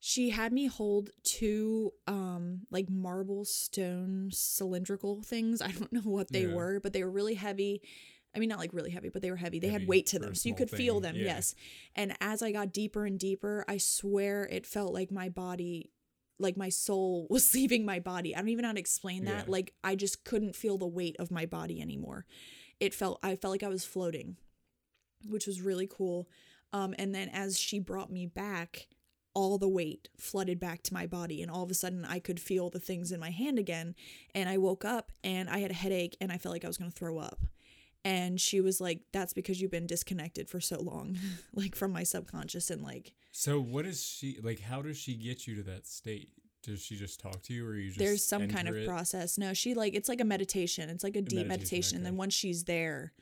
she 0.00 0.30
had 0.30 0.52
me 0.52 0.66
hold 0.66 1.10
two 1.24 1.92
um 2.06 2.60
like 2.70 2.88
marble 2.88 3.44
stone 3.44 4.30
cylindrical 4.32 5.22
things. 5.22 5.60
I 5.68 5.72
don't 5.72 5.92
know 5.92 6.00
what 6.02 6.30
they 6.32 6.42
Yeah. 6.46 6.54
were, 6.54 6.80
but 6.80 6.92
they 6.92 7.02
were 7.04 7.10
really 7.10 7.34
heavy. 7.34 7.82
I 8.36 8.38
mean, 8.40 8.50
not 8.50 8.58
like 8.58 8.74
really 8.74 8.90
heavy, 8.90 9.08
but 9.08 9.22
they 9.22 9.30
were 9.30 9.36
heavy. 9.38 9.58
They 9.58 9.68
Heavy 9.68 9.84
had 9.84 9.88
weight 9.88 10.06
to 10.08 10.18
them, 10.18 10.34
so 10.34 10.48
you 10.48 10.54
could 10.54 10.70
feel 10.70 11.00
them. 11.00 11.16
yeah. 11.16 11.24
Yes. 11.24 11.54
And 11.96 12.14
as 12.20 12.42
I 12.42 12.52
got 12.52 12.72
deeper 12.72 13.06
and 13.06 13.18
deeper, 13.18 13.64
I 13.66 13.78
swear 13.78 14.44
it 14.44 14.66
felt 14.66 14.92
like 14.92 15.10
my 15.10 15.30
body, 15.30 15.90
like 16.38 16.56
my 16.56 16.68
soul 16.68 17.26
was 17.30 17.52
leaving 17.54 17.84
my 17.86 17.98
body. 18.00 18.36
I 18.36 18.40
don't 18.40 18.50
even 18.50 18.62
know 18.62 18.68
how 18.68 18.74
to 18.74 18.78
explain 18.80 19.24
that. 19.24 19.46
Yeah. 19.46 19.50
Like 19.52 19.72
I 19.82 19.96
just 19.96 20.24
couldn't 20.24 20.54
feel 20.54 20.76
the 20.78 20.86
weight 20.86 21.16
of 21.18 21.30
my 21.30 21.46
body 21.46 21.80
anymore. 21.80 22.26
It 22.78 22.92
felt 22.94 23.18
I 23.22 23.34
felt 23.34 23.50
like 23.52 23.62
I 23.64 23.68
was 23.68 23.84
floating, 23.84 24.36
which 25.28 25.46
was 25.46 25.62
really 25.62 25.88
cool. 25.90 26.28
Um, 26.72 26.94
and 26.98 27.14
then 27.14 27.30
as 27.30 27.58
she 27.58 27.78
brought 27.80 28.12
me 28.12 28.26
back, 28.26 28.88
all 29.34 29.58
the 29.58 29.68
weight 29.68 30.08
flooded 30.16 30.58
back 30.58 30.82
to 30.84 30.94
my 30.94 31.06
body, 31.06 31.42
and 31.42 31.50
all 31.50 31.62
of 31.62 31.70
a 31.70 31.74
sudden 31.74 32.04
I 32.04 32.18
could 32.18 32.40
feel 32.40 32.70
the 32.70 32.80
things 32.80 33.12
in 33.12 33.20
my 33.20 33.30
hand 33.30 33.58
again. 33.58 33.94
And 34.34 34.48
I 34.48 34.58
woke 34.58 34.84
up 34.84 35.12
and 35.22 35.48
I 35.48 35.58
had 35.58 35.70
a 35.70 35.74
headache, 35.74 36.16
and 36.20 36.32
I 36.32 36.38
felt 36.38 36.54
like 36.54 36.64
I 36.64 36.68
was 36.68 36.78
gonna 36.78 36.90
throw 36.90 37.18
up. 37.18 37.40
And 38.04 38.40
she 38.40 38.60
was 38.60 38.80
like, 38.80 39.00
"That's 39.12 39.32
because 39.32 39.60
you've 39.60 39.70
been 39.70 39.86
disconnected 39.86 40.48
for 40.48 40.60
so 40.60 40.80
long, 40.80 41.18
like 41.54 41.74
from 41.74 41.92
my 41.92 42.04
subconscious, 42.04 42.70
and 42.70 42.82
like 42.82 43.12
So 43.32 43.60
what 43.60 43.86
is 43.86 44.04
she 44.04 44.38
like? 44.42 44.60
How 44.60 44.82
does 44.82 44.96
she 44.96 45.14
get 45.14 45.46
you 45.46 45.56
to 45.56 45.62
that 45.64 45.86
state? 45.86 46.30
Does 46.62 46.82
she 46.82 46.96
just 46.96 47.20
talk 47.20 47.42
to 47.42 47.54
you, 47.54 47.66
or 47.66 47.74
you 47.76 47.88
just 47.88 47.98
there's 47.98 48.24
some 48.24 48.48
kind 48.48 48.68
of 48.68 48.76
it? 48.76 48.86
process. 48.86 49.38
No, 49.38 49.54
she 49.54 49.74
like 49.74 49.94
it's 49.94 50.08
like 50.08 50.20
a 50.20 50.24
meditation. 50.24 50.90
It's 50.90 51.04
like 51.04 51.16
a 51.16 51.22
deep 51.22 51.46
meditation, 51.46 51.48
meditation, 51.48 51.96
and 51.98 52.06
then 52.06 52.16
once 52.16 52.34
she's 52.34 52.64
there, 52.64 53.12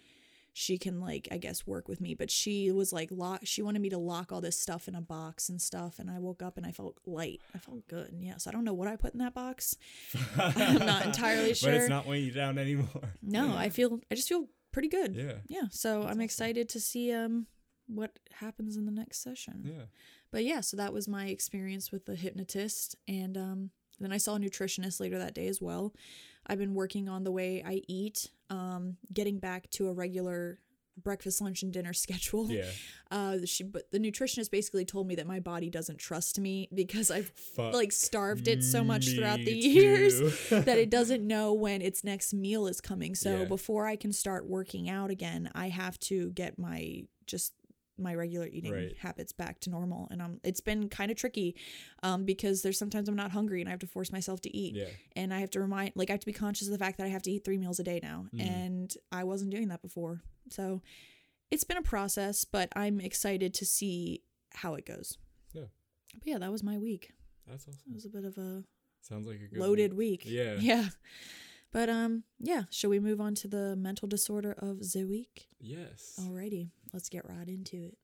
she 0.58 0.78
can 0.78 1.00
like 1.00 1.28
I 1.30 1.36
guess 1.36 1.66
work 1.66 1.86
with 1.86 2.00
me. 2.00 2.14
But 2.14 2.30
she 2.30 2.72
was 2.72 2.90
like 2.90 3.10
lock. 3.12 3.40
She 3.44 3.60
wanted 3.60 3.82
me 3.82 3.90
to 3.90 3.98
lock 3.98 4.32
all 4.32 4.40
this 4.40 4.58
stuff 4.58 4.88
in 4.88 4.94
a 4.94 5.02
box 5.02 5.50
and 5.50 5.60
stuff. 5.60 5.98
And 5.98 6.10
I 6.10 6.18
woke 6.18 6.42
up 6.42 6.56
and 6.56 6.64
I 6.64 6.72
felt 6.72 6.96
light. 7.04 7.42
I 7.54 7.58
felt 7.58 7.86
good. 7.88 8.10
And 8.10 8.24
yeah, 8.24 8.38
so 8.38 8.48
I 8.48 8.54
don't 8.54 8.64
know 8.64 8.72
what 8.72 8.88
I 8.88 8.96
put 8.96 9.12
in 9.12 9.18
that 9.18 9.34
box. 9.34 9.76
I'm 10.38 10.78
not 10.78 11.04
entirely 11.04 11.52
sure. 11.52 11.72
But 11.72 11.80
it's 11.82 11.90
not 11.90 12.06
weighing 12.06 12.24
you 12.24 12.30
down 12.32 12.56
anymore. 12.56 12.88
No, 13.22 13.54
I 13.54 13.68
feel 13.68 14.00
I 14.10 14.14
just 14.14 14.30
feel 14.30 14.48
pretty 14.72 14.88
good. 14.88 15.14
Yeah. 15.14 15.34
Yeah. 15.46 15.68
So 15.70 16.04
I'm 16.04 16.22
excited 16.22 16.70
to 16.70 16.80
see 16.80 17.12
um 17.12 17.48
what 17.86 18.18
happens 18.32 18.78
in 18.78 18.86
the 18.86 18.92
next 18.92 19.22
session. 19.22 19.62
Yeah. 19.62 19.84
But 20.30 20.44
yeah, 20.44 20.62
so 20.62 20.78
that 20.78 20.94
was 20.94 21.06
my 21.06 21.26
experience 21.26 21.92
with 21.92 22.06
the 22.06 22.14
hypnotist. 22.14 22.96
And 23.06 23.36
um, 23.36 23.70
then 24.00 24.10
I 24.10 24.16
saw 24.16 24.36
a 24.36 24.38
nutritionist 24.38 25.00
later 25.00 25.18
that 25.18 25.34
day 25.34 25.48
as 25.48 25.60
well. 25.60 25.92
I've 26.46 26.58
been 26.58 26.74
working 26.74 27.08
on 27.10 27.24
the 27.24 27.30
way 27.30 27.62
I 27.64 27.82
eat, 27.88 28.30
um, 28.50 28.96
getting 29.12 29.38
back 29.38 29.68
to 29.70 29.88
a 29.88 29.92
regular 29.92 30.58
breakfast, 31.02 31.40
lunch, 31.42 31.62
and 31.62 31.72
dinner 31.72 31.92
schedule. 32.04 32.50
Yeah. 32.50 32.64
Uh, 33.10 33.38
she, 33.44 33.64
but 33.64 33.90
the 33.92 33.98
nutritionist 33.98 34.50
basically 34.50 34.84
told 34.84 35.06
me 35.06 35.14
that 35.16 35.26
my 35.26 35.40
body 35.40 35.68
doesn't 35.70 35.98
trust 35.98 36.38
me 36.40 36.68
because 36.74 37.10
I've 37.10 37.28
Fuck 37.54 37.74
like 37.74 37.92
starved 37.92 38.48
it 38.48 38.62
so 38.64 38.82
much 38.82 39.14
throughout 39.14 39.38
the 39.38 39.52
years 39.52 40.20
that 40.50 40.78
it 40.78 40.90
doesn't 40.90 41.26
know 41.26 41.52
when 41.52 41.82
its 41.82 42.02
next 42.02 42.32
meal 42.32 42.66
is 42.66 42.80
coming. 42.80 43.14
So 43.14 43.40
Yeah. 43.40 43.44
before 43.44 43.86
I 43.86 43.96
can 43.96 44.12
start 44.12 44.46
working 44.46 44.88
out 44.88 45.10
again, 45.10 45.50
I 45.54 45.68
have 45.68 45.98
to 46.00 46.30
get 46.30 46.58
my 46.58 47.04
just 47.26 47.52
my 47.98 48.14
regular 48.14 48.46
eating 48.46 48.72
Right. 48.72 48.96
habits 48.98 49.32
back 49.32 49.60
to 49.60 49.70
normal. 49.70 50.08
And 50.10 50.20
um 50.22 50.40
it's 50.44 50.60
been 50.60 50.88
kind 50.88 51.10
of 51.10 51.16
tricky 51.16 51.56
um 52.02 52.24
because 52.24 52.62
there's 52.62 52.78
sometimes 52.78 53.08
I'm 53.08 53.16
not 53.16 53.30
hungry 53.32 53.60
and 53.60 53.68
I 53.68 53.72
have 53.72 53.80
to 53.80 53.86
force 53.86 54.12
myself 54.12 54.40
to 54.42 54.56
eat. 54.56 54.74
Yeah. 54.74 54.88
And 55.14 55.32
I 55.32 55.40
have 55.40 55.50
to 55.50 55.60
remind 55.60 55.92
like 55.94 56.10
I 56.10 56.12
have 56.14 56.20
to 56.20 56.26
be 56.26 56.32
conscious 56.32 56.68
of 56.68 56.72
the 56.72 56.78
fact 56.78 56.98
that 56.98 57.04
I 57.04 57.08
have 57.08 57.22
to 57.22 57.30
eat 57.30 57.44
3 57.44 57.58
meals 57.58 57.78
a 57.80 57.84
day 57.84 58.00
now 58.02 58.26
Mm. 58.34 58.40
and 58.40 58.94
I 59.12 59.24
wasn't 59.24 59.50
doing 59.50 59.68
that 59.68 59.82
before. 59.82 60.22
So 60.50 60.82
it's 61.50 61.64
been 61.64 61.76
a 61.76 61.82
process, 61.82 62.44
but 62.44 62.68
I'm 62.76 63.00
excited 63.00 63.54
to 63.54 63.64
see 63.66 64.22
how 64.54 64.74
it 64.74 64.84
goes. 64.86 65.16
Yeah. 65.52 65.66
But 66.14 66.26
yeah, 66.26 66.38
that 66.38 66.50
was 66.52 66.62
my 66.62 66.76
week. 66.78 67.12
That's 67.46 67.68
awesome 67.68 67.80
It 67.90 67.94
was 67.94 68.04
a 68.06 68.10
bit 68.10 68.24
of 68.24 68.36
a 68.38 68.64
Sounds 69.02 69.26
like 69.26 69.36
a 69.40 69.46
good 69.46 69.58
loaded 69.58 69.94
week. 69.94 70.22
Yeah. 70.26 70.56
Yeah. 70.60 70.88
But 71.72 71.88
um 71.90 72.24
yeah, 72.40 72.64
shall 72.70 72.90
we 72.90 72.98
move 73.00 73.20
on 73.20 73.34
to 73.36 73.48
the 73.48 73.76
mental 73.76 74.08
disorder 74.08 74.52
of 74.58 74.80
the 74.92 75.04
week? 75.04 75.48
Yes. 75.60 76.18
Alrighty, 76.18 76.70
let's 76.92 77.08
get 77.08 77.28
right 77.28 77.48
into 77.48 77.76
it. 77.84 77.98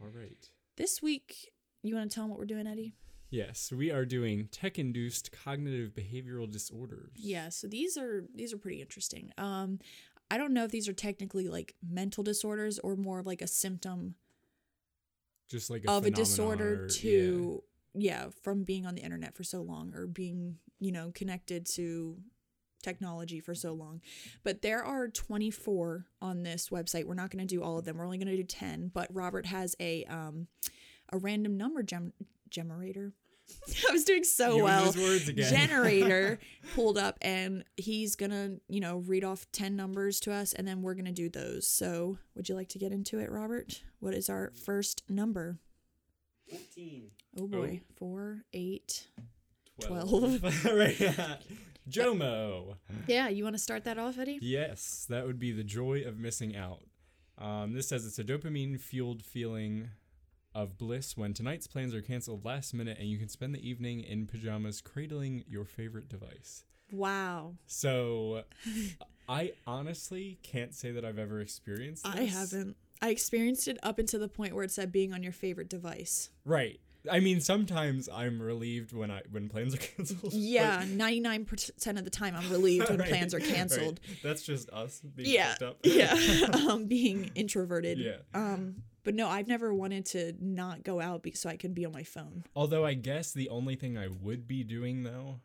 All 0.00 0.08
right. 0.08 0.48
This 0.76 1.02
week, 1.02 1.52
you 1.82 1.94
want 1.94 2.10
to 2.10 2.14
tell 2.14 2.24
them 2.24 2.30
what 2.30 2.38
we're 2.38 2.46
doing, 2.46 2.66
Eddie? 2.66 2.94
Yes, 3.30 3.70
we 3.70 3.90
are 3.92 4.04
doing 4.04 4.48
tech-induced 4.50 5.30
cognitive 5.30 5.92
behavioral 5.94 6.50
disorders. 6.50 7.12
Yeah, 7.14 7.48
so 7.50 7.68
these 7.68 7.96
are 7.96 8.24
these 8.34 8.52
are 8.52 8.58
pretty 8.58 8.80
interesting. 8.80 9.30
Um 9.38 9.78
I 10.32 10.36
don't 10.38 10.52
know 10.52 10.64
if 10.64 10.70
these 10.70 10.88
are 10.88 10.92
technically 10.92 11.48
like 11.48 11.74
mental 11.88 12.22
disorders 12.24 12.78
or 12.80 12.96
more 12.96 13.18
of 13.20 13.26
like 13.26 13.42
a 13.42 13.46
symptom 13.46 14.14
Just 15.48 15.70
like 15.70 15.84
a 15.86 15.90
of 15.90 16.06
a 16.06 16.10
disorder 16.10 16.84
or- 16.84 16.88
to 16.88 17.62
yeah, 17.94 18.26
from 18.42 18.62
being 18.64 18.86
on 18.86 18.94
the 18.94 19.02
internet 19.02 19.34
for 19.36 19.42
so 19.42 19.62
long 19.62 19.92
or 19.96 20.06
being, 20.06 20.58
you 20.78 20.92
know, 20.92 21.10
connected 21.12 21.66
to 21.66 22.16
technology 22.82 23.40
for 23.40 23.54
so 23.54 23.72
long. 23.72 24.00
But 24.42 24.62
there 24.62 24.82
are 24.84 25.08
24 25.08 26.06
on 26.20 26.42
this 26.42 26.68
website. 26.70 27.04
We're 27.04 27.14
not 27.14 27.30
going 27.30 27.46
to 27.46 27.54
do 27.54 27.62
all 27.62 27.78
of 27.78 27.84
them. 27.84 27.96
We're 27.98 28.04
only 28.04 28.18
going 28.18 28.28
to 28.28 28.36
do 28.36 28.42
10, 28.44 28.90
but 28.94 29.08
Robert 29.12 29.46
has 29.46 29.76
a 29.80 30.04
um 30.04 30.46
a 31.12 31.18
random 31.18 31.56
number 31.56 31.82
gem- 31.82 32.12
generator. 32.48 33.12
I 33.88 33.92
was 33.92 34.04
doing 34.04 34.22
so 34.22 34.50
Using 34.50 34.62
well. 34.62 34.92
words 34.96 35.28
again. 35.28 35.52
Generator 35.52 36.38
pulled 36.76 36.96
up 36.96 37.18
and 37.20 37.64
he's 37.76 38.14
going 38.14 38.30
to, 38.30 38.60
you 38.68 38.78
know, 38.78 38.98
read 38.98 39.24
off 39.24 39.44
10 39.50 39.74
numbers 39.74 40.20
to 40.20 40.32
us 40.32 40.52
and 40.52 40.68
then 40.68 40.82
we're 40.82 40.94
going 40.94 41.06
to 41.06 41.10
do 41.12 41.28
those. 41.28 41.66
So, 41.66 42.18
would 42.36 42.48
you 42.48 42.54
like 42.54 42.68
to 42.68 42.78
get 42.78 42.92
into 42.92 43.18
it, 43.18 43.28
Robert? 43.28 43.82
What 43.98 44.14
is 44.14 44.30
our 44.30 44.52
first 44.64 45.02
number? 45.08 45.58
14. 46.48 47.10
Oh 47.38 47.46
boy, 47.46 47.80
four, 47.96 48.44
eight. 48.52 49.06
Twelve. 49.80 50.42
right. 50.64 51.16
Jomo. 51.88 52.76
Yeah, 53.06 53.28
you 53.28 53.44
want 53.44 53.54
to 53.54 53.58
start 53.62 53.84
that 53.84 53.98
off, 53.98 54.18
Eddie? 54.18 54.38
Yes, 54.42 55.06
that 55.08 55.26
would 55.26 55.38
be 55.38 55.52
the 55.52 55.64
joy 55.64 56.02
of 56.06 56.18
missing 56.18 56.56
out. 56.56 56.82
Um, 57.38 57.72
this 57.72 57.88
says 57.88 58.04
it's 58.06 58.18
a 58.18 58.24
dopamine 58.24 58.78
fueled 58.78 59.22
feeling 59.22 59.90
of 60.54 60.76
bliss 60.76 61.16
when 61.16 61.32
tonight's 61.32 61.66
plans 61.66 61.94
are 61.94 62.02
canceled 62.02 62.44
last 62.44 62.74
minute 62.74 62.98
and 62.98 63.08
you 63.08 63.16
can 63.18 63.28
spend 63.28 63.54
the 63.54 63.66
evening 63.68 64.00
in 64.00 64.26
pajamas 64.26 64.80
cradling 64.80 65.44
your 65.48 65.64
favorite 65.64 66.08
device. 66.08 66.64
Wow, 66.92 67.54
So, 67.66 68.42
I 69.28 69.52
honestly 69.64 70.38
can't 70.42 70.74
say 70.74 70.90
that 70.90 71.04
I've 71.04 71.20
ever 71.20 71.40
experienced 71.40 72.02
this. 72.02 72.14
I 72.14 72.24
haven't. 72.24 72.76
I 73.00 73.10
experienced 73.10 73.68
it 73.68 73.78
up 73.84 74.00
until 74.00 74.18
the 74.18 74.28
point 74.28 74.56
where 74.56 74.64
it 74.64 74.72
said 74.72 74.90
being 74.90 75.12
on 75.14 75.22
your 75.22 75.32
favorite 75.32 75.68
device. 75.68 76.30
Right. 76.44 76.80
I 77.10 77.20
mean, 77.20 77.40
sometimes 77.40 78.08
I'm 78.12 78.42
relieved 78.42 78.92
when 78.92 79.10
I 79.10 79.22
when 79.30 79.48
plans 79.48 79.74
are 79.74 79.78
canceled. 79.96 80.32
Yeah, 80.32 80.84
ninety 80.88 81.20
nine 81.20 81.44
percent 81.44 81.98
of 81.98 82.04
the 82.04 82.10
time 82.10 82.34
I'm 82.36 82.50
relieved 82.50 82.88
when 82.88 82.98
Right, 83.00 83.08
plans 83.08 83.34
are 83.34 83.38
right. 83.38 83.46
canceled. 83.48 84.00
That's 84.22 84.42
just 84.42 84.68
us 84.70 85.00
being 85.00 85.30
Yeah, 85.30 85.54
up. 85.62 85.78
yeah, 85.84 86.14
um, 86.68 86.86
being 86.86 87.30
introverted. 87.34 87.98
Yeah. 87.98 88.16
Um, 88.34 88.82
but 89.02 89.14
no, 89.14 89.28
I've 89.28 89.48
never 89.48 89.72
wanted 89.72 90.04
to 90.06 90.34
not 90.40 90.82
go 90.84 91.00
out 91.00 91.22
be- 91.22 91.32
so 91.32 91.48
I 91.48 91.56
could 91.56 91.74
be 91.74 91.86
on 91.86 91.92
my 91.92 92.02
phone. 92.02 92.44
Although 92.54 92.84
I 92.84 92.94
guess 92.94 93.32
the 93.32 93.48
only 93.48 93.76
thing 93.76 93.96
I 93.96 94.08
would 94.08 94.46
be 94.46 94.62
doing 94.64 95.04
though 95.04 95.40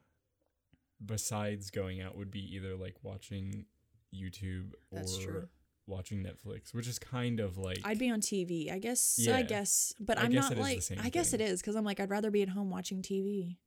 besides 1.06 1.70
going 1.72 2.02
out 2.02 2.18
would 2.18 2.32
be 2.32 2.56
either 2.56 2.76
like 2.76 2.96
watching 3.04 3.65
YouTube 4.13 4.72
or 4.91 5.04
true. 5.24 5.48
Watching 5.88 6.24
Netflix, 6.24 6.74
which 6.74 6.88
is 6.88 6.98
kind 7.00 7.39
of 7.39 7.58
like 7.58 7.80
I'd 7.84 8.00
be 8.00 8.10
on 8.10 8.21
TV. 8.21 8.71
I 8.71 8.80
guess. 8.80 9.17
Yeah. 9.19 9.36
I 9.38 9.41
guess, 9.43 9.93
but 10.00 10.17
I 10.17 10.24
I'm 10.24 10.32
guess 10.32 10.43
not 10.50 10.54
is 10.54 10.60
like. 10.60 11.00
I 11.04 11.10
guess 11.10 11.32
thing. 11.32 11.39
it 11.41 11.43
is 11.50 11.62
because 11.62 11.76
I'm 11.76 11.84
like 11.86 12.00
I'd 12.00 12.10
rather 12.10 12.32
be 12.32 12.41
at 12.41 12.50
home 12.50 12.69
watching 12.69 13.02
TV. 13.02 13.58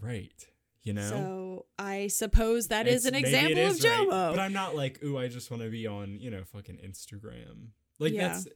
right. 0.00 0.46
You 0.82 0.94
know, 0.94 1.10
So 1.10 1.66
I 1.78 2.06
suppose 2.06 2.68
that 2.68 2.86
is 2.88 3.04
It's- 3.04 3.06
an 3.06 3.12
maybe 3.22 3.52
it 3.52 3.58
example 3.58 3.66
of 3.66 3.76
is 3.76 3.84
right, 3.84 4.08
Jomo. 4.08 4.30
but 4.34 4.38
I'm 4.38 4.54
not 4.54 4.74
like, 4.74 5.04
ooh, 5.04 5.18
I 5.18 5.28
just 5.28 5.50
want 5.50 5.62
to 5.62 5.68
be 5.68 5.86
on, 5.86 6.18
you 6.20 6.30
know, 6.30 6.42
fucking 6.44 6.76
Instagram. 6.78 7.72
Like 7.98 8.14
Yeah. 8.14 8.28
that's. 8.28 8.48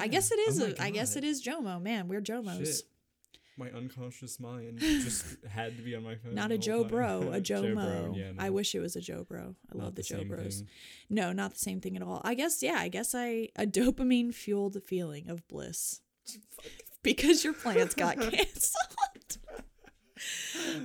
I 0.00 0.08
guess 0.08 0.32
it 0.32 0.40
is. 0.40 0.60
Oh 0.60 0.72
a, 0.76 0.82
I 0.82 0.90
guess 0.90 1.14
it 1.14 1.22
is 1.22 1.40
Jomo. 1.40 1.80
Man, 1.80 2.08
we're 2.08 2.20
Jomos. 2.20 2.58
Shit. 2.66 2.82
My 3.56 3.70
unconscious 3.70 4.40
mind 4.40 4.78
just 4.80 5.24
had 5.48 5.76
to 5.76 5.82
be 5.82 5.94
on 5.94 6.02
my 6.02 6.16
phone. 6.16 6.34
Not 6.34 6.50
a 6.50 6.58
Joe 6.58 6.82
time. 6.82 6.90
Bro, 6.90 7.30
a 7.32 7.40
Joe 7.50 7.62
Mo. 7.74 7.74
Bro, 7.74 8.14
yeah, 8.16 8.32
I 8.38 8.50
wish 8.50 8.74
it 8.74 8.80
was 8.80 8.96
a 8.96 9.00
Joe 9.00 9.24
Bro. 9.28 9.54
I 9.72 9.76
not 9.76 9.84
love 9.84 9.94
the, 9.94 10.02
Joe 10.02 10.24
Bros. 10.24 10.58
thing. 10.58 10.68
No, 11.08 11.32
not 11.32 11.52
the 11.52 11.58
same 11.60 11.80
thing 11.80 11.96
at 11.96 12.02
all. 12.02 12.20
I 12.24 12.34
guess 12.34 12.62
yeah. 12.62 12.76
I 12.78 12.88
guess 12.88 13.14
I 13.14 13.48
a 13.56 13.64
dopamine 13.66 14.34
fueled 14.34 14.76
feeling 14.84 15.28
of 15.30 15.46
bliss 15.46 16.00
because 17.02 17.44
your 17.44 17.52
plans 17.54 17.94
got 17.94 18.18
canceled. 18.18 19.38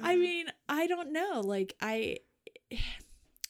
I 0.03 0.15
mean, 0.15 0.47
I 0.67 0.87
don't 0.87 1.11
know. 1.11 1.41
Like 1.43 1.75
I, 1.81 2.17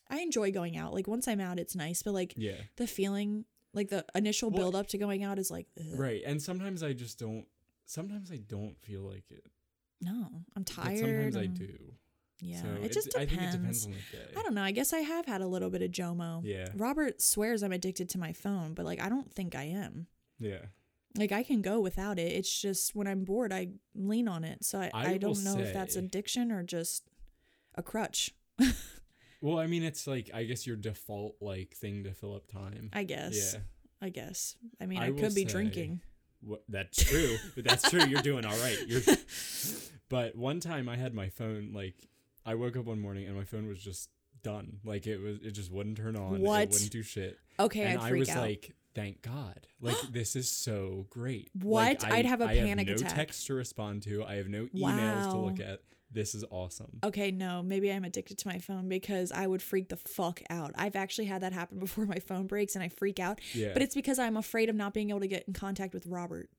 I 0.10 0.20
enjoy 0.20 0.52
going 0.52 0.78
out. 0.78 0.94
Like 0.94 1.08
once 1.08 1.28
I'm 1.28 1.40
out, 1.42 1.60
it's 1.60 1.76
nice. 1.76 2.04
But 2.04 2.14
like 2.14 2.34
Yeah. 2.38 2.54
the 2.78 2.88
feeling, 2.88 3.46
like 3.74 3.90
the 3.90 4.06
initial 4.16 4.50
Well- 4.50 4.60
build 4.60 4.76
up 4.76 4.88
to 4.88 4.98
going 4.98 5.24
out 5.24 5.40
is 5.40 5.50
like, 5.52 5.68
ugh. 5.80 5.86
Right. 6.00 6.22
And 6.26 6.42
sometimes 6.42 6.84
I 6.84 6.94
just 6.94 7.20
don't. 7.20 7.46
Sometimes 7.90 8.32
I 8.32 8.38
don't 8.38 8.80
feel 8.82 9.02
like 9.02 9.26
it. 9.32 9.46
no, 10.02 10.28
I'm 10.56 10.64
But 10.64 10.66
tired. 10.68 11.00
sometimes 11.34 11.38
I 11.38 11.46
do. 11.48 11.94
Yeah, 12.42 12.62
So 12.62 12.68
it 12.84 12.92
just 12.94 13.18
I 13.18 13.26
depends. 13.26 13.32
think 13.32 13.42
it 13.42 13.58
depends 13.58 13.86
on 13.88 13.92
the 13.92 14.18
day. 14.18 14.34
I 14.38 14.44
don't 14.44 14.54
know. 14.54 14.62
I 14.64 14.72
guess 14.72 14.94
I 14.94 15.00
have 15.00 15.26
had 15.26 15.42
a 15.42 15.48
little 15.48 15.70
bit 15.72 15.82
of 15.82 15.90
Jomo. 15.92 16.42
Yeah. 16.46 16.68
Robert 16.76 17.22
swears 17.22 17.64
I'm 17.64 17.72
addicted 17.74 18.08
to 18.12 18.18
my 18.20 18.32
phone, 18.32 18.74
but 18.76 18.86
like 18.86 19.02
I 19.02 19.10
don't 19.10 19.34
think 19.34 19.56
I 19.56 19.64
am. 19.64 20.06
Yeah. 20.40 20.68
Like 21.18 21.32
I 21.32 21.42
can 21.44 21.62
go 21.64 21.80
without 21.82 22.20
it. 22.20 22.32
It's 22.32 22.62
just 22.62 22.96
when 22.96 23.08
I'm 23.08 23.24
bored, 23.26 23.52
I 23.52 23.70
lean 23.96 24.28
on 24.28 24.44
it. 24.46 24.64
So 24.64 24.80
I, 24.80 24.92
I 24.94 25.06
I, 25.14 25.18
don't 25.18 25.44
know 25.44 25.58
if 25.58 25.74
that's 25.74 25.96
addiction 25.98 26.52
or 26.52 26.62
just 26.64 27.10
a 27.76 27.82
crutch. 27.84 28.32
Well, 29.42 29.58
I 29.58 29.68
mean, 29.68 29.84
it's 29.84 30.06
like 30.06 30.30
I 30.34 30.44
guess 30.44 30.68
your 30.68 30.76
default 30.76 31.38
like 31.40 31.74
thing 31.74 32.04
to 32.04 32.12
fill 32.14 32.36
up 32.36 32.48
time. 32.52 32.90
I 32.92 33.04
guess. 33.06 33.54
Yeah. 33.54 33.62
I 34.02 34.10
guess. 34.10 34.56
I 34.82 34.86
mean, 34.86 35.00
I 35.00 35.08
I, 35.08 35.12
could 35.12 35.34
be 35.34 35.44
say- 35.44 35.54
drinking. 35.54 36.02
What, 36.42 36.64
that's 36.70 37.04
true. 37.04 37.38
but 37.56 37.64
that's 37.66 37.90
true. 37.90 38.06
You're 38.06 38.22
doing 38.22 38.46
all 38.46 38.58
right. 38.58 38.78
You're. 38.88 39.02
But 40.10 40.36
one 40.36 40.60
time 40.60 40.90
I 40.90 40.98
had 40.98 41.14
my 41.14 41.30
phone 41.30 41.72
like 41.72 41.94
I 42.46 42.56
woke 42.56 42.76
up 42.76 42.86
one 42.86 43.00
morning 43.00 43.28
and 43.28 43.36
my 43.38 43.44
phone 43.44 43.68
was 43.68 43.78
just 43.80 44.10
done. 44.42 44.80
Like 44.84 45.06
it 45.06 45.20
was 45.20 45.38
it 45.44 45.52
just 45.52 45.72
wouldn't 45.72 45.98
turn 45.98 46.16
on. 46.16 46.42
What? 46.42 46.64
It 46.64 46.70
wouldn't 46.72 46.92
do 46.92 47.04
shit. 47.04 47.38
Okay, 47.60 47.84
and 47.84 48.02
I'd 48.02 48.14
I 48.14 48.18
was 48.18 48.30
out. 48.30 48.42
like, 48.42 48.74
thank 48.96 49.22
God. 49.22 49.68
Like 49.80 49.98
this 50.12 50.36
is 50.36 50.50
so 50.50 51.06
great. 51.10 51.52
What? 51.54 52.02
Like, 52.02 52.12
I'd 52.12 52.26
have 52.26 52.42
a 52.42 52.46
I 52.46 52.58
panic 52.58 52.88
have 52.88 53.00
no 53.02 53.06
attack. 53.06 53.16
text 53.16 53.46
to 53.48 53.54
respond 53.54 54.02
to. 54.04 54.24
I 54.26 54.36
have 54.38 54.48
no 54.48 54.66
emails 54.76 55.32
to 55.32 55.38
look 55.38 55.60
at. 55.60 55.82
This 56.12 56.34
is 56.34 56.44
awesome. 56.50 57.00
okay, 57.04 57.30
no, 57.32 57.62
maybe 57.62 57.92
I'm 57.92 58.04
addicted 58.04 58.38
to 58.40 58.48
my 58.48 58.58
phone 58.58 58.90
because 58.90 59.32
I 59.32 59.46
would 59.46 59.62
freak 59.62 59.90
the 59.90 59.96
fuck 59.98 60.42
out. 60.50 60.72
I've 60.76 60.96
actually 60.96 61.26
had 61.26 61.42
that 61.44 61.54
happen 61.54 61.78
before 61.86 62.06
my 62.06 62.18
phone 62.20 62.48
breaks 62.48 62.74
and 62.76 62.84
I 62.84 62.90
freak 62.90 63.20
out. 63.20 63.40
Yeah. 63.54 63.74
But 63.74 63.84
it's 63.84 63.94
because 63.94 64.18
I'm 64.18 64.36
afraid 64.38 64.70
of 64.70 64.76
not 64.76 64.94
being 64.94 65.12
able 65.12 65.20
to 65.20 65.28
get 65.28 65.44
in 65.48 65.54
contact 65.54 65.94
with 65.94 66.08
Robert. 66.08 66.50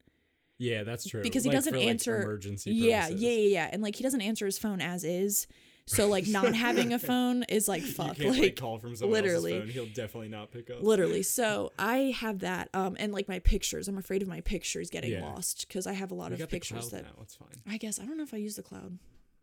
yeah, 0.59 0.85
that's 0.85 1.05
true. 1.09 1.23
because 1.23 1.43
he 1.43 1.51
doesn't 1.51 1.73
for, 1.73 1.79
like, 1.81 1.89
answer 1.89 2.23
emergency 2.23 2.71
yeah 2.73 3.07
purposes. 3.07 3.23
yeah 3.23 3.31
yeah 3.31 3.49
yeah 3.49 3.69
and 3.73 3.83
like 3.83 3.97
he 3.97 4.03
doesn't 4.05 4.21
answer 4.21 4.45
his 4.47 4.59
phone 4.59 4.81
as 4.81 5.05
is 5.05 5.47
so 5.87 6.07
like 6.07 6.27
not 6.29 6.55
having 6.67 6.93
a 6.93 6.99
phone 6.99 7.43
is 7.49 7.67
like 7.67 7.83
fuck 7.83 8.19
you 8.19 8.25
can't 8.25 8.35
like, 8.37 8.43
like 8.43 8.57
call 8.57 8.79
from 8.79 8.95
someone 8.95 9.15
literally. 9.15 9.55
else's 9.55 9.75
phone. 9.75 9.85
He'll 9.87 9.93
definitely 9.95 10.29
not 10.29 10.53
pick 10.53 10.71
up. 10.71 10.83
literally 10.83 11.23
so 11.23 11.73
i 11.79 12.15
have 12.21 12.41
that 12.41 12.69
um 12.75 12.95
and 13.01 13.11
like 13.13 13.27
my 13.27 13.39
pictures 13.41 13.89
i'm 13.89 13.97
afraid 13.99 14.21
of 14.23 14.29
my 14.29 14.43
pictures 14.43 14.91
getting 14.91 15.13
Yeah. 15.13 15.25
lost 15.25 15.67
because 15.67 15.87
i 15.87 15.95
have 15.95 16.11
a 16.11 16.15
lot 16.15 16.29
we 16.29 16.35
of 16.35 16.41
got 16.41 16.51
pictures 16.51 16.91
that 16.91 17.03
now. 17.05 17.23
It's 17.23 17.35
fine. 17.35 17.49
i 17.69 17.77
guess 17.79 17.99
i 17.99 18.05
don't 18.05 18.19
know 18.19 18.23
if 18.23 18.35
i 18.35 18.37
use 18.37 18.55
the 18.57 18.63
cloud 18.63 18.99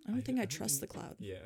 i 0.07 0.11
don't 0.11 0.21
think 0.25 0.39
i, 0.39 0.45
trust 0.45 0.81
the 0.81 0.87
cloud 0.87 1.15
Yeah. 1.19 1.37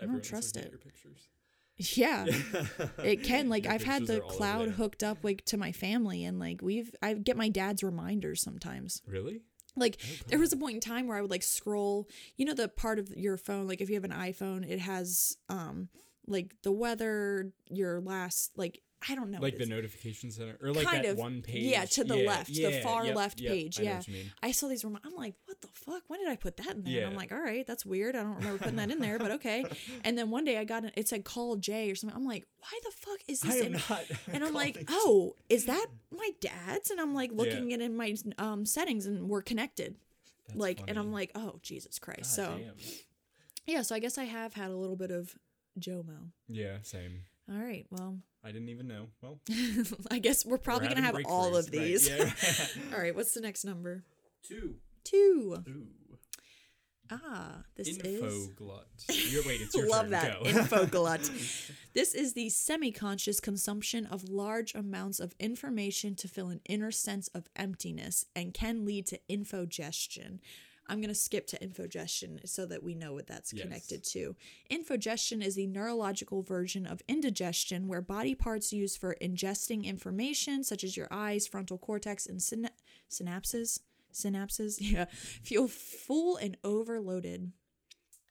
I 0.00 0.06
don't 0.06 0.24
trust 0.24 0.56
it. 0.56 0.70
Your 0.70 0.78
pictures. 0.78 1.28
yeah 1.76 2.26
it 3.04 3.22
can 3.22 3.48
like 3.48 3.64
Your 3.64 3.72
i've 3.72 3.84
had 3.84 4.06
the 4.06 4.18
are 4.18 4.22
all 4.22 4.28
over 4.28 4.36
cloud 4.36 4.68
hooked 4.70 5.02
up 5.02 5.18
like 5.22 5.44
to 5.46 5.56
my 5.56 5.72
family 5.72 6.24
and 6.24 6.38
like 6.38 6.60
we've 6.62 6.94
i 7.02 7.14
get 7.14 7.36
my 7.36 7.48
dad's 7.48 7.82
reminders 7.82 8.42
sometimes 8.42 9.02
Really? 9.06 9.42
Like 9.74 9.98
there 10.26 10.38
was 10.38 10.52
a 10.52 10.56
point 10.58 10.74
in 10.74 10.80
time 10.82 11.06
where 11.06 11.16
I 11.16 11.22
would 11.22 11.30
like 11.30 11.42
scroll, 11.42 12.06
you 12.36 12.44
know 12.44 12.52
the 12.52 12.68
part 12.68 12.98
of 12.98 13.08
your 13.16 13.38
phone 13.38 13.66
like 13.66 13.80
if 13.80 13.88
you 13.88 13.94
have 13.94 14.04
an 14.04 14.10
iPhone, 14.12 14.68
it 14.68 14.80
has 14.80 15.38
um 15.48 15.88
like 16.26 16.54
the 16.62 16.70
weather, 16.72 17.52
your 17.70 17.98
last 18.02 18.52
like 18.54 18.82
I 19.08 19.14
don't 19.14 19.30
know. 19.30 19.40
like 19.40 19.58
the 19.58 19.66
notification 19.66 20.30
center, 20.30 20.56
or 20.62 20.72
like 20.72 20.86
kind 20.86 21.04
that 21.04 21.12
of 21.12 21.18
one 21.18 21.42
page. 21.42 21.64
Yeah, 21.64 21.84
to 21.84 22.04
the 22.04 22.18
Yeah, 22.18 22.28
left, 22.28 22.54
the 22.54 22.80
far 22.82 23.04
yep, 23.06 23.16
left 23.16 23.40
yep, 23.40 23.52
page. 23.52 23.80
I 23.80 23.82
yeah. 23.82 23.96
what 23.96 24.08
you 24.08 24.14
mean. 24.14 24.32
I 24.42 24.52
saw 24.52 24.68
these 24.68 24.84
remi- 24.84 25.00
I'm 25.04 25.14
like, 25.14 25.34
what 25.46 25.60
the 25.60 25.68
fuck? 25.68 26.02
When 26.08 26.20
did 26.20 26.28
I 26.28 26.36
put 26.36 26.56
that 26.58 26.76
in 26.76 26.84
there? 26.84 26.98
And 26.98 27.10
I'm 27.10 27.16
like, 27.16 27.32
all 27.32 27.40
right, 27.40 27.66
that's 27.66 27.84
weird. 27.84 28.14
I 28.14 28.22
don't 28.22 28.36
remember 28.36 28.58
putting 28.58 28.76
that 28.76 28.90
in 28.90 28.98
there, 29.00 29.18
but 29.18 29.30
okay. 29.32 29.64
And 30.04 30.16
then 30.16 30.30
one 30.30 30.44
day 30.44 30.58
I 30.58 30.64
got 30.64 30.84
it, 30.84 30.92
it 30.96 31.08
said 31.08 31.24
call 31.24 31.56
Jay 31.56 31.90
or 31.90 31.94
something. 31.94 32.16
I'm 32.16 32.26
like, 32.26 32.46
why 32.58 32.78
the 32.84 32.90
fuck 32.90 33.18
is 33.28 33.40
this 33.40 33.56
in 33.56 33.76
and 34.32 34.44
I'm 34.44 34.54
like, 34.62 34.84
oh, 34.88 35.34
is 35.48 35.66
that 35.66 35.86
my 36.10 36.30
dad's? 36.40 36.90
And 36.90 37.00
I'm 37.00 37.14
like 37.14 37.30
looking 37.32 37.70
it 37.72 37.80
in 37.80 37.96
my 37.96 38.14
um 38.38 38.64
settings 38.66 39.06
and 39.06 39.28
we're 39.28 39.42
connected. 39.42 39.96
That's 40.48 40.58
like 40.58 40.82
and 40.88 40.98
I'm 40.98 41.12
like, 41.12 41.30
oh 41.34 41.58
Jesus 41.62 41.98
Christ. 41.98 42.36
God 42.36 42.44
so 42.44 42.58
damn. 42.58 42.74
yeah, 43.66 43.82
so 43.82 43.94
I 43.94 43.98
guess 43.98 44.18
I 44.18 44.24
have 44.24 44.54
had 44.54 44.70
a 44.70 44.76
little 44.76 44.96
bit 44.96 45.10
of 45.10 45.34
Jomo. 45.78 46.30
Yeah, 46.48 46.78
same. 46.82 47.22
All 47.50 47.58
right, 47.58 47.86
well, 47.90 48.18
I 48.44 48.52
didn't 48.52 48.68
even 48.68 48.86
know. 48.88 49.06
Well, 49.20 49.38
I 50.10 50.18
guess 50.18 50.44
we're 50.44 50.58
probably 50.58 50.88
we're 50.88 50.94
gonna 50.94 51.06
have 51.06 51.18
all 51.26 51.56
of 51.56 51.66
breakthroughs, 51.66 51.78
right, 51.78 51.82
these. 51.82 52.08
yeah. 52.08 52.92
all 52.94 53.00
right, 53.00 53.14
what's 53.14 53.34
the 53.34 53.40
next 53.40 53.64
number? 53.64 54.04
Two. 54.42 54.76
Two. 55.04 55.56
Ah, 57.10 57.62
this 57.76 57.88
Info 57.98 58.26
is. 58.26 58.46
glut. 58.48 58.86
You're, 59.10 59.42
wait, 59.44 59.60
it's 59.60 59.74
your 59.74 59.86
Love 59.88 60.04
turn. 60.04 60.10
that 60.12 60.46
info 60.46 60.86
glut. 60.86 61.30
This 61.92 62.14
is 62.14 62.32
the 62.32 62.48
semi-conscious 62.48 63.38
consumption 63.38 64.06
of 64.06 64.30
large 64.30 64.74
amounts 64.74 65.20
of 65.20 65.34
information 65.38 66.14
to 66.14 66.28
fill 66.28 66.48
an 66.48 66.60
inner 66.66 66.90
sense 66.90 67.28
of 67.28 67.48
emptiness 67.54 68.24
and 68.34 68.54
can 68.54 68.86
lead 68.86 69.06
to 69.08 69.20
infogestion. 69.28 70.38
I'm 70.92 71.00
going 71.00 71.08
to 71.08 71.14
skip 71.14 71.46
to 71.48 71.58
infogestion 71.58 72.46
so 72.46 72.66
that 72.66 72.82
we 72.82 72.94
know 72.94 73.14
what 73.14 73.26
that's 73.26 73.50
Yes. 73.52 73.62
connected 73.62 74.04
to. 74.12 74.36
Infogestion 74.70 75.42
is 75.42 75.54
the 75.54 75.66
neurological 75.66 76.42
version 76.42 76.84
of 76.86 77.00
indigestion, 77.08 77.88
where 77.88 78.02
body 78.02 78.34
parts 78.34 78.74
used 78.74 78.98
for 78.98 79.16
ingesting 79.22 79.84
information, 79.84 80.62
such 80.62 80.84
as 80.84 80.94
your 80.94 81.08
eyes, 81.10 81.46
frontal 81.46 81.78
cortex, 81.78 82.26
and 82.26 82.40
syna- 82.40 82.68
synapses, 83.10 83.80
synapses, 84.12 84.76
yeah, 84.80 85.06
feel 85.42 85.66
full 85.66 86.36
and 86.36 86.58
overloaded. 86.62 87.52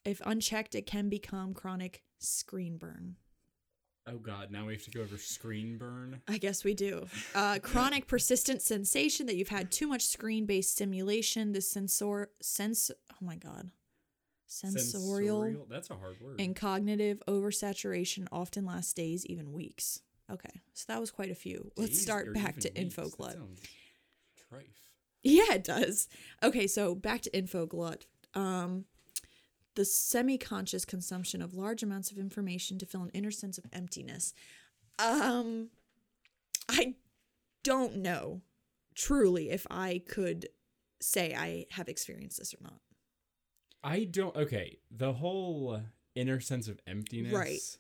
If 0.06 0.22
unchecked, 0.24 0.76
it 0.76 0.86
can 0.86 1.10
become 1.10 1.56
chronic 1.56 2.04
screen 2.20 2.78
burn. 2.78 3.16
Oh 4.08 4.18
God, 4.18 4.52
now 4.52 4.66
we 4.66 4.74
have 4.74 4.84
to 4.84 4.92
go 4.92 5.02
over 5.02 5.18
screen 5.18 5.78
burn. 5.78 6.22
I 6.28 6.38
guess 6.38 6.64
we 6.64 6.74
do. 6.74 7.08
Uh, 7.36 7.60
chronic 7.62 8.08
persistent 8.08 8.62
sensation 8.62 9.26
that 9.28 9.36
you've 9.36 9.50
had 9.50 9.72
too 9.72 9.88
much 9.88 10.04
screen 10.04 10.46
based 10.46 10.72
stimulation, 10.72 11.52
the 11.54 11.62
sensor, 11.62 12.30
sense, 12.42 12.92
oh 13.12 13.16
my 13.26 13.36
God, 13.36 13.72
sensorial, 14.48 15.66
That's 15.70 15.90
a 15.90 15.96
hard 15.96 16.20
word. 16.22 16.40
and 16.40 16.56
cognitive 16.56 17.22
oversaturation 17.28 18.28
often 18.32 18.66
lasts 18.66 18.94
days, 18.94 19.26
even 19.26 19.52
weeks. 19.54 20.02
Okay, 20.32 20.62
so 20.74 20.86
that 20.88 21.00
was 21.00 21.12
quite 21.12 21.32
a 21.32 21.36
few. 21.36 21.72
Let's 21.76 21.92
Days 21.92 22.02
start 22.02 22.34
back 22.34 22.60
to 22.62 22.72
weeks. 22.76 22.96
That 22.96 23.06
InfoGlut. 23.06 23.36
Trife. 24.52 24.64
Yeah, 25.24 25.54
it 25.54 25.64
does. 25.64 26.08
Okay, 26.42 26.68
so 26.68 26.96
back 26.96 27.22
to 27.22 27.30
InfoGlut. 27.32 28.04
Um, 28.34 28.86
the 29.76 29.86
semi-conscious 29.86 30.86
consumption 30.86 31.42
of 31.42 31.54
large 31.54 31.82
amounts 31.84 32.12
of 32.12 32.18
information 32.18 32.78
to 32.80 32.86
fill 32.86 33.04
an 33.04 33.12
inner 33.14 33.32
sense 33.32 33.58
of 33.58 33.66
emptiness. 33.72 34.34
Um, 35.00 35.70
I 36.70 36.96
don't 37.64 37.98
know 37.98 38.42
truly 38.96 39.50
if 39.50 39.66
I 39.72 40.02
could 40.08 40.50
say 41.02 41.34
I 41.34 41.66
have 41.72 41.88
experienced 41.88 42.38
this 42.38 42.54
or 42.54 42.58
not. 42.62 42.80
I 43.84 44.04
don't. 44.04 44.36
Okay, 44.36 44.78
the 44.92 45.14
whole 45.14 45.82
inner 46.14 46.40
sense 46.40 46.68
of 46.68 46.80
emptiness 46.86 47.34
Right. 47.34 47.78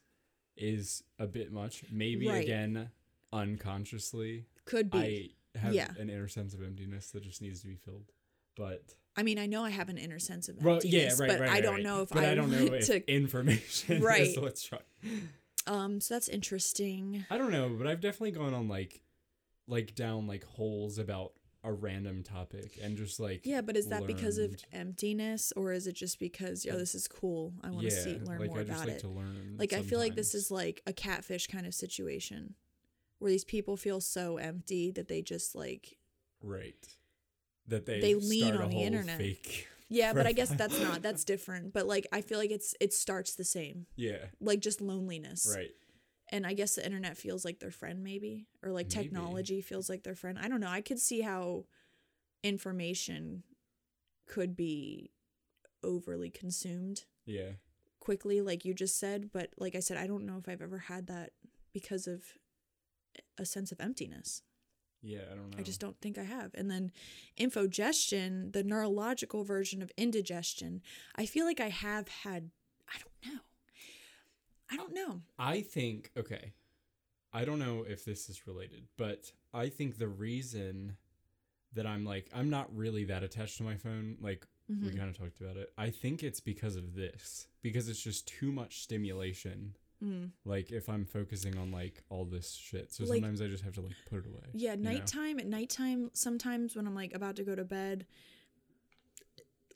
is 0.57 1.03
a 1.19 1.27
bit 1.27 1.51
much. 1.51 1.83
Maybe 1.91 2.27
Right. 2.27 2.43
again, 2.43 2.89
unconsciously, 3.31 4.45
Could 4.65 4.89
be. 4.89 5.35
I 5.55 5.59
have 5.59 5.73
Yeah. 5.75 5.93
an 5.99 6.09
inner 6.09 6.27
sense 6.29 6.53
of 6.53 6.63
emptiness 6.63 7.11
that 7.11 7.23
just 7.23 7.41
needs 7.41 7.61
to 7.61 7.67
be 7.67 7.75
filled. 7.75 8.11
But 8.55 8.95
I, 9.15 9.23
mean, 9.23 9.39
I 9.39 9.45
know 9.45 9.63
I 9.63 9.69
have 9.69 9.89
an 9.89 9.97
inner 9.97 10.19
sense 10.19 10.49
of 10.49 10.63
well, 10.63 10.75
emptiness, 10.75 11.17
yeah, 11.19 11.23
right, 11.25 11.31
but 11.31 11.39
right, 11.41 11.51
I 11.51 11.61
don't 11.61 11.75
right. 11.75 11.83
know 11.83 12.01
if 12.01 12.09
but 12.09 12.23
I, 12.23 12.31
I 12.31 12.35
don't 12.35 12.51
know 12.51 12.73
if 12.73 12.85
to. 12.87 13.11
information 13.13 14.01
Right. 14.03 14.21
is 14.21 14.39
what's 14.39 14.63
try- 14.63 14.79
Um, 15.67 16.01
so 16.01 16.13
that's 16.15 16.27
interesting. 16.27 17.25
I 17.29 17.37
don't 17.37 17.51
know, 17.51 17.69
but 17.77 17.87
I've 17.87 18.01
definitely 18.01 18.31
gone 18.31 18.53
on 18.53 18.67
like, 18.67 19.01
like 19.67 19.95
down 19.95 20.27
like 20.27 20.43
holes 20.43 20.97
about 20.97 21.33
a 21.63 21.71
random 21.71 22.23
topic 22.23 22.79
and 22.81 22.97
just 22.97 23.19
like 23.19 23.41
Yeah, 23.45 23.61
but 23.61 23.77
is 23.77 23.87
that 23.87 24.07
because 24.07 24.37
of 24.37 24.55
emptiness 24.73 25.53
or 25.55 25.71
is 25.71 25.85
it 25.85 25.93
just 25.93 26.19
because 26.19 26.65
oh 26.69 26.77
this 26.77 26.95
is 26.95 27.07
cool? 27.07 27.53
I 27.63 27.69
want 27.69 27.83
to 27.83 27.91
see 27.91 28.19
learn 28.23 28.39
like 28.39 28.49
more 28.49 28.59
I 28.59 28.63
just 28.63 28.71
about 28.77 28.87
like 28.87 28.97
it. 28.97 29.01
to 29.01 29.09
learn. 29.09 29.55
Like 29.57 29.73
I 29.73 29.81
feel 29.83 29.99
like 29.99 30.15
this 30.15 30.33
is 30.33 30.49
like 30.49 30.81
a 30.87 30.93
catfish 30.93 31.47
kind 31.47 31.67
of 31.67 31.73
situation 31.75 32.55
where 33.19 33.29
these 33.29 33.45
people 33.45 33.77
feel 33.77 34.01
so 34.01 34.37
empty 34.37 34.89
that 34.91 35.07
they 35.07 35.21
just 35.21 35.53
like 35.53 35.97
right 36.41 36.87
that 37.67 37.85
they 37.85 37.99
they 38.01 38.15
lean 38.15 38.53
start 38.53 38.61
a 38.61 38.63
on 38.65 38.69
the 38.69 38.83
internet. 38.83 39.17
Fake. 39.17 39.67
Yeah, 39.89 40.13
but 40.13 40.25
I 40.25 40.31
guess 40.39 40.49
that's 40.49 40.79
not 40.79 41.01
that's 41.01 41.23
different. 41.23 41.73
But 41.73 41.87
like 41.87 42.07
I 42.11 42.21
feel 42.21 42.37
like 42.39 42.51
it's 42.51 42.75
it 42.79 42.93
starts 42.93 43.35
the 43.35 43.43
same. 43.43 43.85
Yeah. 43.95 44.25
Like 44.39 44.59
just 44.59 44.81
loneliness. 44.81 45.51
Right. 45.55 45.71
And 46.33 46.47
I 46.47 46.53
guess 46.53 46.75
the 46.75 46.85
internet 46.85 47.17
feels 47.17 47.43
like 47.43 47.59
their 47.59 47.71
friend 47.71 48.03
maybe 48.03 48.47
or 48.63 48.71
like 48.71 48.87
Maybe. 48.87 49.03
technology 49.03 49.61
feels 49.61 49.89
like 49.89 50.03
their 50.03 50.15
friend. 50.15 50.39
I 50.39 50.47
don't 50.47 50.61
know. 50.61 50.69
I 50.69 50.79
could 50.81 50.99
see 50.99 51.21
how 51.21 51.65
information 52.43 53.43
could 54.27 54.55
be 54.55 55.11
overly 55.83 56.29
consumed 56.29 57.03
Yeah. 57.25 57.51
quickly 57.99 58.39
like 58.41 58.63
you 58.65 58.73
just 58.73 58.97
said, 58.99 59.29
but 59.33 59.49
like 59.57 59.75
I 59.75 59.79
said 59.79 59.97
I 59.97 60.07
don't 60.07 60.25
know 60.25 60.37
if 60.37 60.47
I've 60.47 60.61
ever 60.61 60.77
had 60.79 61.07
that 61.07 61.31
because 61.73 62.07
of 62.07 62.23
a 63.37 63.45
sense 63.45 63.71
of 63.71 63.81
emptiness. 63.81 64.41
Yeah. 65.03 65.19
I 65.31 65.35
don't 65.35 65.49
know. 65.51 65.57
I 65.57 65.63
just 65.63 65.79
don't 65.79 65.99
think 65.99 66.17
I 66.17 66.23
have. 66.23 66.51
And 66.53 66.69
then 66.69 66.91
infogestion, 67.39 68.53
the 68.53 68.63
neurological 68.63 69.43
version 69.43 69.81
of 69.81 69.91
indigestion, 69.97 70.81
I 71.15 71.25
feel 71.25 71.45
like 71.45 71.59
I 71.59 71.69
have 71.69 72.07
had 72.07 72.49
I 72.87 72.97
don't 72.99 73.33
know. 73.33 73.39
I 74.71 74.75
don't 74.77 74.93
know. 74.93 75.21
I 75.39 75.61
think 75.61 76.11
okay. 76.17 76.53
I 77.33 77.45
don't 77.45 77.59
know 77.59 77.85
if 77.87 78.03
this 78.05 78.29
is 78.29 78.45
related, 78.47 78.83
but 78.97 79.31
I 79.53 79.69
think 79.69 79.97
the 79.97 80.07
reason 80.07 80.97
that 81.73 81.85
I'm 81.87 82.03
like 82.05 82.29
I'm 82.33 82.49
not 82.49 82.75
really 82.75 83.05
that 83.05 83.23
attached 83.23 83.57
to 83.57 83.63
my 83.63 83.75
phone, 83.77 84.17
like 84.21 84.45
we 84.69 84.75
Mhm. 84.89 84.97
kind 84.97 85.09
of 85.09 85.17
talked 85.17 85.41
about 85.41 85.57
it. 85.57 85.73
I 85.77 85.89
think 85.89 86.23
it's 86.23 86.39
because 86.39 86.75
of 86.77 86.93
this. 86.95 87.47
Because 87.61 87.89
it's 87.89 88.01
just 88.01 88.27
too 88.27 88.51
much 88.51 88.81
stimulation. 88.81 89.75
Mm. 90.03 90.31
Like 90.45 90.71
if 90.71 90.89
I'm 90.89 91.05
focusing 91.05 91.57
on 91.57 91.71
like 91.71 92.03
all 92.09 92.25
this 92.25 92.53
shit. 92.53 92.91
So 92.91 93.03
Like- 93.03 93.17
sometimes 93.19 93.41
I 93.41 93.47
just 93.47 93.63
have 93.63 93.73
to 93.75 93.81
like 93.81 93.95
put 94.09 94.19
it 94.19 94.25
away. 94.27 94.41
Yeah, 94.53 94.73
you 94.73 94.81
know? 94.81 94.91
nighttime 94.91 95.39
at 95.39 95.45
nighttime 95.45 96.09
sometimes 96.13 96.75
when 96.75 96.87
I'm 96.87 96.95
like 96.95 97.13
about 97.13 97.35
to 97.37 97.43
go 97.43 97.55
to 97.55 97.63
bed 97.63 98.05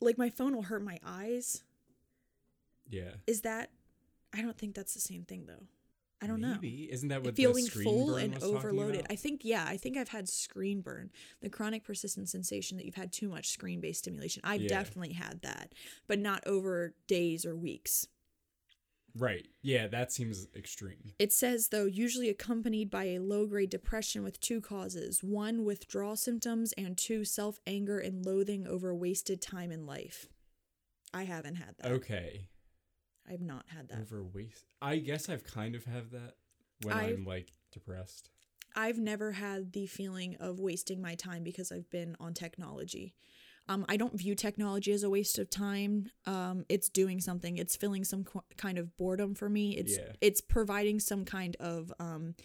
like 0.00 0.18
my 0.18 0.28
phone 0.28 0.54
will 0.54 0.62
hurt 0.64 0.82
my 0.82 0.98
eyes. 1.04 1.62
Yeah. 2.88 3.12
Is 3.26 3.42
that 3.42 3.70
I 4.32 4.42
don't 4.42 4.58
think 4.58 4.74
that's 4.74 4.94
the 4.94 5.00
same 5.00 5.24
thing 5.24 5.44
though. 5.46 5.66
I 6.20 6.26
don't 6.26 6.40
know. 6.40 6.54
Maybe. 6.54 6.88
Isn't 6.90 7.10
that 7.10 7.22
what 7.22 7.36
feeling 7.36 7.64
the 7.64 7.70
screen 7.70 7.84
full 7.84 8.06
burn 8.14 8.22
and 8.24 8.42
overloaded. 8.42 9.06
I 9.10 9.16
think 9.16 9.42
yeah, 9.44 9.64
I 9.68 9.76
think 9.76 9.96
I've 9.98 10.08
had 10.08 10.28
screen 10.28 10.80
burn, 10.80 11.10
the 11.42 11.50
chronic 11.50 11.84
persistent 11.84 12.28
sensation 12.30 12.78
that 12.78 12.86
you've 12.86 12.94
had 12.94 13.12
too 13.12 13.28
much 13.28 13.50
screen-based 13.50 13.98
stimulation. 14.00 14.40
I've 14.44 14.62
Yeah. 14.62 14.68
definitely 14.68 15.12
had 15.12 15.42
that, 15.42 15.74
but 16.06 16.18
not 16.18 16.46
over 16.46 16.94
days 17.06 17.44
or 17.44 17.54
weeks. 17.54 18.08
Right. 19.18 19.46
Yeah, 19.62 19.86
that 19.88 20.12
seems 20.12 20.46
extreme. 20.54 21.12
It 21.18 21.32
says 21.32 21.68
though 21.68 21.86
usually 21.86 22.28
accompanied 22.28 22.90
by 22.90 23.04
a 23.04 23.18
low-grade 23.18 23.70
depression 23.70 24.22
with 24.22 24.40
two 24.40 24.60
causes: 24.60 25.22
one 25.22 25.64
withdrawal 25.64 26.16
symptoms 26.16 26.72
and 26.76 26.96
two 26.98 27.24
self-anger 27.24 27.98
and 27.98 28.24
loathing 28.26 28.66
over 28.66 28.94
wasted 28.94 29.40
time 29.40 29.70
in 29.72 29.86
life. 29.86 30.26
I 31.14 31.22
haven't 31.24 31.54
had 31.56 31.76
that. 31.78 31.90
Okay. 31.92 32.48
I've 33.28 33.40
not 33.40 33.64
had 33.68 33.88
that. 33.88 34.00
Over 34.00 34.22
waste. 34.22 34.66
I 34.82 34.98
guess 34.98 35.28
I've 35.28 35.44
kind 35.44 35.74
of 35.74 35.84
have 35.84 36.10
that 36.10 36.34
when 36.82 36.94
I- 36.94 37.08
I'm 37.08 37.24
like 37.24 37.52
depressed. 37.72 38.30
I've 38.78 38.98
never 38.98 39.32
had 39.32 39.72
the 39.72 39.86
feeling 39.86 40.36
of 40.36 40.60
wasting 40.60 41.00
my 41.00 41.14
time 41.14 41.42
because 41.42 41.72
I've 41.72 41.88
been 41.88 42.14
on 42.20 42.34
technology. 42.34 43.14
Um, 43.68 43.84
I 43.88 43.96
don't 43.96 44.16
view 44.16 44.34
technology 44.36 44.92
as 44.92 45.02
a 45.02 45.10
waste 45.10 45.38
of 45.38 45.50
time. 45.50 46.10
Um, 46.24 46.64
it's 46.68 46.88
doing 46.88 47.20
something. 47.20 47.56
It's 47.58 47.74
filling 47.74 48.04
some 48.04 48.22
qu- 48.24 48.42
kind 48.56 48.78
of 48.78 48.96
boredom 48.96 49.34
for 49.34 49.48
me. 49.48 49.76
It's 49.76 49.96
Yeah. 49.96 50.12
it's 50.20 50.40
providing 50.40 51.00
some 51.00 51.24
kind 51.24 51.56
of 51.58 51.92
um, 51.98 52.36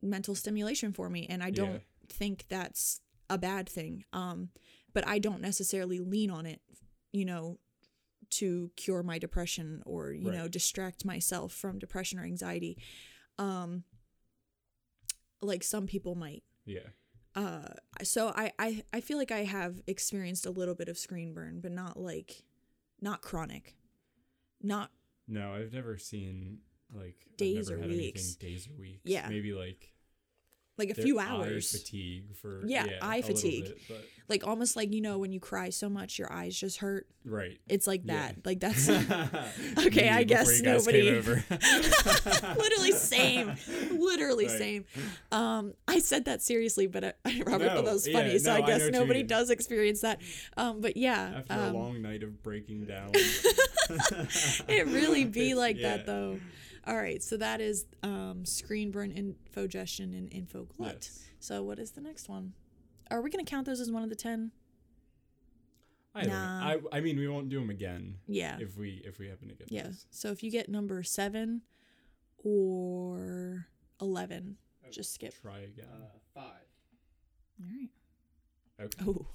mental 0.00 0.34
stimulation 0.34 0.92
for 0.92 1.10
me, 1.10 1.26
and 1.26 1.42
I 1.42 1.50
don't 1.50 1.72
Yeah. 1.74 1.78
think 2.08 2.46
that's 2.48 3.00
a 3.28 3.36
bad 3.36 3.68
thing. 3.68 4.04
Um, 4.12 4.50
but 4.94 5.06
I 5.06 5.18
don't 5.18 5.42
necessarily 5.42 5.98
lean 6.00 6.30
on 6.30 6.46
it, 6.46 6.62
you 7.12 7.24
know, 7.26 7.58
to 8.30 8.70
cure 8.76 9.02
my 9.02 9.18
depression 9.18 9.82
or 9.84 10.12
you 10.12 10.30
Right. 10.30 10.38
know 10.38 10.48
distract 10.48 11.04
myself 11.04 11.52
from 11.52 11.78
depression 11.78 12.18
or 12.18 12.24
anxiety. 12.24 12.78
Um, 13.38 13.84
like 15.42 15.62
some 15.62 15.86
people 15.86 16.14
might 16.14 16.42
Yeah. 16.64 16.88
Uh 17.36 17.68
so 18.02 18.32
I, 18.34 18.50
I 18.58 18.82
i 18.92 19.00
feel 19.00 19.18
like 19.18 19.30
i 19.30 19.44
have 19.44 19.82
experienced 19.86 20.46
a 20.46 20.50
little 20.50 20.74
bit 20.74 20.88
of 20.88 20.96
screen 20.98 21.34
burn 21.34 21.60
but 21.60 21.70
not 21.72 21.96
like 21.98 22.42
not 23.00 23.20
chronic 23.22 23.76
not 24.62 24.90
No, 25.28 25.52
I've 25.52 25.72
never 25.72 25.98
seen 25.98 26.58
like 26.94 27.16
Days 27.36 27.70
or 27.70 27.78
weeks. 27.78 28.36
days 28.36 28.68
or 28.68 28.80
weeks. 28.80 29.00
Yeah. 29.04 29.28
Maybe 29.28 29.52
like 29.52 29.92
like 30.78 30.90
a 30.90 30.94
their 30.94 31.04
few 31.04 31.18
eye 31.18 31.26
hours 31.26 31.70
fatigue 31.72 32.34
for 32.36 32.62
Yeah, 32.66 32.84
yeah, 32.86 32.98
eye 33.02 33.22
fatigue. 33.22 33.74
bit, 33.88 34.00
like 34.28 34.46
almost 34.46 34.74
like 34.76 34.92
you 34.92 35.00
know 35.00 35.18
when 35.18 35.32
you 35.32 35.38
cry 35.40 35.70
so 35.70 35.88
much 35.88 36.18
your 36.18 36.30
eyes 36.32 36.54
just 36.58 36.78
hurt 36.78 37.06
right. 37.24 37.58
it's 37.68 37.86
like 37.86 38.02
Yeah. 38.04 38.32
that 38.32 38.44
like 38.44 38.58
that's 38.60 38.88
okay, 39.86 40.08
I 40.10 40.24
guess 40.24 40.60
nobody- 40.62 41.12
literally 42.58 42.92
same 42.92 43.54
literally 43.92 44.46
Right. 44.48 44.58
same 44.58 44.84
um 45.32 45.74
i 45.86 45.98
said 45.98 46.24
that 46.26 46.42
seriously 46.42 46.86
but 46.88 47.16
I, 47.24 47.42
robert 47.46 47.68
thought 47.68 47.84
that 47.84 47.92
was 47.94 48.06
yeah, 48.08 48.18
funny 48.18 48.38
so 48.38 48.50
no, 48.50 48.56
i 48.56 48.62
I 48.62 48.66
guess 48.66 48.82
you 48.82 48.90
nobody 48.90 49.22
does 49.22 49.50
experience 49.50 50.00
that 50.00 50.20
um 50.56 50.80
but 50.80 50.96
yeah 50.96 51.34
After 51.38 51.52
um, 51.54 51.60
a 51.60 51.78
long 51.78 52.02
night 52.02 52.22
of 52.22 52.42
breaking 52.42 52.86
down. 52.86 53.10
it 53.14 54.86
really 54.88 55.24
be 55.24 55.54
like 55.54 55.76
yeah. 55.78 55.96
that 55.98 56.06
though 56.06 56.38
all 56.86 56.96
right 56.96 57.22
so 57.22 57.36
that 57.36 57.60
is 57.60 57.86
um 58.02 58.44
screen 58.44 58.90
burn 58.90 59.12
infogestion 59.12 60.16
and 60.16 60.30
infoglut 60.30 60.92
Yes. 60.94 61.24
so 61.40 61.62
what 61.62 61.78
is 61.78 61.92
the 61.92 62.00
next 62.00 62.28
one 62.28 62.52
are 63.10 63.20
we 63.22 63.30
gonna 63.30 63.44
count 63.44 63.66
those 63.66 63.80
as 63.80 63.90
one 63.90 64.02
of 64.02 64.08
the 64.08 64.16
ten 64.16 64.52
I 66.14 66.22
don't 66.22 66.30
Nah. 66.32 66.68
I 66.68 66.80
I 66.92 67.00
mean 67.00 67.18
we 67.18 67.28
won't 67.28 67.48
do 67.48 67.60
them 67.60 67.70
again 67.70 68.16
yeah 68.26 68.56
if 68.60 68.76
we 68.78 69.02
if 69.04 69.18
we 69.18 69.28
happen 69.28 69.48
to 69.48 69.54
get 69.54 69.70
yeah 69.70 69.84
those. 69.84 70.06
so 70.10 70.30
if 70.30 70.42
you 70.42 70.50
get 70.50 70.68
number 70.68 71.02
seven 71.02 71.62
or 72.44 73.66
11 74.00 74.56
just 74.90 75.12
skip 75.14 75.34
Try 75.42 75.58
again. 75.58 75.86
five. 76.34 76.44
all 77.60 77.66
right 77.66 77.88
Okay. 78.78 79.04
oh 79.06 79.26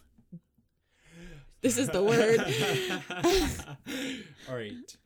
this 1.61 1.77
is 1.77 1.89
the 1.89 2.03
word 2.03 2.39
All 4.49 4.55
right. 4.55 4.97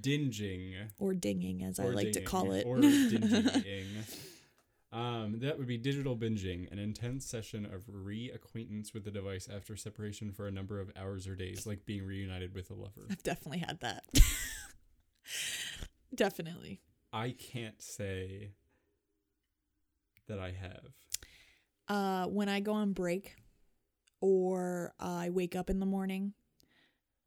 Dinging. 0.00 0.74
or 0.98 1.14
dinging 1.14 1.64
as 1.64 1.80
i 1.80 1.84
or 1.84 1.92
like 1.92 2.12
to 2.12 2.20
call 2.20 2.52
it 2.52 2.64
Or 2.66 2.80
dinging. 2.80 4.04
Um, 4.92 5.40
that 5.40 5.58
would 5.58 5.66
be 5.66 5.76
digital 5.76 6.16
binging, 6.16 6.70
an 6.72 6.78
intense 6.78 7.26
session 7.26 7.66
of 7.66 7.82
reacquaintance 7.86 8.94
with 8.94 9.04
the 9.04 9.10
device 9.10 9.48
after 9.54 9.76
separation 9.76 10.32
for 10.32 10.46
a 10.46 10.50
number 10.50 10.80
of 10.80 10.90
hours 10.96 11.26
or 11.26 11.34
days, 11.34 11.66
like 11.66 11.84
being 11.84 12.06
reunited 12.06 12.54
with 12.54 12.70
a 12.70 12.74
lover. 12.74 13.02
i've 13.10 13.22
definitely 13.22 13.58
had 13.58 13.78
that 13.80 14.04
definitely 16.14 16.80
I 17.12 17.30
can't 17.30 17.80
say 17.80 18.50
that 20.28 20.38
I 20.38 20.52
have. 20.52 20.86
uh 21.88 22.26
when 22.28 22.48
i 22.48 22.60
go 22.60 22.72
on 22.72 22.92
break 22.92 23.36
or 24.22 24.94
I 24.98 25.28
wake 25.30 25.54
up 25.54 25.68
in 25.68 25.78
the 25.78 25.84
morning 25.86 26.32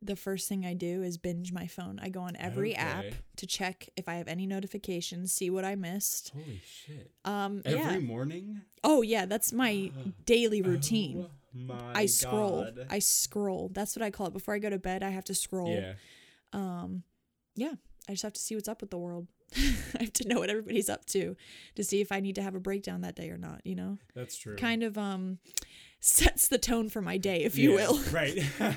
the 0.02 0.16
first 0.16 0.48
thing 0.48 0.66
I 0.66 0.74
do 0.74 1.04
is 1.04 1.18
binge 1.18 1.52
my 1.52 1.68
phone. 1.68 2.00
I 2.02 2.10
go 2.10 2.22
on 2.22 2.36
every 2.38 2.74
app 2.76 3.06
to 3.38 3.46
check 3.46 3.90
if 3.98 4.08
I 4.08 4.16
have 4.16 4.28
any 4.28 4.48
notifications, 4.48 5.34
see 5.34 5.50
what 5.50 5.66
I 5.66 5.76
missed. 5.76 6.32
Holy 6.34 6.62
shit. 6.66 7.12
Um 7.26 7.62
Every 7.66 7.78
yeah. 7.80 8.00
morning? 8.00 8.62
Oh 8.84 9.02
yeah, 9.02 9.26
that's 9.26 9.52
my 9.52 9.92
daily 10.26 10.62
routine. 10.62 11.26
Oh 11.28 11.32
my 11.54 11.92
I 11.94 12.06
scroll. 12.06 12.64
God. 12.64 12.88
I 12.90 13.00
scroll. 13.00 13.70
That's 13.74 13.96
what 13.96 14.04
I 14.04 14.12
call 14.12 14.28
it. 14.28 14.34
Before 14.34 14.54
I 14.54 14.60
go 14.60 14.70
to 14.70 14.80
bed, 14.80 15.04
I 15.04 15.10
have 15.10 15.26
to 15.26 15.34
scroll. 15.34 15.76
yeah. 15.76 15.94
Um 16.54 17.04
yeah, 17.56 17.74
I 18.08 18.14
just 18.14 18.24
have 18.24 18.34
to 18.34 18.40
see 18.40 18.56
what's 18.56 18.70
up 18.70 18.82
with 18.82 18.92
the 18.92 18.98
world. 18.98 19.28
I 20.00 20.00
have 20.04 20.14
to 20.14 20.28
know 20.28 20.40
what 20.40 20.50
everybody's 20.50 20.90
up 20.90 21.06
to 21.08 21.36
to 21.76 21.84
see 21.84 22.02
if 22.02 22.12
I 22.12 22.20
need 22.20 22.36
to 22.36 22.42
have 22.42 22.56
a 22.56 22.60
breakdown 22.60 23.02
that 23.02 23.16
day 23.16 23.30
or 23.30 23.38
not, 23.38 23.62
you 23.66 23.76
know? 23.76 23.98
That's 24.16 24.38
true. 24.38 24.56
Kind 24.56 24.84
of 24.84 24.98
um 24.98 25.40
sets 26.02 26.48
the 26.48 26.58
tone 26.58 26.88
for 26.88 27.02
my 27.02 27.18
day, 27.18 27.44
if 27.44 27.58
you 27.58 27.72
Yeah, 27.72 27.88
will. 27.90 28.00
Right. 28.12 28.38
Am 28.60 28.76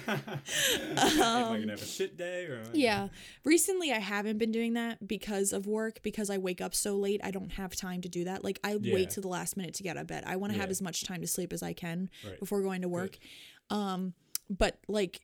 I 0.97 1.59
gonna 1.59 1.71
have 1.73 1.83
a 1.83 1.87
shit 1.87 2.17
day 2.17 2.45
or? 2.47 2.63
Yeah. 2.73 3.09
Recently 3.45 3.93
I 3.93 3.99
haven't 3.99 4.39
been 4.39 4.53
doing 4.53 4.75
that 4.75 5.07
because 5.07 5.53
of 5.53 5.67
work 5.67 6.01
because 6.03 6.31
I 6.31 6.39
wake 6.39 6.61
up 6.61 6.75
so 6.75 6.97
late. 6.97 7.21
I 7.23 7.31
don't 7.31 7.53
have 7.53 7.77
time 7.77 8.01
to 8.03 8.09
do 8.09 8.25
that. 8.25 8.43
Like 8.45 8.59
I 8.65 8.79
Yeah. 8.81 8.93
wait 8.95 9.11
to 9.11 9.21
the 9.21 9.29
last 9.29 9.57
minute 9.57 9.75
to 9.75 9.83
get 9.83 9.97
out 9.97 10.03
of 10.03 10.07
bed. 10.09 10.25
I 10.27 10.37
want 10.37 10.53
to 10.53 10.59
have 10.59 10.71
as 10.71 10.83
much 10.83 11.05
time 11.05 11.21
to 11.21 11.27
sleep 11.27 11.53
as 11.53 11.63
I 11.63 11.73
can 11.73 12.11
Right. 12.27 12.39
before 12.41 12.63
going 12.63 12.83
to 12.83 12.89
work. 12.89 13.19
Um 13.71 14.15
but 14.51 14.79
like 14.89 15.21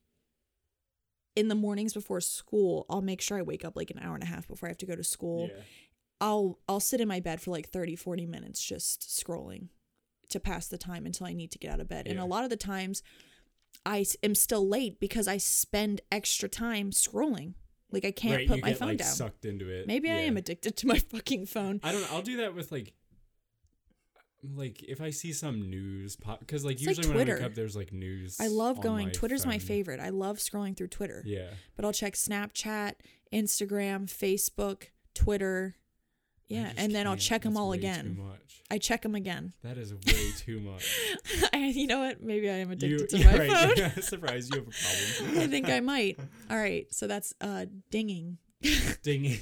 in 1.39 1.47
the 1.47 1.55
mornings 1.55 1.95
before 1.95 2.21
school, 2.21 2.85
I'll 2.91 3.01
make 3.01 3.21
sure 3.21 3.39
I 3.39 3.43
wake 3.43 3.65
up 3.65 3.77
like 3.77 3.93
an 3.93 4.01
hour 4.03 4.15
and 4.15 4.25
a 4.25 4.27
half 4.27 4.49
before 4.49 4.69
I 4.69 4.71
have 4.71 4.79
to 4.79 4.87
go 4.87 4.97
to 4.97 5.05
school. 5.05 5.49
Yeah. 5.53 5.63
I'll 6.21 6.59
I'll 6.69 6.81
sit 6.81 7.01
in 7.01 7.07
my 7.07 7.21
bed 7.21 7.41
for 7.41 7.53
like 7.53 7.69
30 7.69 7.95
40 7.95 8.27
minutes 8.27 8.61
just 8.61 9.03
scrolling 9.03 9.69
to 10.31 10.41
pass 10.41 10.67
the 10.67 10.77
time 10.77 11.07
until 11.07 11.29
I 11.29 11.33
need 11.33 11.53
to 11.53 11.59
get 11.59 11.73
out 11.73 11.81
of 11.81 11.89
bed. 11.89 12.09
And 12.09 12.19
a 12.19 12.25
lot 12.25 12.43
of 12.43 12.51
the 12.51 12.57
times 12.57 13.05
I 13.87 14.05
am 14.25 14.35
still 14.35 14.69
late 14.69 14.99
because 14.99 15.29
I 15.29 15.37
spend 15.37 16.01
extra 16.11 16.49
time 16.49 16.91
scrolling. 16.91 17.55
Like 17.93 18.05
I 18.05 18.11
can't 18.11 18.37
right, 18.37 18.49
put 18.49 18.61
my 18.61 18.71
get 18.71 18.79
phone 18.79 18.89
like 18.89 18.99
down. 18.99 19.07
sucked 19.07 19.45
into 19.45 19.71
it. 19.71 19.87
Maybe 19.87 20.11
I 20.11 20.17
am 20.17 20.37
addicted 20.37 20.77
to 20.79 20.89
my 20.89 20.99
fucking 21.13 21.47
phone. 21.47 21.81
I 21.85 21.93
don't 21.93 22.03
know. 22.03 22.09
I'll 22.11 22.23
do 22.23 22.39
that 22.39 22.55
with 22.55 22.73
like 22.73 22.93
like 24.55 24.83
if 24.85 25.01
I 25.01 25.11
see 25.11 25.33
some 25.33 25.69
news 25.69 26.15
pop 26.17 26.39
because 26.41 26.65
like 26.65 26.77
It's 26.77 26.87
like 26.87 26.97
usually 26.99 27.17
when 27.17 27.29
I 27.29 27.35
wake 27.35 27.43
up 27.43 27.55
there's 27.55 27.75
like 27.77 27.93
news. 27.93 28.39
I 28.41 28.47
love 28.49 28.79
on 28.79 28.83
going. 28.83 29.07
my 29.09 29.13
Twitter's 29.13 29.45
my 29.47 29.59
favorite. 29.59 30.01
I 30.01 30.11
love 30.11 30.39
scrolling 30.39 30.77
through 30.77 30.89
Twitter. 30.89 31.23
Yeah. 31.27 31.49
But 31.77 31.85
I'll 31.85 31.93
check 31.93 32.15
Snapchat, 32.15 32.95
Instagram, 33.33 34.07
Facebook, 34.07 34.85
Twitter. 35.15 35.75
I 36.51 36.55
Yeah, 36.55 36.65
just 36.69 36.79
and 36.79 36.95
then 36.95 37.07
I'll 37.07 37.13
can't. 37.15 37.21
check 37.23 37.43
them 37.43 37.57
all 37.57 37.71
way 37.71 37.79
again. 37.79 38.15
Too 38.17 38.23
much. 38.23 38.63
I 38.71 38.79
check 38.79 39.03
them 39.03 39.15
again. 39.15 39.55
That 39.63 39.77
is 39.79 39.93
way 39.93 40.31
too 40.37 40.61
much. 40.61 40.99
I, 41.53 41.73
you 41.75 41.87
know 41.87 42.01
what? 42.01 42.23
Maybe 42.23 42.49
I 42.49 42.55
am 42.55 42.71
addicted 42.71 43.13
you, 43.13 43.19
to 43.19 43.25
my 43.33 43.39
right. 43.49 43.79
phone. 43.79 44.03
Surprise, 44.03 44.49
you 44.53 44.59
have 44.61 44.69
a 44.69 44.71
problem. 45.27 45.43
I 45.43 45.47
think 45.49 45.69
I 45.69 45.81
might. 45.81 46.19
All 46.51 46.57
right, 46.59 46.87
so 46.95 47.07
that's 47.07 47.35
uh 47.41 47.67
dinging, 47.91 48.39
Ding. 49.03 49.39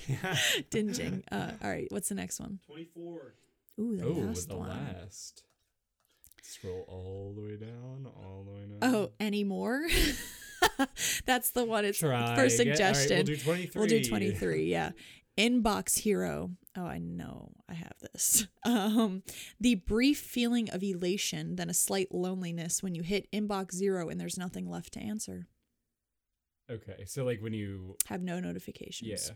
dinging. 0.70 1.22
Uh, 1.30 1.50
all 1.62 1.68
right, 1.70 1.86
what's 1.90 2.08
the 2.08 2.14
next 2.14 2.40
one? 2.40 2.60
24. 2.66 3.34
Ooh, 3.78 3.96
the 3.96 4.06
oh, 4.06 4.12
last 4.12 4.48
the 4.48 4.56
one. 4.56 4.68
last. 4.68 5.44
Scroll 6.42 6.84
all 6.88 7.34
the 7.36 7.42
way 7.42 7.56
down, 7.56 8.06
all 8.06 8.44
the 8.46 8.52
way 8.52 8.60
down. 8.60 8.94
Oh, 8.94 9.12
any 9.18 9.44
more? 9.44 9.82
that's 11.26 11.50
the 11.50 11.64
one. 11.64 11.84
It's 11.84 11.98
Try 11.98 12.34
for 12.36 12.48
suggestion. 12.48 13.18
Right, 13.18 13.28
we'll 13.28 13.36
do 13.36 13.42
23. 13.42 13.80
We'll 13.80 13.88
do 13.88 14.04
23, 14.04 14.64
yeah. 14.64 14.90
Inbox 15.36 15.98
hero. 15.98 16.52
Oh, 16.76 16.86
I 16.86 16.98
know 16.98 17.52
I 17.68 17.74
have 17.74 17.94
this. 18.00 18.46
Um, 18.64 19.22
the 19.60 19.76
brief 19.76 20.18
feeling 20.18 20.68
of 20.70 20.82
elation, 20.82 21.54
then 21.54 21.70
a 21.70 21.74
slight 21.74 22.12
loneliness 22.12 22.82
when 22.82 22.96
you 22.96 23.02
hit 23.02 23.30
inbox 23.30 23.74
zero 23.74 24.08
and 24.08 24.20
there's 24.20 24.36
nothing 24.36 24.68
left 24.68 24.94
to 24.94 25.00
answer. 25.00 25.46
Okay, 26.68 27.04
so 27.06 27.24
like 27.24 27.40
when 27.40 27.52
you. 27.52 27.96
Have 28.06 28.22
no 28.22 28.40
notifications. 28.40 29.28
Yeah. 29.28 29.34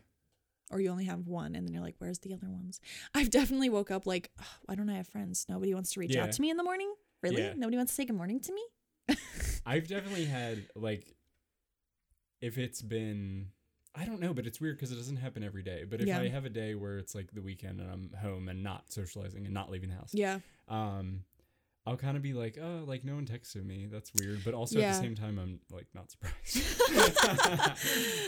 Or 0.70 0.80
you 0.80 0.90
only 0.90 1.04
have 1.06 1.26
one 1.26 1.54
and 1.56 1.66
then 1.66 1.74
you're 1.74 1.82
like, 1.82 1.96
where's 1.98 2.20
the 2.20 2.32
other 2.32 2.48
ones? 2.48 2.80
I've 3.14 3.30
definitely 3.30 3.68
woke 3.70 3.90
up 3.90 4.06
like, 4.06 4.30
oh, 4.40 4.44
why 4.66 4.76
don't 4.76 4.88
I 4.88 4.96
have 4.96 5.08
friends? 5.08 5.46
Nobody 5.48 5.74
wants 5.74 5.92
to 5.94 6.00
reach 6.00 6.14
Yeah. 6.14 6.22
out 6.24 6.32
to 6.32 6.40
me 6.40 6.50
in 6.50 6.56
the 6.56 6.62
morning? 6.62 6.94
Really? 7.22 7.42
Yeah. 7.42 7.54
Nobody 7.56 7.76
wants 7.76 7.92
to 7.92 7.96
say 7.96 8.04
good 8.04 8.16
morning 8.16 8.40
to 8.40 8.52
me? 8.54 8.62
I've 9.66 9.88
definitely 9.88 10.26
had 10.26 10.66
like 10.76 11.14
if 12.40 12.56
it's 12.58 12.82
been 12.82 13.48
I 13.92 14.04
don't 14.04 14.20
know, 14.20 14.32
but 14.32 14.46
it's 14.46 14.60
weird 14.60 14.76
because 14.76 14.92
it 14.92 14.96
doesn't 14.96 15.16
happen 15.16 15.42
every 15.42 15.64
day. 15.64 15.82
But 15.82 16.00
if 16.00 16.06
Yeah. 16.06 16.20
I 16.20 16.28
have 16.28 16.44
a 16.44 16.48
day 16.50 16.76
where 16.76 16.98
it's 16.98 17.12
like 17.16 17.32
the 17.32 17.42
weekend 17.42 17.80
and 17.80 17.90
I'm 17.90 18.10
home 18.22 18.48
and 18.48 18.62
not 18.62 18.92
socializing 18.92 19.44
and 19.46 19.52
not 19.52 19.68
leaving 19.68 19.88
the 19.88 19.96
house, 19.96 20.12
Yeah. 20.14 20.38
um, 20.68 21.24
I'll 21.90 21.96
kind 21.96 22.16
of 22.16 22.22
be 22.22 22.32
like, 22.32 22.56
oh, 22.62 22.84
like 22.86 23.04
no 23.04 23.16
one 23.16 23.26
texted 23.26 23.64
me. 23.64 23.88
That's 23.90 24.12
weird. 24.14 24.44
But 24.44 24.54
also 24.54 24.78
at 24.80 24.92
the 24.92 25.00
same 25.00 25.16
time, 25.16 25.40
I'm 25.40 25.58
like 25.72 25.86
not 25.92 26.08
surprised. 26.10 26.62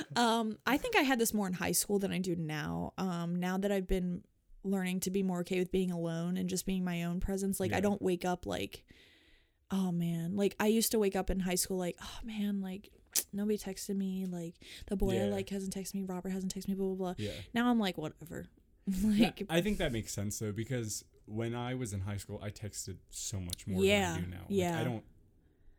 um, 0.16 0.59
I 0.66 0.77
think 0.77 0.96
I 0.96 1.03
had 1.03 1.20
this 1.20 1.33
more 1.33 1.46
in 1.46 1.53
high 1.53 1.72
school 1.72 2.01
than 2.01 2.11
I 2.11 2.18
do 2.18 2.35
now. 2.35 2.92
Um, 2.98 3.37
now 3.37 3.59
that 3.59 3.70
I've 3.70 3.87
been 3.87 4.22
learning 4.64 5.01
to 5.01 5.11
be 5.11 5.22
more 5.22 5.40
okay 5.40 5.61
with 5.61 5.70
being 5.70 5.92
alone 5.92 6.37
and 6.37 6.48
just 6.48 6.66
being 6.66 6.83
my 6.85 7.05
own 7.05 7.20
presence, 7.20 7.61
like 7.61 7.72
I 7.72 7.79
don't 7.79 8.03
wake 8.03 8.25
up 8.25 8.46
like, 8.46 8.85
oh 9.70 9.92
man, 9.92 10.35
like 10.35 10.57
I 10.59 10.66
used 10.66 10.90
to 10.90 10.98
wake 10.98 11.14
up 11.14 11.31
in 11.31 11.38
high 11.38 11.55
school 11.55 11.79
like, 11.79 11.96
oh 12.03 12.18
man, 12.25 12.61
like 12.61 12.90
nobody 13.33 13.59
texted 13.59 13.96
me, 13.96 14.27
like 14.29 14.55
the 14.88 14.96
boy 14.96 15.20
I 15.20 15.27
like 15.27 15.51
hasn't 15.51 15.72
texted 15.72 15.94
me, 15.94 16.03
Robert 16.03 16.31
hasn't 16.31 16.53
texted 16.53 16.68
me, 16.68 16.75
blah 16.75 16.87
blah 16.88 16.96
blah. 16.96 17.14
yeah. 17.18 17.31
Now 17.55 17.68
I'm 17.70 17.79
like, 17.79 17.96
whatever. 17.96 18.46
Yeah, 18.85 19.27
like, 19.27 19.44
I 19.48 19.61
think 19.61 19.79
that 19.79 19.92
makes 19.92 20.12
sense 20.12 20.40
though 20.40 20.51
because 20.51 21.05
when 21.26 21.54
I 21.54 21.74
was 21.74 21.92
in 21.92 22.00
high 22.00 22.16
school, 22.16 22.40
I 22.42 22.50
texted 22.50 22.96
so 23.11 23.38
much 23.40 23.66
more 23.66 23.82
Yeah, 23.82 24.12
than 24.14 24.18
I 24.18 24.24
do 24.24 24.30
now. 24.30 24.37
Like, 24.38 24.46
yeah. 24.48 24.80
I 24.80 24.85
don't 24.85 25.04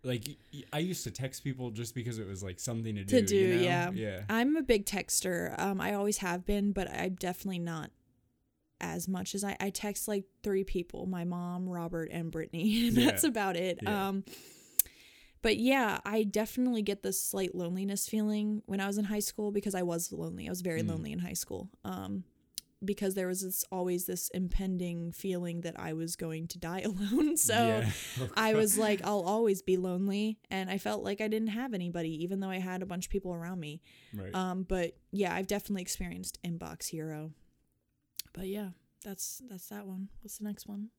like. 0.04 0.28
I 0.72 0.80
used 0.80 1.04
to 1.06 1.12
text 1.12 1.44
people 1.44 1.72
just 1.72 1.96
because 1.96 2.20
it 2.20 2.28
was 2.28 2.44
like 2.44 2.60
something 2.60 2.96
to 2.96 3.04
do. 3.04 3.20
to 3.20 3.26
do, 3.26 3.36
you 3.38 3.56
know? 3.56 3.62
yeah. 3.62 3.92
Yeah. 3.94 4.22
I'm 4.30 4.56
a 4.58 4.62
big 4.64 4.86
texter. 4.86 5.58
Um, 5.60 5.80
I 5.82 5.94
always 5.94 6.18
have 6.20 6.46
been, 6.46 6.72
but 6.72 6.90
I'm 6.94 7.16
definitely 7.16 7.60
not 7.60 7.92
as 8.82 9.08
much 9.08 9.34
as 9.34 9.44
I, 9.46 9.56
I 9.62 9.70
text 9.70 10.10
like 10.10 10.26
three 10.44 10.66
people 10.66 11.06
my 11.06 11.24
mom 11.24 11.70
robert 11.70 12.10
and 12.12 12.30
brittany 12.30 12.88
and 12.90 12.98
Yeah. 12.98 13.06
that's 13.12 13.24
about 13.24 13.56
it 13.56 13.80
Yeah. 13.82 14.10
um 14.10 14.26
but 15.42 15.56
yeah 15.56 16.00
i 16.04 16.24
definitely 16.24 16.82
get 16.82 17.02
this 17.02 17.22
slight 17.22 17.56
loneliness 17.56 18.10
feeling 18.10 18.62
when 18.66 18.82
i 18.82 18.88
was 18.88 18.98
in 18.98 19.06
high 19.06 19.20
school 19.22 19.52
because 19.54 19.74
i 19.74 19.84
was 19.84 20.12
lonely 20.12 20.48
i 20.48 20.50
was 20.50 20.60
very 20.60 20.82
Mm. 20.82 20.90
lonely 20.90 21.12
in 21.14 21.20
high 21.20 21.32
school 21.34 21.70
um 21.86 22.26
because 22.86 23.16
there 23.16 23.28
was 23.28 23.42
this 23.42 23.64
always 23.72 24.06
this 24.06 24.30
impending 24.30 25.12
feeling 25.12 25.62
that 25.62 25.80
i 25.80 25.94
was 25.94 26.16
going 26.16 26.48
to 26.48 26.58
die 26.60 26.82
alone 26.92 27.38
so 27.50 27.54
Yeah. 27.54 27.90
I 28.36 28.54
was 28.54 28.78
like, 28.78 29.02
I'll 29.04 29.22
always 29.22 29.62
be 29.62 29.78
lonely, 29.78 30.40
and 30.52 30.70
I 30.70 30.78
felt 30.78 31.04
like 31.04 31.22
I 31.22 31.28
didn't 31.28 31.50
have 31.50 31.74
anybody, 31.74 32.24
even 32.24 32.40
though 32.40 32.50
I 32.50 32.60
had 32.60 32.82
a 32.82 32.86
bunch 32.86 33.06
of 33.08 33.12
people 33.12 33.34
around 33.34 33.60
me. 33.60 33.82
right. 34.14 34.34
Um, 34.36 34.64
but 34.64 34.96
yeah, 35.12 35.34
I've 35.36 35.48
definitely 35.48 35.82
experienced 35.82 36.40
inbox 36.46 36.88
hero. 36.88 37.32
But 38.34 38.48
yeah, 38.48 38.70
that's 39.04 39.42
that's 39.50 39.68
that 39.70 39.86
one. 39.88 40.10
What's 40.22 40.38
the 40.40 40.46
next 40.46 40.68
one? 40.68 40.90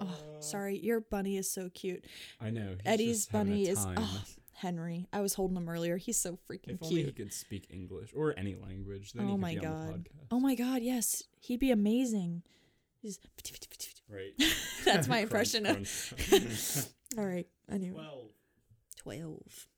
Oh, 0.00 0.06
Uh, 0.06 0.40
sorry, 0.40 0.78
your 0.78 1.00
bunny 1.00 1.36
is 1.36 1.50
so 1.50 1.68
cute. 1.72 2.04
I 2.40 2.50
know. 2.50 2.76
Eddie's 2.84 3.18
just 3.26 3.32
having 3.32 3.48
a 3.48 3.50
bunny 3.56 3.68
is 3.68 3.84
oh, 3.86 4.24
Henry. 4.54 5.06
I 5.12 5.20
was 5.20 5.34
holding 5.34 5.56
him 5.56 5.68
earlier. 5.68 5.96
He's 5.96 6.18
so 6.18 6.38
freaking 6.50 6.74
if 6.74 6.82
only 6.82 7.04
he 7.04 7.12
could 7.12 7.32
speak 7.32 7.66
English 7.70 8.12
or 8.14 8.34
any 8.38 8.54
language, 8.54 9.12
then 9.12 9.26
he 9.26 9.32
Oh 9.32 9.36
my 9.36 9.54
be 9.54 9.64
on 9.66 9.86
the 9.86 9.92
god. 9.92 9.98
podcast. 10.04 10.26
Oh 10.30 10.40
my 10.40 10.54
god, 10.54 10.82
yes, 10.82 11.22
he'd 11.40 11.60
be 11.60 11.70
amazing. 11.70 12.42
He's 13.00 13.18
Right. 14.08 14.32
That's 14.84 15.08
my 15.08 15.24
Crunch, 15.26 15.54
impression 15.54 15.66
of. 15.66 16.16
crunch. 16.28 16.86
All 17.18 17.26
right. 17.26 17.46
Anyway, 17.70 17.94
12. 18.02 18.24
twelve. 18.98 19.68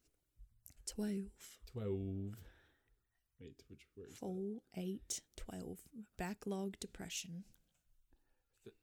Twelve. 0.86 1.30
Twelve. 1.72 2.34
Wait, 3.40 3.62
which 3.68 3.86
word? 3.96 4.08
is 4.08 4.14
that? 4.14 4.18
Four, 4.18 4.58
eight, 4.76 5.20
twelve. 5.36 5.78
Backlog 6.18 6.78
depression. 6.80 7.44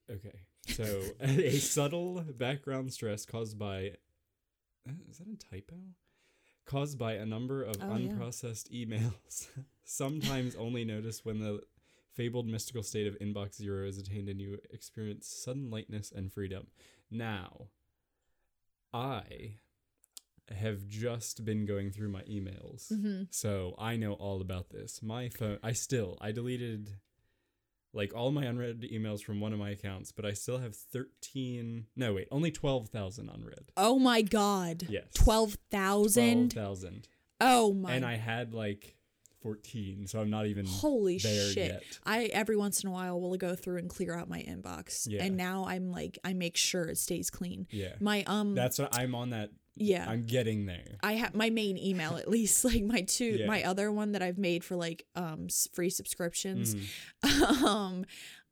Okay. 0.10 0.40
So 0.68 1.02
a 1.22 1.52
subtle 1.58 2.24
background 2.38 2.94
stress 2.94 3.26
caused 3.26 3.58
by 3.58 3.92
is 5.10 5.18
that 5.20 5.28
a 5.28 5.36
typo? 5.36 5.76
Caused 6.66 6.98
by 6.98 7.14
a 7.14 7.26
number 7.26 7.64
of 7.64 7.76
Oh, 7.82 7.96
yeah. 7.96 8.08
unprocessed 8.10 8.70
emails, 8.72 9.48
sometimes 9.84 10.56
only 10.56 10.86
noticed 10.86 11.26
when 11.26 11.40
the 11.40 11.62
fabled 12.14 12.48
mystical 12.48 12.84
state 12.84 13.08
of 13.08 13.18
inbox 13.20 13.56
zero 13.56 13.88
is 13.88 13.98
attained 13.98 14.30
and 14.30 14.40
you 14.42 14.58
experience 14.72 15.28
sudden 15.28 15.70
lightness 15.72 16.12
and 16.12 16.32
freedom. 16.32 16.68
Now, 17.10 17.68
I 18.94 19.56
have 20.54 20.88
just 20.88 21.46
been 21.46 21.66
going 21.66 21.92
through 21.92 22.10
my 22.10 22.22
emails. 22.24 22.92
Mm-hmm. 22.92 23.24
So 23.30 23.74
I 23.80 23.96
know 23.96 24.14
all 24.14 24.42
about 24.42 24.70
this. 24.70 25.02
My 25.02 25.30
phone, 25.30 25.60
I 25.64 25.72
still, 25.72 26.18
I 26.22 26.32
deleted 26.32 26.98
like 27.94 28.14
all 28.16 28.32
my 28.32 28.46
unread 28.46 28.86
emails 28.92 29.22
from 29.22 29.40
one 29.40 29.54
of 29.54 29.60
my 29.60 29.72
accounts, 29.72 30.12
but 30.12 30.26
I 30.26 30.34
still 30.34 30.60
have 30.60 30.76
13, 30.76 31.88
no, 31.96 32.14
wait, 32.14 32.28
only 32.32 32.52
12,000 32.52 33.30
unread. 33.30 33.72
Oh 33.76 34.00
my 34.00 34.22
god. 34.22 34.84
Yes. 34.90 35.06
Twelve 35.14 35.58
thousand. 35.70 36.52
12,000. 36.52 37.08
Oh 37.40 37.74
my. 37.74 37.94
And 37.94 38.06
I 38.06 38.16
had 38.16 38.54
like 38.54 38.96
14, 39.42 40.08
so 40.08 40.20
I'm 40.20 40.30
not 40.30 40.46
even 40.46 40.66
Holy 40.66 41.18
there 41.18 41.50
shit. 41.52 41.72
yet. 41.72 41.84
I 42.06 42.26
every 42.26 42.56
once 42.56 42.84
in 42.84 42.90
a 42.90 42.92
while 42.92 43.20
will 43.20 43.36
go 43.38 43.56
through 43.56 43.78
and 43.78 43.90
clear 43.90 44.16
out 44.16 44.30
my 44.30 44.40
inbox. 44.42 45.08
Yeah. 45.10 45.24
And 45.24 45.36
now 45.36 45.66
I'm 45.68 45.92
like 45.92 46.20
I 46.24 46.34
make 46.34 46.56
sure 46.58 46.84
it 46.84 46.98
stays 46.98 47.30
clean. 47.30 47.68
Yeah. 47.72 47.94
My 48.00 48.24
um 48.28 48.54
That's 48.54 48.78
what 48.80 48.96
I'm 48.96 49.16
on 49.16 49.32
that. 49.32 49.50
Yeah. 49.76 50.06
I'm 50.10 50.24
getting 50.24 50.66
there. 50.66 50.98
I 51.02 51.14
have 51.14 51.34
my 51.36 51.50
main 51.50 51.78
email 51.78 52.18
at 52.18 52.30
least 52.30 52.64
like 52.72 52.84
my 52.84 53.02
two 53.02 53.38
Yeah. 53.40 53.48
my 53.48 53.64
other 53.64 53.92
one 53.92 54.12
that 54.14 54.22
I've 54.22 54.38
made 54.38 54.64
for 54.64 54.76
like 54.76 55.06
um 55.16 55.48
free 55.74 55.90
subscriptions 55.90 56.76
Mhm. 57.24 57.64
um 57.64 58.06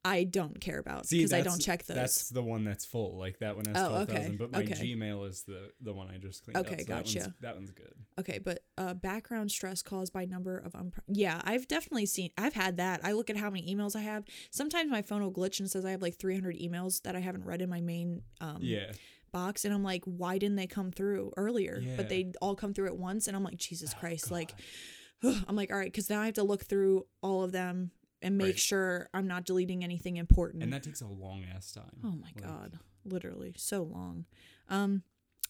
I 0.05 0.23
don't 0.23 0.61
care 0.61 0.79
about 0.79 1.09
because 1.09 1.33
I 1.33 1.41
don't 1.41 1.59
check 1.61 1.85
those. 1.85 1.95
That's 1.97 2.29
the 2.29 2.41
one 2.41 2.63
that's 2.63 2.85
full. 2.85 3.19
Like 3.19 3.39
that 3.39 3.57
one 3.57 3.65
has 3.65 3.75
Oh, 3.75 3.89
12,000, 4.05 4.15
okay, 4.27 4.35
but 4.37 4.51
my 4.53 4.59
okay. 4.59 4.73
Gmail 4.95 5.27
is 5.27 5.43
the 5.43 5.71
the 5.81 5.91
one 5.91 6.07
I 6.09 6.17
just 6.17 6.41
cleaned 6.45 6.55
Okay, 6.57 6.75
up. 6.75 6.79
so 6.79 6.85
that 6.85 6.95
one's- 6.95 7.13
gotcha. 7.15 7.35
That 7.41 7.55
one's 7.57 7.71
good. 7.71 7.93
Okay, 8.17 8.39
but 8.39 8.63
uh, 8.77 8.93
background 8.93 9.51
stress 9.51 9.81
caused 9.81 10.13
by 10.13 10.23
number 10.23 10.57
of 10.57 10.71
unpro- 10.71 11.01
yeah, 11.09 11.41
I've 11.43 11.67
definitely 11.67 12.05
seen. 12.05 12.29
I've 12.37 12.53
had 12.53 12.77
that. 12.77 13.01
I 13.03 13.11
look 13.11 13.29
at 13.29 13.35
how 13.35 13.49
many 13.49 13.75
emails 13.75 13.93
I 13.93 13.99
have. 14.01 14.23
Sometimes 14.51 14.89
my 14.89 15.01
phone 15.01 15.21
will 15.21 15.33
glitch 15.33 15.59
and 15.59 15.69
says 15.69 15.83
I 15.83 15.91
have 15.91 16.01
like 16.01 16.15
300 16.17 16.55
emails 16.57 17.01
that 17.01 17.17
I 17.17 17.19
haven't 17.19 17.43
read 17.43 17.61
in 17.61 17.69
my 17.69 17.81
main 17.81 18.21
um, 18.39 18.59
Yeah. 18.61 18.93
Box, 19.31 19.65
and 19.65 19.73
I'm 19.73 19.83
like, 19.83 20.03
why 20.05 20.37
didn't 20.37 20.55
they 20.57 20.67
come 20.67 20.91
through 20.91 21.31
earlier? 21.37 21.79
Yeah. 21.81 21.95
But 21.97 22.09
they 22.09 22.31
all 22.41 22.55
come 22.55 22.73
through 22.73 22.87
at 22.87 22.97
once, 22.97 23.27
and 23.27 23.35
I'm 23.35 23.43
like, 23.43 23.57
Jesus 23.57 23.93
Oh, 23.95 23.99
Christ! 23.99 24.31
Like. 24.31 24.53
I'm 25.23 25.55
like, 25.57 25.69
all 25.69 25.77
right, 25.77 25.91
because 25.91 26.09
now 26.09 26.21
I 26.21 26.25
have 26.27 26.35
to 26.35 26.43
look 26.43 26.63
through 26.63 27.05
all 27.21 27.43
of 27.43 27.51
them 27.51 27.91
and 28.21 28.37
make 28.37 28.47
Right. 28.47 28.59
sure 28.59 29.09
I'm 29.13 29.27
not 29.27 29.43
deleting 29.43 29.83
anything 29.83 30.15
important. 30.15 30.63
and 30.63 30.71
that 30.71 30.81
takes 30.83 31.01
a 31.01 31.07
long 31.07 31.43
ass 31.53 31.73
time. 31.73 31.99
Oh 32.05 32.11
my 32.11 32.27
Like, 32.33 32.41
god, 32.41 32.79
literally 33.03 33.53
so 33.57 33.83
long. 33.83 34.25
Um 34.69 35.03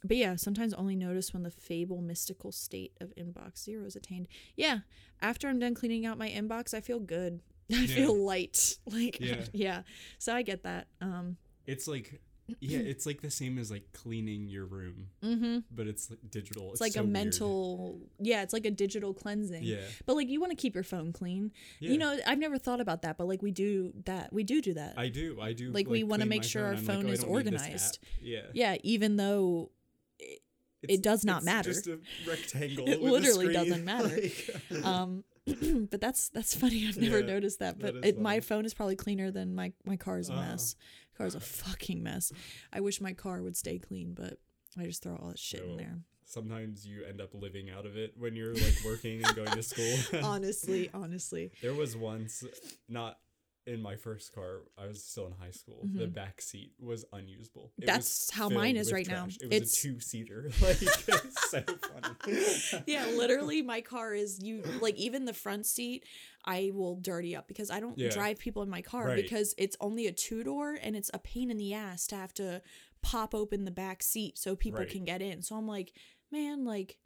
but 0.03 0.17
yeah, 0.17 0.37
sometimes 0.37 0.73
only 0.73 0.95
notice 0.95 1.33
when 1.33 1.43
the 1.43 1.51
fable 1.51 2.01
mystical 2.01 2.51
state 2.51 2.93
of 2.99 3.13
inbox 3.15 3.59
zero 3.63 3.85
is 3.85 3.95
attained. 3.95 4.27
Yeah, 4.55 4.79
after 5.21 5.47
I'm 5.47 5.59
done 5.59 5.75
cleaning 5.75 6.05
out 6.07 6.17
my 6.17 6.29
inbox, 6.29 6.73
I 6.73 6.81
feel 6.81 6.99
good. 6.99 7.41
I 7.71 7.81
Yeah. 7.81 7.95
feel 7.95 8.15
light. 8.25 8.79
Like 8.87 9.19
Yeah. 9.19 9.43
yeah. 9.53 9.81
So 10.17 10.33
I 10.33 10.41
get 10.41 10.63
that. 10.63 10.87
Um 10.99 11.37
It's 11.67 11.87
like 11.87 12.21
yeah, 12.59 12.79
it's 12.91 13.05
like 13.05 13.21
the 13.21 13.31
same 13.31 13.57
as 13.57 13.69
like 13.71 13.91
cleaning 13.93 14.47
your 14.47 14.65
room, 14.65 15.07
mm-hmm. 15.23 15.59
but 15.71 15.87
it's 15.87 16.09
like 16.09 16.19
digital. 16.29 16.71
It's 16.71 16.81
like 16.81 16.93
so 16.93 17.01
a 17.01 17.03
weird. 17.03 17.13
mental, 17.13 17.99
yeah, 18.19 18.41
it's 18.43 18.53
like 18.53 18.65
a 18.65 18.71
digital 18.71 19.13
cleansing. 19.13 19.63
Yeah. 19.63 19.81
But 20.05 20.15
like 20.15 20.29
you 20.29 20.39
want 20.39 20.51
to 20.51 20.55
keep 20.57 20.73
your 20.75 20.83
phone 20.83 21.11
clean. 21.13 21.51
Yeah. 21.79 21.91
You 21.91 21.97
know, 21.97 22.17
I've 22.25 22.39
never 22.39 22.57
thought 22.57 22.81
about 22.81 23.01
that, 23.03 23.17
but 23.17 23.27
like 23.27 23.41
we 23.41 23.51
do 23.51 23.93
that. 24.05 24.31
We 24.33 24.43
do 24.43 24.61
do 24.61 24.73
that. 24.75 24.93
I 24.97 25.09
do. 25.09 25.39
I 25.41 25.53
do. 25.53 25.71
Like, 25.71 25.87
we 25.87 26.03
wanna 26.03 26.25
make 26.25 26.41
my 26.43 26.47
sure 26.47 26.65
our 26.65 26.73
I'm 26.73 26.77
phone 26.85 27.05
oh, 27.05 27.09
is 27.09 27.19
don't 27.23 27.31
need 27.33 27.45
this 27.45 27.53
organized. 27.63 27.99
Yeah. 28.21 28.41
yeah, 28.53 28.77
even 28.83 29.15
though 29.15 29.71
it 30.81 31.01
does 31.01 31.25
not 31.25 31.37
it's 31.37 31.45
matter. 31.45 31.73
Just 31.73 31.87
a 31.87 31.99
rectangle. 32.27 32.87
It 32.87 33.01
literally 33.01 33.51
doesn't 33.53 33.83
matter. 33.85 34.17
Like- 34.71 34.85
um 34.85 35.23
but 35.89 35.99
that's 35.99 36.29
that's 36.29 36.53
funny. 36.55 36.87
I've 36.87 36.97
never 36.97 37.19
Yeah, 37.21 37.25
noticed 37.25 37.59
that. 37.59 37.79
that 37.79 37.93
But 37.93 38.05
is 38.05 38.15
it, 38.15 38.19
my 38.21 38.39
phone 38.39 38.65
is 38.65 38.73
probably 38.75 38.95
cleaner 38.95 39.31
than 39.31 39.55
my 39.55 39.73
my 39.85 39.95
car's 39.97 40.29
a 40.29 40.33
Uh-huh. 40.33 40.41
mess. 40.51 40.75
Car's 41.19 41.35
a 41.35 41.41
fucking 41.41 42.01
mess. 42.01 42.31
I 42.71 42.79
wish 42.79 43.01
my 43.01 43.11
car 43.11 43.41
would 43.41 43.57
stay 43.57 43.77
clean, 43.77 44.13
but 44.13 44.39
I 44.77 44.85
just 44.85 45.03
throw 45.03 45.17
all 45.17 45.27
that 45.27 45.37
shit 45.37 45.63
in 45.65 45.75
there. 45.75 45.97
Sometimes 46.23 46.87
you 46.87 47.03
end 47.03 47.19
up 47.19 47.33
living 47.33 47.69
out 47.69 47.85
of 47.85 47.97
it 47.97 48.13
when 48.17 48.37
you're 48.37 48.53
like 48.53 48.77
working 48.85 49.21
and 49.21 49.35
going 49.35 49.51
to 49.51 49.61
school. 49.63 49.97
honestly, 50.23 50.89
honestly. 50.93 51.51
There 51.61 51.73
was 51.73 51.97
once, 51.97 52.45
not 52.87 53.17
in 53.73 53.81
my 53.81 53.95
first 53.95 54.33
car, 54.33 54.61
I 54.77 54.87
was 54.87 55.03
still 55.03 55.27
in 55.27 55.33
high 55.33 55.51
school. 55.51 55.79
The 55.83 56.07
back 56.07 56.41
seat 56.41 56.73
was 56.79 57.05
unusable. 57.13 57.71
It 57.77 57.85
was 57.85 57.89
Mm-hmm. 57.89 57.95
That's 57.95 58.31
how 58.31 58.49
mine 58.49 58.75
is 58.77 58.91
right 58.91 59.07
now. 59.07 59.25
It 59.25 59.47
was 59.49 59.55
It's- 59.57 59.73
a 59.77 59.81
two 59.81 59.99
seater. 59.99 60.49
Like 60.61 60.81
it's 60.81 61.51
so 61.51 61.61
funny. 61.61 62.83
Yeah, 62.87 63.05
literally 63.07 63.61
my 63.61 63.81
car 63.81 64.13
is 64.13 64.39
you 64.41 64.63
like 64.81 64.95
even 64.95 65.25
the 65.25 65.33
front 65.33 65.65
seat 65.65 66.03
I 66.45 66.71
will 66.73 66.95
dirty 66.95 67.35
up 67.35 67.47
because 67.47 67.69
I 67.69 67.79
don't 67.79 67.97
Yeah. 67.97 68.09
drive 68.09 68.39
people 68.39 68.63
in 68.63 68.69
my 68.69 68.81
car 68.81 69.05
Right. 69.07 69.15
because 69.21 69.53
it's 69.57 69.77
only 69.79 70.07
a 70.07 70.11
two 70.11 70.43
door 70.43 70.77
and 70.81 70.95
it's 70.95 71.11
a 71.13 71.19
pain 71.19 71.51
in 71.51 71.57
the 71.57 71.73
ass 71.73 72.07
to 72.07 72.15
have 72.15 72.33
to 72.35 72.61
pop 73.01 73.33
open 73.35 73.65
the 73.65 73.71
back 73.71 74.01
seat 74.03 74.37
so 74.37 74.55
people 74.55 74.79
Right. 74.81 74.89
can 74.89 75.05
get 75.05 75.21
in. 75.21 75.41
So 75.41 75.55
I'm 75.55 75.67
like, 75.67 75.93
man, 76.31 76.65
like 76.65 76.97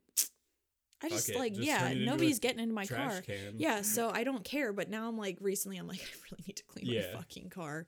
I 1.04 1.10
just 1.10 1.30
it, 1.30 1.36
like 1.38 1.54
just 1.54 1.66
yeah, 1.68 1.80
turn 1.80 1.92
into 1.94 2.06
nobody's 2.06 2.40
getting 2.40 2.60
into 2.60 2.74
my 2.74 2.86
car. 2.86 3.22
can. 3.22 3.56
Yeah, 3.58 3.82
so 3.82 4.10
I 4.10 4.24
don't 4.24 4.44
care, 4.44 4.72
but 4.74 4.90
now 4.90 5.08
I'm 5.10 5.18
like 5.18 5.38
recently 5.42 5.78
I'm 5.78 5.88
like 5.88 6.00
I 6.02 6.16
really 6.32 6.44
need 6.48 6.56
to 6.58 6.64
clean 6.64 6.86
Yeah. 6.88 7.02
my 7.14 7.20
fucking 7.20 7.50
car. 7.50 7.86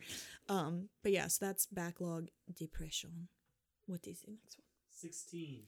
Um 0.49 0.89
but 1.03 1.11
yeah, 1.11 1.27
so 1.27 1.45
that's 1.45 1.65
backlog 1.67 2.27
depression. 2.53 3.27
What 3.87 4.05
is 4.07 4.21
the 4.21 4.31
next 4.31 4.57
one? 4.57 4.65
16. 4.91 5.63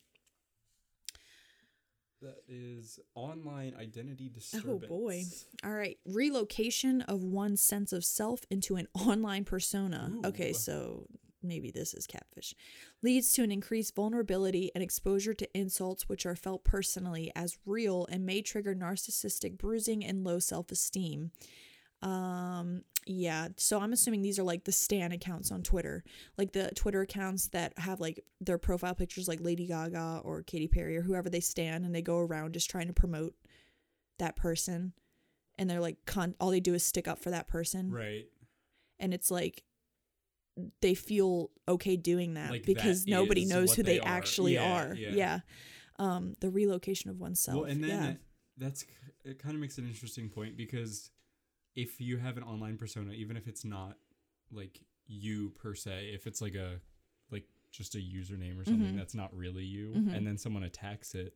That 2.22 2.38
is 2.48 3.00
online 3.14 3.76
identity 3.80 4.28
disturbance. 4.28 4.86
Oh 4.86 4.88
boy. 4.88 5.24
All 5.64 5.72
right. 5.72 6.00
Relocation 6.06 7.02
of 7.04 7.24
one's 7.24 7.62
sense 7.62 7.94
of 7.94 8.04
self 8.04 8.42
into 8.50 8.76
an 8.76 8.88
online 8.96 9.46
persona. 9.46 10.12
Okay, 10.26 10.52
so 10.52 11.06
maybe 11.44 11.72
this 11.72 11.94
is 11.94 12.08
catfish. 12.08 12.54
Leads 13.02 13.32
to 13.34 13.44
an 13.44 13.52
increased 13.52 13.96
vulnerability 13.96 14.72
and 14.74 14.84
exposure 14.84 15.34
to 15.34 15.58
insults 15.58 16.10
which 16.10 16.26
are 16.26 16.36
felt 16.36 16.64
personally 16.64 17.32
as 17.36 17.58
real 17.66 18.06
and 18.12 18.26
may 18.26 18.42
trigger 18.42 18.74
narcissistic 18.76 19.58
bruising 19.58 20.04
and 20.04 20.24
low 20.24 20.40
self 20.40 20.72
esteem. 20.72 21.32
Um, 22.02 22.84
yeah. 23.06 23.48
So 23.58 23.80
I'm 23.80 23.94
assuming 23.94 24.22
these 24.22 24.38
are 24.38 24.44
like 24.44 24.66
the 24.66 24.72
Stan 24.72 25.12
accounts 25.12 25.52
on 25.52 25.64
Twitter, 25.64 26.04
like 26.38 26.52
the 26.54 26.70
Twitter 26.76 27.02
accounts 27.02 27.48
that 27.50 27.74
have 27.80 28.00
like 28.00 28.24
their 28.40 28.58
profile 28.58 28.94
pictures, 28.96 29.28
like 29.28 29.40
Lady 29.42 29.66
Gaga 29.66 30.22
or 30.24 30.44
Katy 30.44 30.68
Perry 30.68 30.96
or 30.98 31.02
whoever 31.02 31.30
they 31.30 31.40
stand, 31.40 31.86
and 31.86 31.96
they 31.96 32.02
go 32.02 32.18
around 32.20 32.54
just 32.54 32.70
trying 32.70 32.88
to 32.88 32.94
promote 32.94 33.34
that 34.20 34.36
person, 34.36 34.94
and 35.58 35.70
they're 35.70 35.80
like, 35.80 35.98
con- 36.06 36.36
all 36.40 36.50
they 36.52 36.60
do 36.60 36.74
is 36.74 36.84
stick 36.84 37.08
up 37.08 37.20
for 37.20 37.30
that 37.32 37.48
person, 37.48 37.92
Right. 37.92 38.26
and 39.00 39.14
it's 39.14 39.30
like 39.32 39.64
they 40.82 40.94
feel 40.96 41.52
okay 41.68 41.96
doing 41.96 42.34
that 42.36 42.50
Like 42.52 42.66
because 42.66 43.06
that 43.06 43.12
nobody 43.12 43.46
knows 43.46 43.76
who 43.76 43.84
they, 43.84 43.94
they 43.94 44.00
are. 44.00 44.08
actually 44.08 44.54
Yeah, 44.56 44.64
are. 44.74 44.96
yeah. 44.96 45.10
Yeah. 45.14 45.40
Um, 46.00 46.34
the 46.40 46.50
relocation 46.50 47.10
of 47.10 47.20
oneself. 47.20 47.62
Well, 47.62 47.70
and 47.72 47.84
then 47.84 47.90
yeah. 47.90 48.14
that's 48.58 48.86
it. 49.24 49.40
Kind 49.40 49.56
of 49.56 49.62
makes 49.62 49.78
an 49.78 49.88
interesting 49.88 50.30
point 50.30 50.56
because 50.58 51.10
if 51.76 52.00
you 52.02 52.18
have 52.18 52.38
an 52.38 52.44
online 52.44 52.78
persona, 52.78 53.14
even 53.14 53.38
if 53.38 53.48
it's 53.48 53.66
not 53.66 53.98
like 54.52 54.80
you 55.06 55.50
per 55.52 55.74
se, 55.76 56.12
if 56.14 56.28
it's 56.28 56.42
like 56.42 56.56
a 56.56 56.80
like 57.32 57.46
just 57.72 57.96
a 57.96 58.00
username 58.00 58.60
or 58.60 58.66
something 58.66 58.94
Mhm. 58.94 58.98
that's 58.98 59.16
not 59.16 59.36
really 59.36 59.64
you, 59.66 59.94
Mhm. 59.96 60.14
and 60.16 60.26
then 60.28 60.38
someone 60.38 60.64
attacks 60.64 61.14
it, 61.16 61.36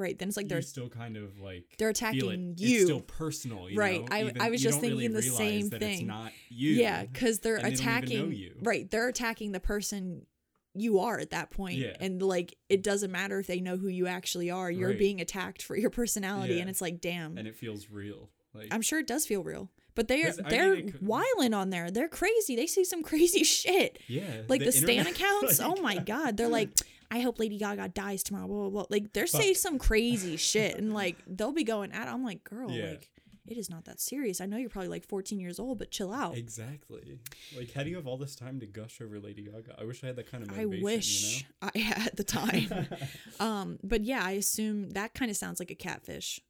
right. 0.00 0.18
Then 0.18 0.28
it's 0.28 0.36
like 0.36 0.48
they're 0.48 0.62
still 0.62 0.88
kind 0.88 1.16
of 1.16 1.38
like 1.38 1.64
they're 1.78 1.90
attacking 1.90 2.54
it. 2.58 2.60
you. 2.60 2.76
It's 2.76 2.84
still 2.86 3.00
personal, 3.00 3.70
you 3.70 3.76
Right. 3.78 4.00
know? 4.00 4.08
I- 4.10 4.20
Even- 4.22 4.40
I 4.40 4.50
was 4.50 4.60
just 4.62 4.80
don't 4.80 4.90
really 4.90 5.06
thinking 5.08 5.14
the 5.16 5.22
same 5.22 5.68
that 5.68 5.82
It's 5.82 5.98
thing. 5.98 6.06
not 6.08 6.32
you. 6.48 6.70
Yeah, 6.72 7.04
because 7.04 7.38
they're 7.40 7.56
and 7.56 7.66
they 7.66 7.70
don't 7.70 7.80
even 7.80 7.86
know 7.86 7.92
attacking. 8.24 8.32
you. 8.32 8.54
Right, 8.62 8.90
they're 8.90 9.08
attacking 9.08 9.52
the 9.52 9.60
person 9.60 10.26
you 10.74 11.00
are 11.00 11.18
at 11.18 11.30
that 11.30 11.50
point, 11.50 11.78
Yeah. 11.78 11.96
and 12.00 12.22
like 12.22 12.56
it 12.68 12.82
doesn't 12.82 13.10
matter 13.10 13.38
if 13.40 13.46
they 13.46 13.60
know 13.60 13.76
who 13.76 13.88
you 13.88 14.06
actually 14.06 14.50
are. 14.50 14.70
You're 14.70 14.90
Right. 14.90 14.98
being 14.98 15.20
attacked 15.20 15.62
for 15.62 15.76
your 15.76 15.90
personality, 15.90 16.54
Yeah. 16.54 16.60
and 16.62 16.70
it's 16.70 16.80
like, 16.80 17.00
damn. 17.00 17.36
and 17.38 17.46
it 17.48 17.56
feels 17.56 17.88
real. 17.90 18.30
Like 18.54 18.68
I'm 18.72 18.82
sure 18.82 18.98
it 19.00 19.06
does 19.06 19.26
feel 19.26 19.42
real, 19.42 19.70
but 19.96 20.06
they 20.08 20.22
are 20.24 20.32
they're 20.32 20.74
it 20.74 20.92
could- 20.92 21.02
wiling 21.06 21.54
on 21.54 21.70
there. 21.70 21.90
They're 21.90 22.08
crazy. 22.08 22.54
They 22.56 22.66
see 22.66 22.84
some 22.84 23.02
crazy 23.10 23.42
shit. 23.44 23.98
yeah, 24.08 24.42
Like 24.48 24.62
the, 24.64 24.70
Stan 24.72 24.90
internet- 24.90 25.14
accounts. 25.16 25.60
oh 25.60 25.76
my 25.82 25.96
god, 25.98 26.36
they're 26.36 26.48
like. 26.48 26.70
I 27.10 27.20
hope 27.20 27.38
Lady 27.38 27.58
Gaga 27.58 27.88
dies 27.88 28.22
tomorrow. 28.22 28.46
Blah 28.46 28.56
blah 28.60 28.68
blah. 28.70 28.86
Like 28.90 29.12
they're 29.12 29.26
saying 29.26 29.54
some 29.54 29.78
crazy 29.78 30.36
shit, 30.36 30.76
and 30.76 30.94
like 30.94 31.16
they'll 31.26 31.52
be 31.52 31.64
going 31.64 31.92
at. 31.92 32.06
I'm 32.08 32.24
like, 32.24 32.44
girl, 32.44 32.70
Yeah. 32.70 32.90
like 32.90 33.10
it 33.48 33.56
is 33.58 33.68
not 33.68 33.84
that 33.86 33.98
serious. 34.00 34.40
I 34.40 34.46
know 34.46 34.56
you're 34.58 34.68
probably 34.70 34.90
like 34.90 35.04
14 35.08 35.40
years 35.40 35.58
old, 35.58 35.78
but 35.78 35.90
chill 35.90 36.12
out. 36.12 36.36
Exactly. 36.36 37.18
Like, 37.56 37.72
how 37.72 37.82
do 37.82 37.90
you 37.90 37.96
have 37.96 38.06
all 38.06 38.16
this 38.16 38.36
time 38.36 38.60
to 38.60 38.66
gush 38.66 39.00
over 39.00 39.18
Lady 39.18 39.42
Gaga? 39.42 39.74
I 39.80 39.84
wish 39.84 40.04
I 40.04 40.08
had 40.08 40.16
that 40.16 40.30
kind 40.30 40.44
of 40.48 40.56
I 40.56 40.66
wish 40.66 41.40
You 41.40 41.46
I 41.74 41.78
had 41.78 42.16
the 42.16 42.22
time. 42.22 42.86
um, 43.40 43.78
but 43.82 44.02
yeah, 44.02 44.22
I 44.24 44.32
assume 44.32 44.90
that 44.90 45.14
kind 45.14 45.32
of 45.32 45.36
sounds 45.36 45.58
like 45.58 45.72
a 45.72 45.74
catfish 45.74 46.40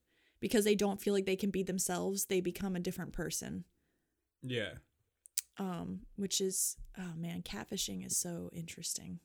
because 0.41 0.65
they 0.67 0.75
don't 0.75 1.01
feel 1.01 1.15
like 1.15 1.25
they 1.25 1.37
can 1.37 1.51
be 1.51 1.63
themselves. 1.63 2.27
They 2.27 2.43
become 2.43 2.77
a 2.77 2.81
different 2.81 3.13
person. 3.13 3.65
Yeah. 4.43 4.73
Um, 5.59 6.01
which 6.17 6.41
is 6.41 6.77
oh 6.99 7.15
man, 7.17 7.41
catfishing 7.41 8.05
is 8.05 8.17
so 8.17 8.51
interesting. 8.53 9.21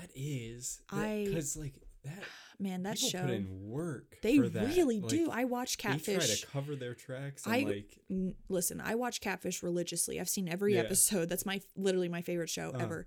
That 0.00 0.10
is. 0.14 0.80
I- 0.90 1.24
Because, 1.26 1.56
like, 1.56 1.74
that. 2.04 2.22
Man, 2.60 2.82
that 2.84 2.98
show 2.98 3.20
put 3.22 3.30
in 3.30 3.68
work. 3.68 4.16
they 4.22 4.38
for 4.38 4.48
that. 4.48 4.66
really 4.74 5.00
Like, 5.00 5.10
do. 5.10 5.30
I 5.30 5.44
watch 5.44 5.78
Catfish. 5.78 6.06
They 6.06 6.14
try 6.16 6.26
to 6.26 6.46
cover 6.46 6.76
their 6.76 6.94
tracks 6.94 7.44
and, 7.46 7.54
I- 7.54 7.60
like. 7.62 7.98
N- 8.10 8.34
listen, 8.48 8.80
I 8.80 8.94
watch 8.96 9.20
Catfish 9.20 9.62
religiously. 9.62 10.18
I've 10.20 10.28
seen 10.28 10.48
every 10.48 10.74
Yeah. 10.74 10.80
episode. 10.80 11.28
That's 11.28 11.46
my 11.46 11.60
literally 11.76 12.08
my 12.08 12.22
favorite 12.22 12.50
show 12.50 12.70
Uh-huh. 12.70 12.82
ever. 12.82 13.06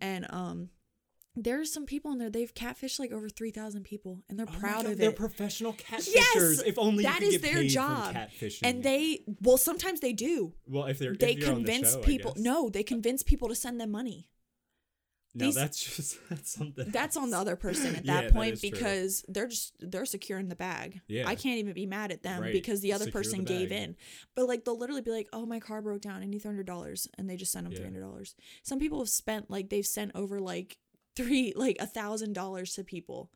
And 0.00 0.26
um 0.30 0.70
there's 1.36 1.72
some 1.72 1.86
people 1.86 2.10
in 2.10 2.18
there 2.18 2.28
they've 2.28 2.52
catfished 2.52 2.98
like 2.98 3.12
over 3.12 3.28
3000 3.28 3.84
people 3.84 4.24
and 4.28 4.36
they're 4.38 4.48
Oh 4.50 4.58
proud 4.58 4.82
God, 4.82 4.92
of 4.92 4.98
they're 4.98 5.10
it. 5.10 5.16
professional 5.16 5.72
catfishers. 5.74 6.12
Yes! 6.14 6.62
if 6.66 6.76
only 6.76 7.04
That 7.04 7.22
is 7.22 7.34
get 7.34 7.42
their 7.42 7.54
paid 7.62 7.68
job. 7.68 8.16
and 8.64 8.82
they 8.82 9.24
well 9.40 9.56
sometimes 9.56 10.00
they 10.00 10.12
do. 10.12 10.52
well, 10.66 10.86
if 10.86 10.98
they're 10.98 11.14
They 11.14 11.34
if 11.34 11.36
on 11.48 11.62
the 11.62 11.64
convince 11.68 11.92
show, 11.92 12.00
people 12.02 12.34
no, 12.36 12.68
they 12.68 12.82
convince 12.82 13.22
people 13.22 13.48
to 13.48 13.54
send 13.54 13.80
them 13.80 13.90
money. 13.92 14.28
No, 15.34 15.46
these- 15.46 15.54
that's 15.54 15.96
just 15.96 16.18
that's 16.28 16.50
something. 16.50 16.90
That's 16.90 17.16
on 17.16 17.30
the 17.30 17.38
other 17.38 17.54
person 17.56 17.94
at 17.94 18.04
Yeah, 18.04 18.14
that 18.14 18.22
that 18.24 18.32
point 18.32 18.58
true. 18.60 18.70
because 18.70 19.24
they're 19.28 19.46
just 19.48 19.74
they're 19.80 20.04
securing 20.04 20.48
the 20.48 20.56
bag. 20.56 21.00
Yeah. 21.06 21.28
I 21.28 21.34
can't 21.36 21.58
even 21.58 21.72
be 21.72 21.86
mad 21.86 22.10
at 22.10 22.22
them 22.22 22.42
Right. 22.42 22.52
because 22.52 22.80
the 22.80 22.92
other 22.92 23.04
Secure 23.04 23.22
person 23.22 23.38
the 23.44 23.44
gave 23.44 23.70
in. 23.72 23.96
But 24.34 24.48
like 24.48 24.64
they'll 24.64 24.78
literally 24.78 25.02
be 25.02 25.12
like, 25.12 25.28
"Oh, 25.32 25.46
my 25.46 25.60
car 25.60 25.82
broke 25.82 26.00
down. 26.02 26.22
I 26.22 26.26
need 26.26 26.40
three 26.42 26.48
hundred 26.48 26.66
dollars," 26.66 27.06
and 27.16 27.30
they 27.30 27.36
just 27.36 27.52
send 27.52 27.64
them 27.66 27.72
Yeah. 27.72 27.78
three 27.78 27.86
hundred 27.86 28.00
dollars. 28.00 28.34
Some 28.64 28.78
people 28.80 28.98
have 28.98 29.08
spent 29.08 29.50
like 29.50 29.68
they've 29.70 29.86
sent 29.86 30.12
over 30.16 30.40
like 30.40 30.78
three 31.16 31.52
like 31.54 31.76
a 31.78 31.86
thousand 31.86 32.32
dollars 32.32 32.74
to 32.74 32.82
people. 32.84 33.30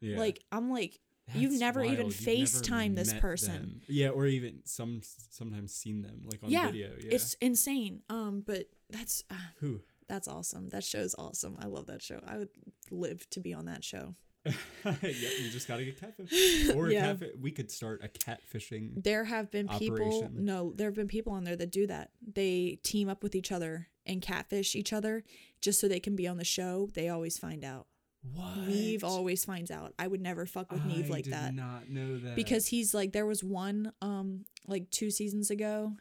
Yeah. 0.00 0.18
Like 0.18 0.42
I'm 0.50 0.70
like, 0.70 0.98
you've 1.34 1.58
never 1.60 1.82
even 1.84 2.06
wild. 2.06 2.20
You've 2.20 2.48
FaceTime 2.48 2.96
this 2.96 3.12
person. 3.12 3.52
them. 3.52 3.80
Yeah, 3.86 4.08
or 4.08 4.26
even 4.26 4.60
some 4.64 5.02
sometimes 5.30 5.74
seen 5.74 6.00
them 6.02 6.22
like 6.30 6.42
on 6.42 6.50
yeah, 6.50 6.66
video. 6.66 6.88
Yeah. 7.00 7.08
it's 7.14 7.34
insane. 7.34 8.00
Um, 8.08 8.42
but 8.46 8.66
that's 8.88 9.24
uh, 9.30 9.34
who. 9.60 9.80
That's 10.08 10.28
awesome. 10.28 10.68
That 10.70 10.84
show's 10.84 11.14
awesome. 11.18 11.56
I 11.60 11.66
love 11.66 11.86
that 11.86 12.02
show. 12.02 12.20
I 12.26 12.38
would 12.38 12.48
live 12.90 13.28
to 13.30 13.40
be 13.40 13.54
on 13.54 13.66
that 13.66 13.84
show. 13.84 14.14
yeah, 14.44 14.94
you 15.02 15.50
just 15.50 15.66
gotta 15.66 15.84
get 15.84 15.98
catfish. 15.98 16.68
Or 16.76 16.90
Yeah. 16.90 17.06
catfish. 17.06 17.30
We 17.40 17.50
could 17.50 17.70
start 17.70 18.02
a 18.04 18.08
catfishing. 18.08 19.02
There 19.02 19.24
have 19.24 19.50
been 19.50 19.68
people. 19.68 19.96
Operation. 19.96 20.44
No, 20.44 20.72
there 20.76 20.88
have 20.88 20.94
been 20.94 21.08
people 21.08 21.32
on 21.32 21.44
there 21.44 21.56
that 21.56 21.70
do 21.70 21.86
that. 21.86 22.10
They 22.20 22.78
team 22.82 23.08
up 23.08 23.22
with 23.22 23.34
each 23.34 23.50
other 23.50 23.88
and 24.04 24.20
catfish 24.20 24.76
each 24.76 24.92
other 24.92 25.24
just 25.62 25.80
so 25.80 25.88
they 25.88 26.00
can 26.00 26.14
be 26.14 26.28
on 26.28 26.36
the 26.36 26.44
show. 26.44 26.90
They 26.92 27.08
always 27.08 27.38
find 27.38 27.64
out. 27.64 27.86
What? 28.34 28.56
Nev 28.56 29.04
always 29.04 29.44
finds 29.44 29.70
out. 29.70 29.92
I 29.98 30.06
would 30.06 30.20
never 30.20 30.46
fuck 30.46 30.72
with 30.72 30.84
Nev 30.84 31.06
I 31.06 31.08
like 31.08 31.24
did 31.24 31.32
that 31.34 31.54
Not 31.54 31.90
know 31.90 32.18
that 32.18 32.36
because 32.36 32.66
he's 32.68 32.94
like 32.94 33.12
there 33.12 33.26
was 33.26 33.44
one 33.44 33.92
um 34.00 34.46
like 34.66 34.90
two 34.90 35.10
seasons 35.10 35.50
ago 35.50 35.92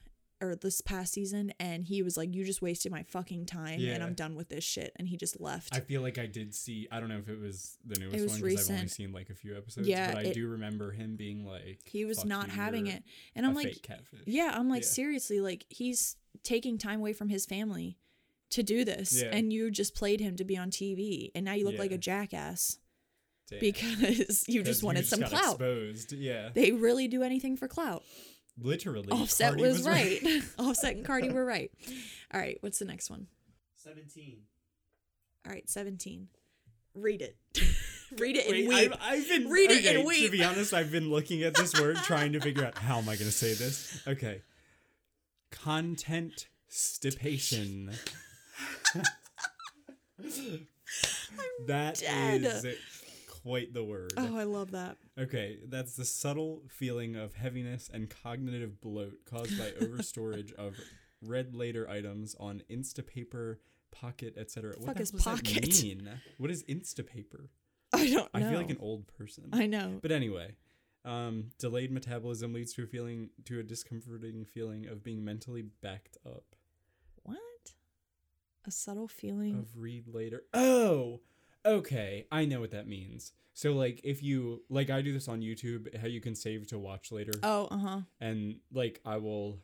or 0.43 0.55
this 0.55 0.81
past 0.81 1.13
season 1.13 1.53
and 1.59 1.85
he 1.85 2.01
was 2.03 2.17
like 2.17 2.35
you 2.35 2.43
just 2.43 2.61
wasted 2.61 2.91
my 2.91 3.03
fucking 3.03 3.45
time 3.45 3.79
and 3.81 4.03
I'm 4.03 4.13
done 4.13 4.35
with 4.35 4.49
this 4.49 4.63
shit 4.63 4.91
and 4.97 5.07
he 5.07 5.15
just 5.17 5.39
left. 5.39 5.75
I 5.75 5.79
feel 5.79 6.01
like 6.01 6.17
I 6.17 6.25
did 6.25 6.53
see. 6.53 6.87
I 6.91 6.99
don't 6.99 7.09
know 7.09 7.17
if 7.17 7.29
it 7.29 7.39
was 7.39 7.77
the 7.85 7.99
newest 7.99 8.13
was 8.21 8.31
one 8.33 8.41
because 8.49 8.69
I've 8.69 8.75
only 8.75 8.87
seen 8.89 9.11
like 9.11 9.29
a 9.29 9.35
few 9.35 9.55
episodes. 9.57 9.87
Yeah, 9.87 10.13
but 10.13 10.25
I 10.25 10.27
it- 10.29 10.33
do 10.33 10.47
remember 10.49 10.91
him 10.91 11.15
being 11.15 11.45
like 11.45 11.79
he 11.85 12.05
was 12.05 12.25
not 12.25 12.47
you, 12.47 12.53
having 12.53 12.87
it. 12.87 13.03
And 13.35 13.45
i'm 13.45 13.53
like. 13.55 13.87
Yeah, 14.25 14.51
I'm 14.53 14.69
like 14.69 14.83
Yeah. 14.83 14.87
seriously, 14.89 15.39
like 15.39 15.65
he's 15.69 16.15
taking 16.43 16.77
time 16.77 16.99
away 16.99 17.13
from 17.13 17.29
his 17.29 17.45
family 17.45 17.97
to 18.49 18.63
do 18.63 18.83
this 18.85 19.21
Yeah. 19.21 19.29
and 19.31 19.51
you 19.51 19.71
just 19.71 19.95
played 19.95 20.19
him 20.19 20.35
to 20.35 20.43
be 20.43 20.57
on 20.57 20.69
TV 20.69 21.31
and 21.33 21.43
now 21.45 21.53
you 21.53 21.65
look 21.65 21.79
like 21.79 21.91
a 21.91 21.97
jackass 21.97 22.77
Damn. 23.49 23.59
because 23.59 24.43
you 24.47 24.61
just 24.63 24.83
wanted 24.83 25.05
some 25.07 25.21
got 25.21 25.29
clout. 25.29 25.51
Exposed. 25.53 26.11
Yeah. 26.13 26.49
They 26.53 26.71
really 26.71 27.07
do 27.07 27.23
anything 27.23 27.57
for 27.57 27.67
clout. 27.67 28.03
Literally. 28.61 29.09
Offset 29.09 29.49
Cardi 29.49 29.61
was, 29.63 29.83
right. 29.83 30.21
Offset 30.59 30.95
and 30.95 31.05
Cardi 31.05 31.29
were 31.29 31.45
right. 31.45 31.71
All 32.33 32.39
right, 32.39 32.57
what's 32.61 32.79
the 32.79 32.85
next 32.85 33.09
one? 33.09 33.27
17. 33.77 34.37
All 35.45 35.51
right, 35.51 35.67
17. 35.69 36.27
Read 36.93 37.21
it. 37.21 37.37
Read 38.19 38.37
it 38.37 38.45
and 38.45 38.67
Wait, 38.67 38.67
weep. 38.67 38.93
I've, 39.01 39.21
I've 39.21 39.27
been 39.27 39.49
Read 39.49 39.71
it 39.71 39.85
and 39.95 40.05
weep. 40.05 40.25
To 40.25 40.31
be 40.31 40.43
honest, 40.43 40.73
I've 40.73 40.91
been 40.91 41.09
looking 41.09 41.41
at 41.43 41.55
this 41.55 41.79
word, 41.79 41.97
trying 41.97 42.33
to 42.33 42.39
figure 42.39 42.63
out 42.63 42.77
how 42.77 42.97
am 42.99 43.03
I 43.09 43.15
going 43.15 43.17
to 43.17 43.31
say 43.31 43.53
this. 43.53 44.01
Okay, 44.07 44.41
content 45.51 46.47
stipation. 46.67 47.91
That 51.67 51.99
dead. 51.99 52.43
is 52.43 52.65
quite 53.43 53.73
the 53.73 53.83
word. 53.83 54.13
Oh, 54.17 54.37
I 54.37 54.43
love 54.43 54.71
that. 54.71 54.97
Okay, 55.19 55.59
that's 55.67 55.95
the 55.95 56.05
subtle 56.05 56.63
feeling 56.69 57.15
of 57.15 57.35
heaviness 57.35 57.89
and 57.93 58.09
cognitive 58.09 58.81
bloat 58.81 59.25
caused 59.25 59.57
by 59.57 59.69
overstorage 59.81 60.53
of 60.53 60.75
read 61.21 61.53
later 61.53 61.87
items 61.89 62.35
on 62.39 62.63
Instapaper, 62.69 63.57
Pocket, 63.91 64.35
etc. 64.37 64.73
What 64.77 64.87
Fuck 64.87 64.95
the 64.95 65.01
is 65.03 65.11
hell 65.11 65.17
does 65.17 65.41
Pocket? 65.41 65.61
that 65.71 65.83
mean? 65.83 66.09
What 66.37 66.49
is 66.49 66.63
Instapaper? 66.63 67.49
I 67.93 68.09
don't 68.09 68.15
know. 68.15 68.27
I 68.33 68.39
feel 68.41 68.57
like 68.57 68.71
an 68.71 68.77
old 68.79 69.05
person. 69.07 69.49
I 69.53 69.67
know. 69.67 69.99
But 70.01 70.11
anyway, 70.11 70.55
um, 71.05 71.51
delayed 71.59 71.91
metabolism 71.91 72.53
leads 72.53 72.73
to 72.73 72.83
a 72.83 72.87
feeling 72.87 73.29
to 73.45 73.59
a 73.59 73.63
discomforting 73.63 74.45
feeling 74.45 74.87
of 74.87 75.03
being 75.03 75.23
mentally 75.23 75.61
backed 75.61 76.17
up. 76.25 76.55
What? 77.21 77.37
A 78.65 78.71
subtle 78.71 79.07
feeling. 79.07 79.59
Of 79.59 79.77
read 79.77 80.07
later. 80.07 80.43
Oh, 80.55 81.19
okay. 81.66 82.26
I 82.32 82.45
know 82.45 82.59
what 82.59 82.72
that 82.72 82.88
means. 82.88 83.34
So 83.53 83.74
like 83.74 84.01
if 84.03 84.24
you 84.24 84.64
like 84.70 84.89
I 84.89 85.01
do 85.01 85.14
this 85.14 85.28
on 85.28 85.41
YouTube, 85.41 85.95
how 85.99 86.07
you 86.07 86.22
can 86.22 86.36
save 86.36 86.68
to 86.68 86.80
watch 86.80 87.11
later, 87.11 87.34
oh, 87.43 87.68
uh 87.70 87.78
huh. 87.78 87.99
and 88.20 88.55
like 88.72 88.99
I 89.05 89.18
will. 89.18 89.59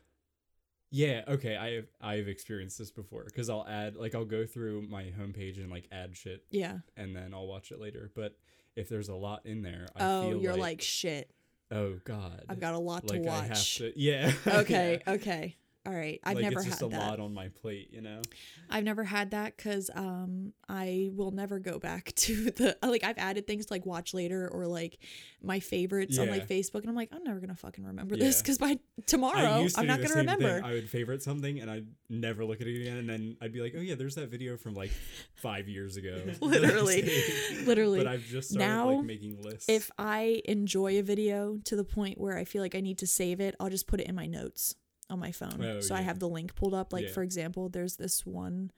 Yeah, 0.91 1.21
okay. 1.27 1.55
I 1.55 1.73
have 1.73 1.85
I've 2.01 2.27
experienced 2.27 2.77
this 2.79 2.89
before 2.91 3.23
because 3.25 3.49
I'll 3.49 3.65
add 3.67 3.95
like 3.95 4.15
I'll 4.15 4.25
go 4.25 4.45
through 4.45 4.83
my 4.89 5.03
homepage 5.03 5.57
and 5.57 5.69
like 5.69 5.87
add 5.91 6.15
shit 6.15 6.43
Yeah. 6.49 6.79
and 6.97 7.15
then 7.15 7.33
I'll 7.33 7.45
watch 7.47 7.71
it 7.71 7.79
later. 7.79 8.09
But 8.15 8.35
if 8.75 8.89
there's 8.89 9.09
a 9.09 9.15
lot 9.15 9.45
in 9.45 9.61
there, 9.61 9.87
I 9.95 10.03
oh, 10.03 10.29
feel 10.29 10.41
you're 10.41 10.53
like, 10.53 10.61
like, 10.61 10.81
shit. 10.81 11.29
oh 11.71 11.99
god, 12.05 12.43
I've 12.49 12.59
got 12.59 12.73
a 12.73 12.79
lot 12.79 13.05
to 13.07 13.13
like 13.13 13.27
I 13.27 13.41
have 13.41 13.49
watch. 13.49 13.77
to, 13.77 13.93
yeah. 13.95 14.31
Okay. 14.47 15.01
yeah. 15.05 15.13
Okay. 15.13 15.55
All 15.89 15.95
right. 15.95 16.19
I've 16.23 16.35
like 16.35 16.43
never 16.43 16.59
it's 16.59 16.69
just 16.69 16.81
had 16.81 16.87
a 16.87 16.91
that. 16.91 16.99
lot 16.99 17.19
on 17.19 17.33
my 17.33 17.47
plate, 17.47 17.89
you 17.91 18.01
know. 18.01 18.21
I've 18.69 18.83
never 18.83 19.03
had 19.03 19.31
that 19.31 19.57
because 19.57 19.89
um 19.95 20.53
I 20.67 21.09
will 21.15 21.31
never 21.31 21.57
go 21.57 21.79
back 21.79 22.13
to 22.15 22.51
the 22.51 22.77
like 22.83 23.03
I've 23.03 23.17
added 23.17 23.47
things 23.47 23.65
to, 23.67 23.73
like 23.73 23.87
watch 23.87 24.13
later 24.13 24.47
or 24.47 24.67
like 24.67 24.99
my 25.41 25.59
favorites 25.59 26.19
on 26.19 26.29
like 26.29 26.47
Facebook 26.47 26.81
and 26.81 26.89
I'm 26.89 26.95
like 26.95 27.09
I'm 27.11 27.23
never 27.23 27.39
gonna 27.39 27.55
fucking 27.55 27.83
remember 27.83 28.15
this 28.15 28.39
because 28.39 28.59
by 28.59 28.77
tomorrow 29.07 29.67
to 29.67 29.79
I'm 29.79 29.87
not 29.87 29.99
gonna 29.99 30.13
remember. 30.15 30.61
Thing. 30.61 30.63
I 30.63 30.73
would 30.73 30.89
favorite 30.89 31.23
something 31.23 31.59
and 31.59 31.71
I'd 31.71 31.87
never 32.07 32.45
look 32.45 32.61
at 32.61 32.67
it 32.67 32.81
again, 32.81 32.97
and 32.97 33.09
then 33.09 33.37
I'd 33.41 33.51
be 33.51 33.61
like, 33.61 33.73
oh 33.75 33.81
yeah, 33.81 33.95
there's 33.95 34.15
that 34.15 34.29
video 34.29 34.57
from 34.57 34.75
like 34.75 34.91
five 35.33 35.67
years 35.67 35.97
ago. 35.97 36.21
Literally. 36.41 37.09
Literally. 37.65 37.97
But 37.97 38.07
I've 38.07 38.25
just 38.25 38.51
started 38.51 38.67
Now, 38.67 38.91
like 38.91 39.05
making 39.05 39.41
lists. 39.41 39.69
if 39.69 39.89
I 39.97 40.43
enjoy 40.45 40.99
a 40.99 41.01
video 41.03 41.57
to 41.65 41.75
the 41.75 41.83
point 41.83 42.19
where 42.19 42.37
I 42.37 42.43
feel 42.43 42.61
like 42.61 42.75
I 42.75 42.81
need 42.81 42.99
to 42.99 43.07
save 43.07 43.39
it, 43.39 43.55
I'll 43.59 43.69
just 43.69 43.87
put 43.87 43.99
it 43.99 44.07
in 44.07 44.13
my 44.13 44.27
notes 44.27 44.75
on 45.09 45.19
my 45.19 45.31
phone. 45.31 45.61
Oh, 45.63 45.81
so 45.81 45.95
I 45.95 46.01
have 46.01 46.19
the 46.19 46.29
link 46.29 46.55
pulled 46.55 46.73
up. 46.73 46.93
Like 46.93 47.05
Yeah. 47.05 47.11
for 47.11 47.23
example, 47.23 47.69
there's 47.69 47.95
this 47.97 48.25
one 48.25 48.71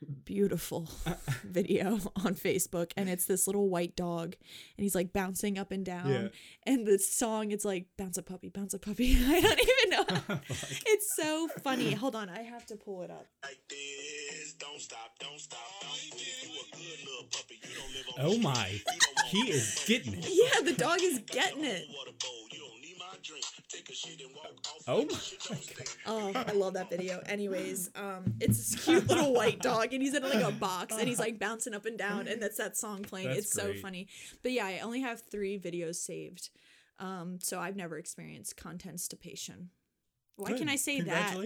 beautiful 0.24 0.88
video 1.44 1.94
on 2.24 2.34
Facebook 2.36 2.92
and 2.96 3.08
it's 3.08 3.24
this 3.24 3.48
little 3.48 3.68
white 3.68 3.96
dog 3.96 4.36
and 4.76 4.84
he's 4.84 4.94
like 4.94 5.12
bouncing 5.12 5.58
up 5.58 5.72
and 5.72 5.84
down 5.84 6.08
Yeah. 6.08 6.28
and 6.62 6.86
the 6.86 7.00
song 7.00 7.50
it's 7.50 7.64
like 7.64 7.86
bounce 7.96 8.16
a 8.16 8.22
puppy, 8.22 8.48
bounce 8.48 8.74
a 8.74 8.78
puppy. 8.78 9.16
I 9.26 9.40
don't 9.40 9.60
even 9.60 9.90
know. 9.90 10.04
Oh, 10.30 10.40
it's 10.86 11.16
so 11.16 11.48
funny. 11.64 11.92
Hold 11.94 12.14
on, 12.14 12.28
I 12.28 12.42
have 12.42 12.64
to 12.66 12.76
pull 12.76 13.02
it 13.02 13.10
up. 13.10 13.26
like 13.42 13.58
this. 13.68 14.52
Don't 14.54 14.80
stop, 14.80 15.18
don't 15.18 15.40
stop, 15.40 15.58
don't 15.80 15.90
move. 16.12 16.22
You 16.44 16.50
a 16.60 16.76
good 16.76 17.04
little 17.04 17.24
puppy. 17.32 17.60
You 17.62 17.74
don't 17.76 17.92
live 17.94 18.06
on 18.08 18.38
oh 18.38 18.38
my, 18.42 18.66
street. 18.66 18.82
You 18.92 19.00
don't 19.00 19.16
want 19.16 19.28
he 19.28 19.50
is 19.50 19.84
getting 19.86 20.14
it. 20.14 20.26
Yeah, 20.30 20.62
the 20.62 20.72
dog 20.78 20.98
is 21.02 21.18
getting 21.26 21.64
it. 21.64 21.86
Oh 24.86 24.98
like 24.98 25.12
my 25.12 25.18
shit 25.18 25.40
don't 25.40 25.62
stink. 25.62 25.98
Oh, 26.06 26.32
I 26.34 26.52
love 26.52 26.74
that 26.74 26.90
video. 26.90 27.20
Anyways, 27.26 27.90
um, 27.94 28.34
it's 28.40 28.58
this 28.58 28.84
cute 28.84 29.06
little 29.06 29.32
white 29.34 29.60
dog, 29.60 29.92
and 29.92 30.02
he's 30.02 30.14
in 30.14 30.22
like 30.22 30.42
a 30.42 30.52
box, 30.52 30.96
and 30.98 31.08
he's 31.08 31.18
like 31.18 31.38
bouncing 31.38 31.74
up 31.74 31.86
and 31.86 31.98
down, 31.98 32.28
and 32.28 32.40
that's 32.40 32.56
that 32.58 32.76
song 32.76 33.02
playing. 33.02 33.28
That's 33.28 33.40
it's 33.40 33.52
so 33.52 33.72
funny. 33.74 34.08
But 34.42 34.52
yeah, 34.52 34.66
I 34.66 34.80
only 34.80 35.00
have 35.00 35.22
three 35.30 35.58
videos 35.58 35.96
saved, 35.96 36.50
um, 36.98 37.38
so 37.40 37.60
I've 37.60 37.76
never 37.76 37.98
experienced 37.98 38.56
content 38.56 39.00
stipation. 39.00 39.70
Why 40.36 40.52
can 40.52 40.68
I 40.68 40.76
say 40.76 41.00
that? 41.00 41.36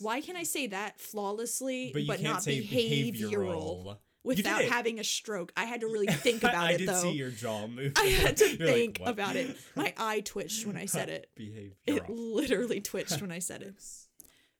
Why 0.00 0.20
can 0.20 0.36
I 0.36 0.42
say 0.42 0.66
that 0.68 1.00
flawlessly, 1.00 1.92
But 1.94 2.06
but, 2.06 2.20
not 2.20 2.40
behavioral, 2.40 3.14
behavioral. 3.14 3.96
You 4.22 4.28
without 4.28 4.62
having 4.64 4.98
a 5.00 5.04
stroke? 5.04 5.50
I 5.56 5.64
had 5.64 5.80
to 5.80 5.86
really 5.86 6.06
think 6.12 6.42
about 6.42 6.54
I 6.54 6.72
it 6.72 6.78
did 6.78 6.88
though. 6.88 7.00
see 7.02 7.12
your 7.12 7.30
jaw 7.30 7.66
move. 7.66 7.92
I 7.96 8.04
had 8.22 8.36
to 8.38 8.48
You're 8.56 8.66
like, 8.66 8.74
think 8.76 9.00
about 9.04 9.36
it. 9.36 9.56
My 9.74 9.94
eye 9.98 10.20
twitched 10.20 10.66
when 10.66 10.76
I 10.76 10.84
said 10.86 11.08
it. 11.08 11.30
Behavioral. 11.38 11.72
It 11.86 12.08
literally 12.10 12.80
twitched 12.80 13.20
when 13.22 13.32
I 13.32 13.38
said 13.38 13.62
it. 13.62 13.74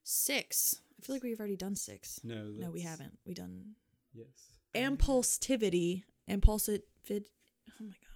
Six. 0.02 0.80
I 0.98 1.04
feel 1.06 1.16
like 1.16 1.22
we've 1.22 1.38
already 1.38 1.56
done 1.56 1.76
six. 1.76 2.20
no, 2.24 2.44
No, 2.56 2.70
we 2.70 2.80
haven't. 2.82 3.18
We 3.26 3.34
done 3.34 3.74
Yes. 4.14 4.26
impulsivity. 4.74 6.04
Impulsive. 6.26 6.80
Oh 7.10 7.14
my 7.80 7.86
god. 7.86 8.09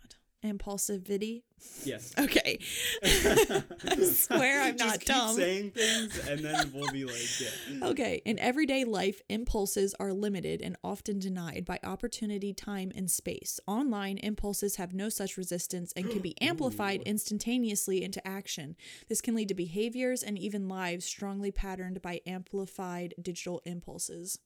Impulsivity. 0.44 1.42
Yes. 1.84 2.12
Okay. 2.18 2.58
I 3.02 4.04
swear 4.12 4.62
I'm 4.62 4.76
Just 4.76 4.90
not 4.90 5.00
keep 5.00 5.08
dumb. 5.08 5.34
saying 5.36 5.70
things, 5.70 6.28
and 6.28 6.40
then 6.44 6.72
we'll 6.74 6.90
be 6.92 7.04
like, 7.04 7.40
yeah. 7.40 7.48
Okay. 7.88 8.20
In 8.24 8.38
everyday 8.38 8.84
life, 8.84 9.22
impulses 9.28 9.94
are 9.98 10.12
limited 10.12 10.60
and 10.60 10.76
often 10.84 11.18
denied 11.18 11.64
by 11.64 11.78
opportunity, 11.82 12.52
time, 12.52 12.92
and 12.94 13.10
space. 13.10 13.58
Online, 13.66 14.18
impulses 14.18 14.76
have 14.76 14.92
no 14.92 15.08
such 15.08 15.36
resistance 15.36 15.92
and 15.96 16.10
can 16.10 16.20
be 16.20 16.34
amplified 16.42 17.02
instantaneously 17.06 18.02
into 18.02 18.26
action. 18.26 18.76
This 19.08 19.20
can 19.20 19.34
lead 19.34 19.48
to 19.48 19.54
behaviors 19.54 20.22
and 20.22 20.38
even 20.38 20.68
lives 20.68 21.04
strongly 21.06 21.50
patterned 21.50 22.02
by 22.02 22.20
amplified 22.26 23.14
digital 23.20 23.62
impulses. 23.64 24.38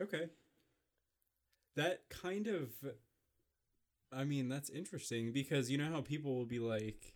Okay. 0.00 0.26
That 1.76 2.02
kind 2.10 2.46
of 2.46 2.70
I 4.12 4.24
mean, 4.24 4.48
that's 4.48 4.70
interesting 4.70 5.32
because 5.32 5.70
you 5.70 5.78
know 5.78 5.90
how 5.90 6.00
people 6.00 6.36
will 6.36 6.46
be 6.46 6.58
like 6.58 7.14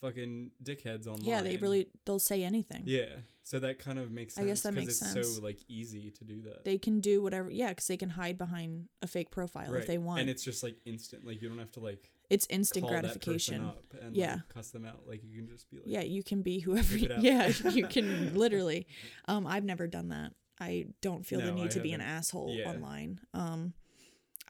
fucking 0.00 0.50
dickheads 0.62 1.06
online. 1.06 1.24
Yeah, 1.28 1.42
they 1.42 1.56
really 1.56 1.88
they'll 2.06 2.18
say 2.18 2.42
anything. 2.42 2.82
Yeah. 2.86 3.06
So 3.42 3.58
that 3.58 3.78
kind 3.78 3.98
of 3.98 4.10
makes 4.10 4.34
sense 4.34 4.44
I 4.44 4.48
guess 4.48 4.60
that 4.62 4.74
makes 4.74 4.88
it's 5.00 5.12
sense. 5.12 5.36
so 5.36 5.42
like 5.42 5.58
easy 5.68 6.10
to 6.12 6.24
do 6.24 6.40
that. 6.42 6.64
They 6.64 6.78
can 6.78 7.00
do 7.00 7.22
whatever. 7.22 7.50
Yeah, 7.50 7.70
because 7.70 7.86
they 7.86 7.96
can 7.96 8.10
hide 8.10 8.38
behind 8.38 8.88
a 9.02 9.06
fake 9.06 9.30
profile 9.30 9.74
if 9.74 9.86
they 9.86 9.98
want. 9.98 10.20
And 10.20 10.30
it's 10.30 10.42
just 10.44 10.62
like 10.62 10.76
instant. 10.86 11.26
Like 11.26 11.42
you 11.42 11.48
don't 11.48 11.58
have 11.58 11.72
to 11.72 11.80
like 11.80 12.10
it's 12.30 12.46
instant 12.48 12.86
gratification. 12.86 13.70
and 14.00 14.14
Yeah. 14.16 14.34
like, 14.34 14.48
cuss 14.48 14.70
them 14.70 14.84
out. 14.86 15.02
Like 15.06 15.22
you 15.24 15.36
can 15.36 15.48
just 15.48 15.68
be 15.70 15.78
like 15.78 15.86
Yeah, 15.86 16.02
you 16.02 16.22
can 16.22 16.42
be 16.42 16.60
whoever. 16.60 16.94
Rip 16.94 17.02
it 17.04 17.12
out. 17.12 17.22
Yeah, 17.22 17.48
you 17.70 17.86
can 17.86 18.34
literally. 18.34 18.86
Um, 19.26 19.46
I've 19.46 19.64
never 19.64 19.86
done 19.86 20.08
that. 20.08 20.32
I 20.60 20.86
don't 21.00 21.24
feel 21.24 21.40
the 21.40 21.52
need 21.52 21.64
I 21.66 21.68
to 21.68 21.80
be 21.80 21.92
an 21.92 22.00
asshole 22.02 22.54
Yeah. 22.56 22.68
online. 22.70 23.18
Um, 23.34 23.72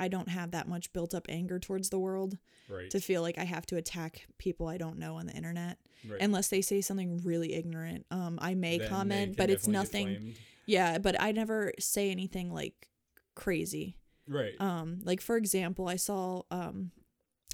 I 0.01 0.09
don't 0.09 0.29
have 0.29 0.53
that 0.53 0.67
much 0.67 0.93
built 0.93 1.15
up 1.15 1.27
anger 1.29 1.59
towards 1.59 1.91
the 1.91 1.99
world 1.99 2.39
right. 2.69 2.91
to 2.91 3.01
feel 3.01 3.23
like 3.23 3.39
I 3.39 3.45
have 3.45 3.67
to 3.67 3.77
attack 3.77 4.27
people 4.39 4.67
I 4.67 4.79
don't 4.79 4.99
know 4.99 5.17
on 5.17 5.27
the 5.27 5.35
internet 5.35 5.79
right. 6.09 6.21
unless 6.21 6.49
they 6.49 6.63
say 6.63 6.81
something 6.81 7.21
really 7.23 7.53
ignorant. 7.53 8.07
Um, 8.11 8.39
I 8.41 8.55
may 8.55 8.79
Then 8.79 8.89
comment, 8.89 9.37
but 9.37 9.51
it's 9.51 9.69
nothing. 9.69 10.35
Yeah, 10.67 10.99
but 10.99 11.21
I 11.21 11.33
never 11.33 11.73
say 11.79 12.11
anything 12.11 12.53
like 12.53 12.89
crazy. 13.35 13.97
Right. 14.27 14.55
Um, 14.59 15.01
like 15.05 15.21
for 15.21 15.37
example, 15.37 15.89
I 15.89 15.97
saw 15.97 16.43
um 16.51 16.93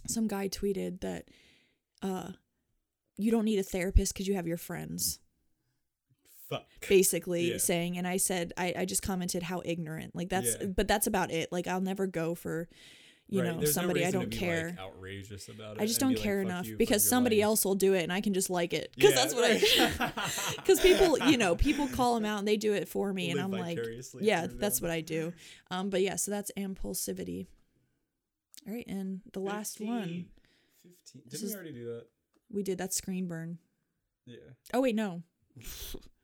some 0.07 0.29
guy 0.29 0.49
tweeted 0.49 1.01
that 1.01 1.25
uh 2.03 2.31
you 3.17 3.31
don't 3.31 3.45
need 3.45 3.59
a 3.59 3.65
therapist 3.65 4.13
because 4.13 4.29
you 4.29 4.35
have 4.35 4.47
your 4.47 4.59
friends, 4.59 5.19
Fuck. 6.49 6.65
basically 6.89 7.53
Yeah. 7.53 7.59
saying. 7.59 7.99
And 7.99 8.07
I 8.07 8.17
said 8.19 8.53
I, 8.57 8.73
I 8.79 8.85
just 8.85 9.03
commented 9.03 9.43
how 9.43 9.63
ignorant. 9.65 10.15
Like 10.15 10.29
that's 10.29 10.57
Yeah. 10.61 10.67
but 10.67 10.87
that's 10.89 11.07
about 11.07 11.31
it. 11.31 11.51
Like 11.53 11.67
I'll 11.67 11.81
never 11.81 12.07
go 12.07 12.35
for 12.35 12.69
you 13.29 13.41
Right, 13.43 13.49
know 13.49 13.59
there's 13.59 13.75
no 13.75 13.83
somebody 13.83 14.05
I 14.07 14.13
don't 14.13 14.31
care. 14.31 14.67
Like, 14.69 14.79
outrageous 14.79 15.49
about 15.49 15.77
it. 15.79 15.83
I 15.83 15.87
just 15.87 15.99
don't 15.99 16.11
be 16.11 16.15
like, 16.15 16.23
care 16.23 16.43
"Fuck 16.45 16.51
enough 16.51 16.69
because 16.79 17.09
somebody 17.09 17.39
life." 17.39 17.45
else 17.47 17.65
will 17.65 17.75
do 17.75 17.93
it 17.95 18.05
and 18.05 18.13
I 18.13 18.21
can 18.21 18.33
just 18.35 18.51
like 18.51 18.73
it 18.73 18.93
because 18.95 19.11
Yeah, 19.11 19.17
that's 19.17 19.35
what 19.35 19.45
I 19.51 20.57
because 20.57 20.79
people 20.89 21.19
you 21.29 21.37
know 21.37 21.57
people 21.57 21.89
call 21.89 22.15
them 22.15 22.25
out 22.25 22.39
and 22.39 22.47
they 22.47 22.57
do 22.57 22.73
it 22.75 22.87
for 22.89 23.13
me 23.13 23.31
and 23.33 23.41
I'm 23.41 23.51
like 23.51 23.81
yeah 24.21 24.47
that's 24.49 24.79
them. 24.79 24.89
what 24.89 24.95
I 24.95 25.01
do 25.01 25.33
um 25.73 25.91
but 25.91 26.03
yeah 26.03 26.15
so 26.15 26.31
that's 26.31 26.53
impulsivity 26.57 27.49
all 28.69 28.75
right 28.75 28.87
and 28.87 29.23
the 29.33 29.41
last 29.41 29.81
one 29.81 30.27
15. 30.85 31.25
This 31.29 31.41
Didn't 31.41 31.49
we 31.49 31.55
already 31.57 31.73
do 31.73 31.85
that? 31.87 32.05
we 32.49 32.63
did 32.63 32.79
that 32.79 32.95
screen 32.95 33.27
burn 33.27 33.59
Yeah. 34.25 34.37
oh 34.73 34.81
wait 34.83 34.95
no 34.95 35.25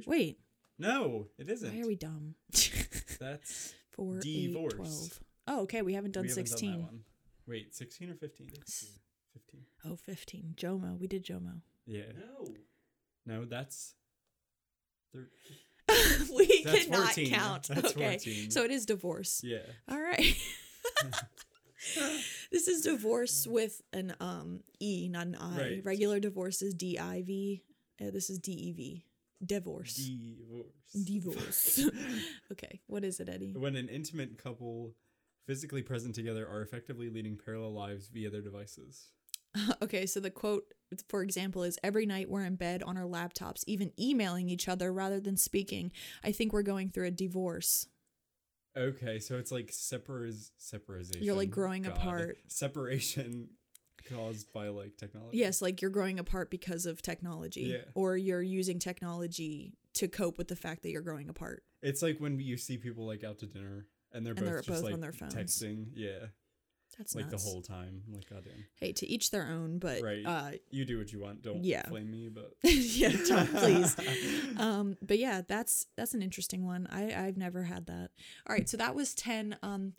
sure? 0.00 0.10
wait 0.10 0.38
No, 0.78 1.26
it 1.38 1.50
isn't. 1.50 1.74
Why 1.74 1.82
are 1.82 1.86
we 1.86 1.96
dumb? 1.96 2.34
That's 3.20 3.74
Four, 3.90 4.20
Divorce. 4.20 4.72
eight, 4.72 4.76
twelve. 4.76 5.20
Oh, 5.46 5.60
okay. 5.62 5.82
We 5.82 5.92
haven't 5.94 6.12
done 6.12 6.22
we 6.22 6.28
haven't 6.30 6.46
sixteen. 6.48 6.70
Done 6.72 6.80
that 6.80 6.86
one. 6.86 7.00
Wait, 7.46 7.74
sixteen 7.74 8.10
or 8.10 8.14
fifteen? 8.14 8.50
S- 8.66 8.98
Fifteen. 9.32 9.62
Oh, 9.84 9.96
15. 9.96 10.54
Jomo. 10.56 10.98
We 10.98 11.06
did 11.06 11.24
Jomo. 11.24 11.60
Yeah. 11.86 12.02
No. 12.18 12.46
No, 13.26 13.44
that's. 13.44 13.94
Thir- 15.12 15.30
we 16.36 16.62
That's 16.64 16.84
cannot 16.84 17.04
14. 17.06 17.30
count. 17.30 17.68
That's 17.68 17.92
okay. 17.96 18.18
14. 18.18 18.50
So 18.50 18.62
it 18.64 18.70
is 18.70 18.86
divorce. 18.86 19.42
yeah. 19.44 19.58
All 19.90 20.00
right. 20.00 20.34
this 22.50 22.68
is 22.68 22.82
divorce 22.82 23.46
with 23.46 23.82
an 23.92 24.14
um 24.20 24.60
e, 24.80 25.08
not 25.10 25.26
an 25.26 25.34
i. 25.36 25.56
Right. 25.58 25.84
Regular 25.84 26.20
divorce 26.20 26.62
is 26.62 26.74
d 26.74 26.98
i 26.98 27.22
v. 27.22 27.62
Uh, 28.00 28.10
this 28.10 28.30
is 28.30 28.38
d 28.38 28.52
e 28.52 28.72
v. 28.72 29.04
Divorce. 29.44 29.96
Divorce. 29.96 31.04
Divorce. 31.04 31.90
okay. 32.52 32.80
What 32.86 33.04
is 33.04 33.20
it, 33.20 33.28
Eddie? 33.28 33.54
when 33.56 33.76
an 33.76 33.88
intimate 33.88 34.38
couple 34.42 34.94
physically 35.46 35.82
present 35.82 36.14
together 36.14 36.46
are 36.48 36.62
effectively 36.62 37.10
leading 37.10 37.36
parallel 37.36 37.72
lives 37.72 38.08
via 38.08 38.30
their 38.30 38.42
devices. 38.42 39.10
okay, 39.82 40.06
so 40.06 40.20
the 40.20 40.30
quote, 40.30 40.64
for 41.08 41.22
example, 41.22 41.62
is 41.62 41.78
Every 41.82 42.06
night 42.06 42.30
we're 42.30 42.44
in 42.44 42.56
bed 42.56 42.82
on 42.82 42.96
our 42.96 43.04
laptops, 43.04 43.64
even 43.66 43.92
emailing 43.98 44.48
each 44.48 44.68
other 44.68 44.92
rather 44.92 45.20
than 45.20 45.36
speaking. 45.36 45.92
I 46.24 46.32
think 46.32 46.52
we're 46.52 46.62
going 46.62 46.90
through 46.90 47.06
a 47.06 47.10
divorce. 47.10 47.86
Okay, 48.76 49.18
so 49.18 49.36
it's 49.36 49.52
like 49.52 49.66
separiz- 49.66 50.50
separation. 50.56 51.22
You're, 51.22 51.34
like, 51.34 51.50
growing 51.50 51.82
God. 51.82 51.96
apart. 51.96 52.38
Separation 52.48 53.48
caused 54.04 54.52
by 54.52 54.68
like 54.68 54.96
technology. 54.96 55.38
Yes, 55.38 55.60
like 55.62 55.80
you're 55.82 55.90
growing 55.90 56.18
apart 56.18 56.50
because 56.50 56.86
of 56.86 57.02
technology, 57.02 57.62
Yeah. 57.62 57.78
or 57.94 58.16
you're 58.16 58.42
using 58.42 58.78
technology 58.78 59.74
to 59.94 60.08
cope 60.08 60.38
with 60.38 60.48
the 60.48 60.56
fact 60.56 60.82
that 60.82 60.90
you're 60.90 61.02
growing 61.02 61.28
apart. 61.28 61.64
It's 61.82 62.02
like 62.02 62.18
when 62.18 62.38
you 62.40 62.56
see 62.56 62.78
people 62.78 63.06
like 63.06 63.24
out 63.24 63.38
to 63.40 63.46
dinner 63.46 63.86
and 64.12 64.24
they're 64.24 64.32
And 64.32 64.40
both 64.40 64.48
they're 64.48 64.56
just 64.62 64.68
both 64.68 64.82
like 64.84 64.94
on 64.94 65.00
their 65.00 65.12
phones. 65.12 65.34
texting. 65.34 65.86
Yeah, 65.94 66.26
That's 66.98 67.14
like 67.14 67.30
nuts. 67.30 67.42
the 67.44 67.50
whole 67.50 67.62
time. 67.62 68.02
I'm 68.06 68.14
like, 68.14 68.28
goddamn. 68.28 68.64
Hey, 68.76 68.92
to 68.92 69.06
each 69.06 69.30
their 69.30 69.46
own, 69.48 69.78
but 69.78 70.02
Right. 70.02 70.24
uh, 70.24 70.52
You 70.70 70.84
do 70.84 70.98
what 70.98 71.12
you 71.12 71.20
want. 71.20 71.42
Don't 71.42 71.64
Yeah. 71.64 71.88
blame 71.88 72.10
me, 72.10 72.28
but 72.28 72.54
yeah, 72.64 73.10
don't, 73.26 73.48
please. 73.54 73.96
Um, 74.58 74.96
but 75.02 75.18
yeah, 75.18 75.40
that's 75.46 75.86
that's 75.96 76.12
an 76.14 76.22
interesting 76.22 76.64
one. 76.64 76.86
I 76.90 77.14
I've 77.26 77.36
never 77.38 77.64
had 77.64 77.86
that. 77.86 78.10
All 78.46 78.54
right, 78.54 78.68
so 78.68 78.76
that 78.76 78.94
was 78.94 79.14
ten 79.14 79.56
um 79.62 79.94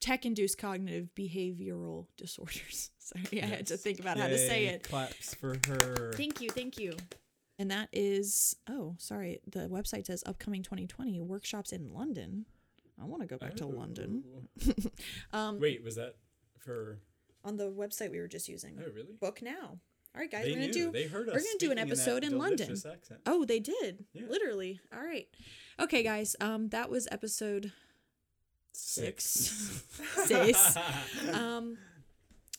tech-induced 0.00 0.58
cognitive 0.58 1.08
behavioral 1.16 2.06
disorders. 2.16 2.90
Sorry, 2.98 3.42
I 3.42 3.46
had 3.46 3.66
to 3.68 3.76
think 3.76 4.00
about 4.00 4.18
how 4.18 4.26
to 4.28 4.38
say 4.38 4.66
it. 4.66 4.82
Claps 4.82 5.34
for 5.34 5.56
her. 5.66 6.12
Thank 6.14 6.40
you, 6.40 6.50
thank 6.50 6.78
you. 6.78 6.94
And 7.58 7.70
that 7.70 7.88
is 7.92 8.54
oh, 8.68 8.94
sorry, 8.98 9.40
the 9.46 9.68
website 9.68 10.06
says 10.06 10.22
upcoming 10.26 10.62
2020 10.62 11.20
workshops 11.20 11.72
in 11.72 11.92
London. 11.92 12.44
I 13.00 13.04
want 13.06 13.22
to 13.22 13.26
go 13.26 13.38
back 13.38 13.56
to 13.56 13.66
London. 13.66 14.22
Oh. 14.66 14.72
um, 15.38 15.60
Wait, 15.60 15.82
was 15.82 15.96
that 15.96 16.16
for? 16.58 16.98
on 17.44 17.56
the 17.56 17.70
website 17.70 18.10
we 18.10 18.20
were 18.20 18.28
just 18.28 18.48
using. 18.48 18.78
Oh, 18.78 18.90
really? 18.94 19.14
Book 19.20 19.40
now. 19.42 19.78
All 20.14 20.20
right, 20.20 20.30
guys, 20.30 20.44
They 20.44 20.50
we're 20.50 20.56
gonna 20.56 20.66
knew. 20.66 20.72
do. 20.72 20.92
They 20.92 21.06
heard 21.06 21.28
us. 21.28 21.34
we're 21.34 21.40
gonna 21.40 21.58
do 21.58 21.70
an 21.70 21.78
episode 21.78 22.22
that 22.22 22.32
in 22.32 22.38
London. 22.38 22.70
Accent. 22.72 23.20
Oh, 23.26 23.44
they 23.44 23.60
did. 23.60 24.04
Yeah. 24.12 24.22
Literally. 24.28 24.80
All 24.94 25.02
right. 25.02 25.28
Okay, 25.80 26.02
guys. 26.02 26.34
Um, 26.40 26.68
that 26.70 26.90
was 26.90 27.06
episode 27.10 27.72
six. 28.72 29.84
Six. 30.24 30.76
um, 31.32 31.78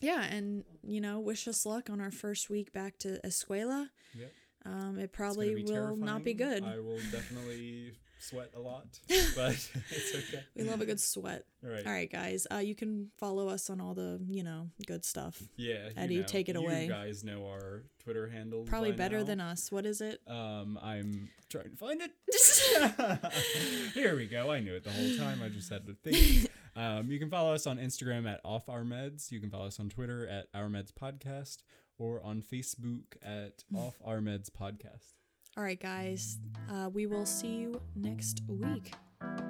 yeah, 0.01 0.23
and 0.23 0.63
you 0.83 1.01
know, 1.01 1.19
wish 1.19 1.47
us 1.47 1.65
luck 1.65 1.89
on 1.89 2.01
our 2.01 2.11
first 2.11 2.49
week 2.49 2.71
back 2.73 2.97
to 2.99 3.19
Escuela. 3.25 3.89
Yep. 4.17 4.31
Um, 4.65 4.99
it 4.99 5.11
probably 5.11 5.53
gonna 5.53 5.63
be 5.65 5.71
will 5.71 5.95
not 5.95 6.23
be 6.23 6.33
good. 6.33 6.63
I 6.63 6.79
will 6.79 6.99
definitely 7.11 7.93
sweat 8.19 8.51
a 8.55 8.59
lot, 8.59 8.99
but 9.35 9.51
it's 9.89 10.15
okay. 10.15 10.43
We 10.55 10.63
love 10.63 10.81
a 10.81 10.85
good 10.85 10.99
sweat. 10.99 11.45
All 11.63 11.69
right. 11.71 11.85
All 11.85 11.91
right, 11.91 12.11
guys. 12.11 12.45
Uh, 12.51 12.57
you 12.57 12.75
can 12.75 13.09
follow 13.17 13.47
us 13.49 13.69
on 13.69 13.81
all 13.81 13.93
the 13.93 14.19
you 14.29 14.43
know 14.43 14.69
good 14.85 15.03
stuff. 15.03 15.41
Yeah. 15.57 15.85
you 15.87 15.93
Eddie, 15.97 16.17
know, 16.19 16.25
take 16.25 16.49
it 16.49 16.55
you 16.55 16.61
away. 16.61 16.87
guys 16.87 17.23
know 17.23 17.47
our 17.47 17.83
Twitter 18.03 18.27
handle. 18.29 18.63
Probably 18.63 18.91
better 18.91 19.19
now. 19.19 19.23
than 19.25 19.41
us. 19.41 19.71
What 19.71 19.85
is 19.85 20.01
it? 20.01 20.21
Um, 20.27 20.77
I'm 20.81 21.29
trying 21.49 21.71
to 21.71 21.75
find 21.77 22.01
it. 22.01 22.11
Here 23.93 24.15
we 24.15 24.27
go. 24.27 24.51
I 24.51 24.59
knew 24.59 24.75
it 24.75 24.83
the 24.83 24.91
whole 24.91 25.17
time. 25.17 25.41
I 25.43 25.49
just 25.49 25.69
had 25.71 25.85
to 25.87 25.93
think. 26.03 26.49
Um, 26.75 27.09
you 27.11 27.19
can 27.19 27.29
follow 27.29 27.53
us 27.53 27.67
on 27.67 27.77
Instagram 27.77 28.31
at 28.31 28.39
Off 28.45 28.69
Our 28.69 28.83
Meds. 28.83 29.31
You 29.31 29.39
can 29.41 29.49
follow 29.49 29.65
us 29.67 29.79
on 29.79 29.89
Twitter 29.89 30.27
at 30.27 30.47
Our 30.53 30.67
Meds 30.67 30.91
Podcast 30.91 31.57
or 31.97 32.21
on 32.23 32.41
Facebook 32.41 33.03
at 33.21 33.63
Off 33.75 33.95
Our 34.05 34.19
Meds 34.19 34.49
Podcast. 34.49 35.15
All 35.59 35.65
right, 35.65 35.77
guys. 35.77 36.37
Uh, 36.71 36.89
we 36.89 37.05
will 37.05 37.25
see 37.25 37.57
you 37.57 37.81
next 37.93 38.43
week. 38.47 38.93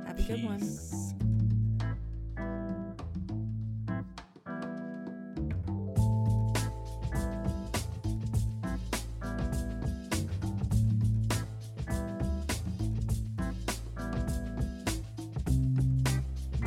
Have 0.08 0.18
a 0.18 0.24
good 0.24 0.44
one. 0.44 0.60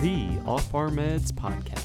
The 0.00 0.40
Off 0.46 0.72
Our 0.72 0.88
Meds 0.88 1.32
Podcast. 1.32 1.81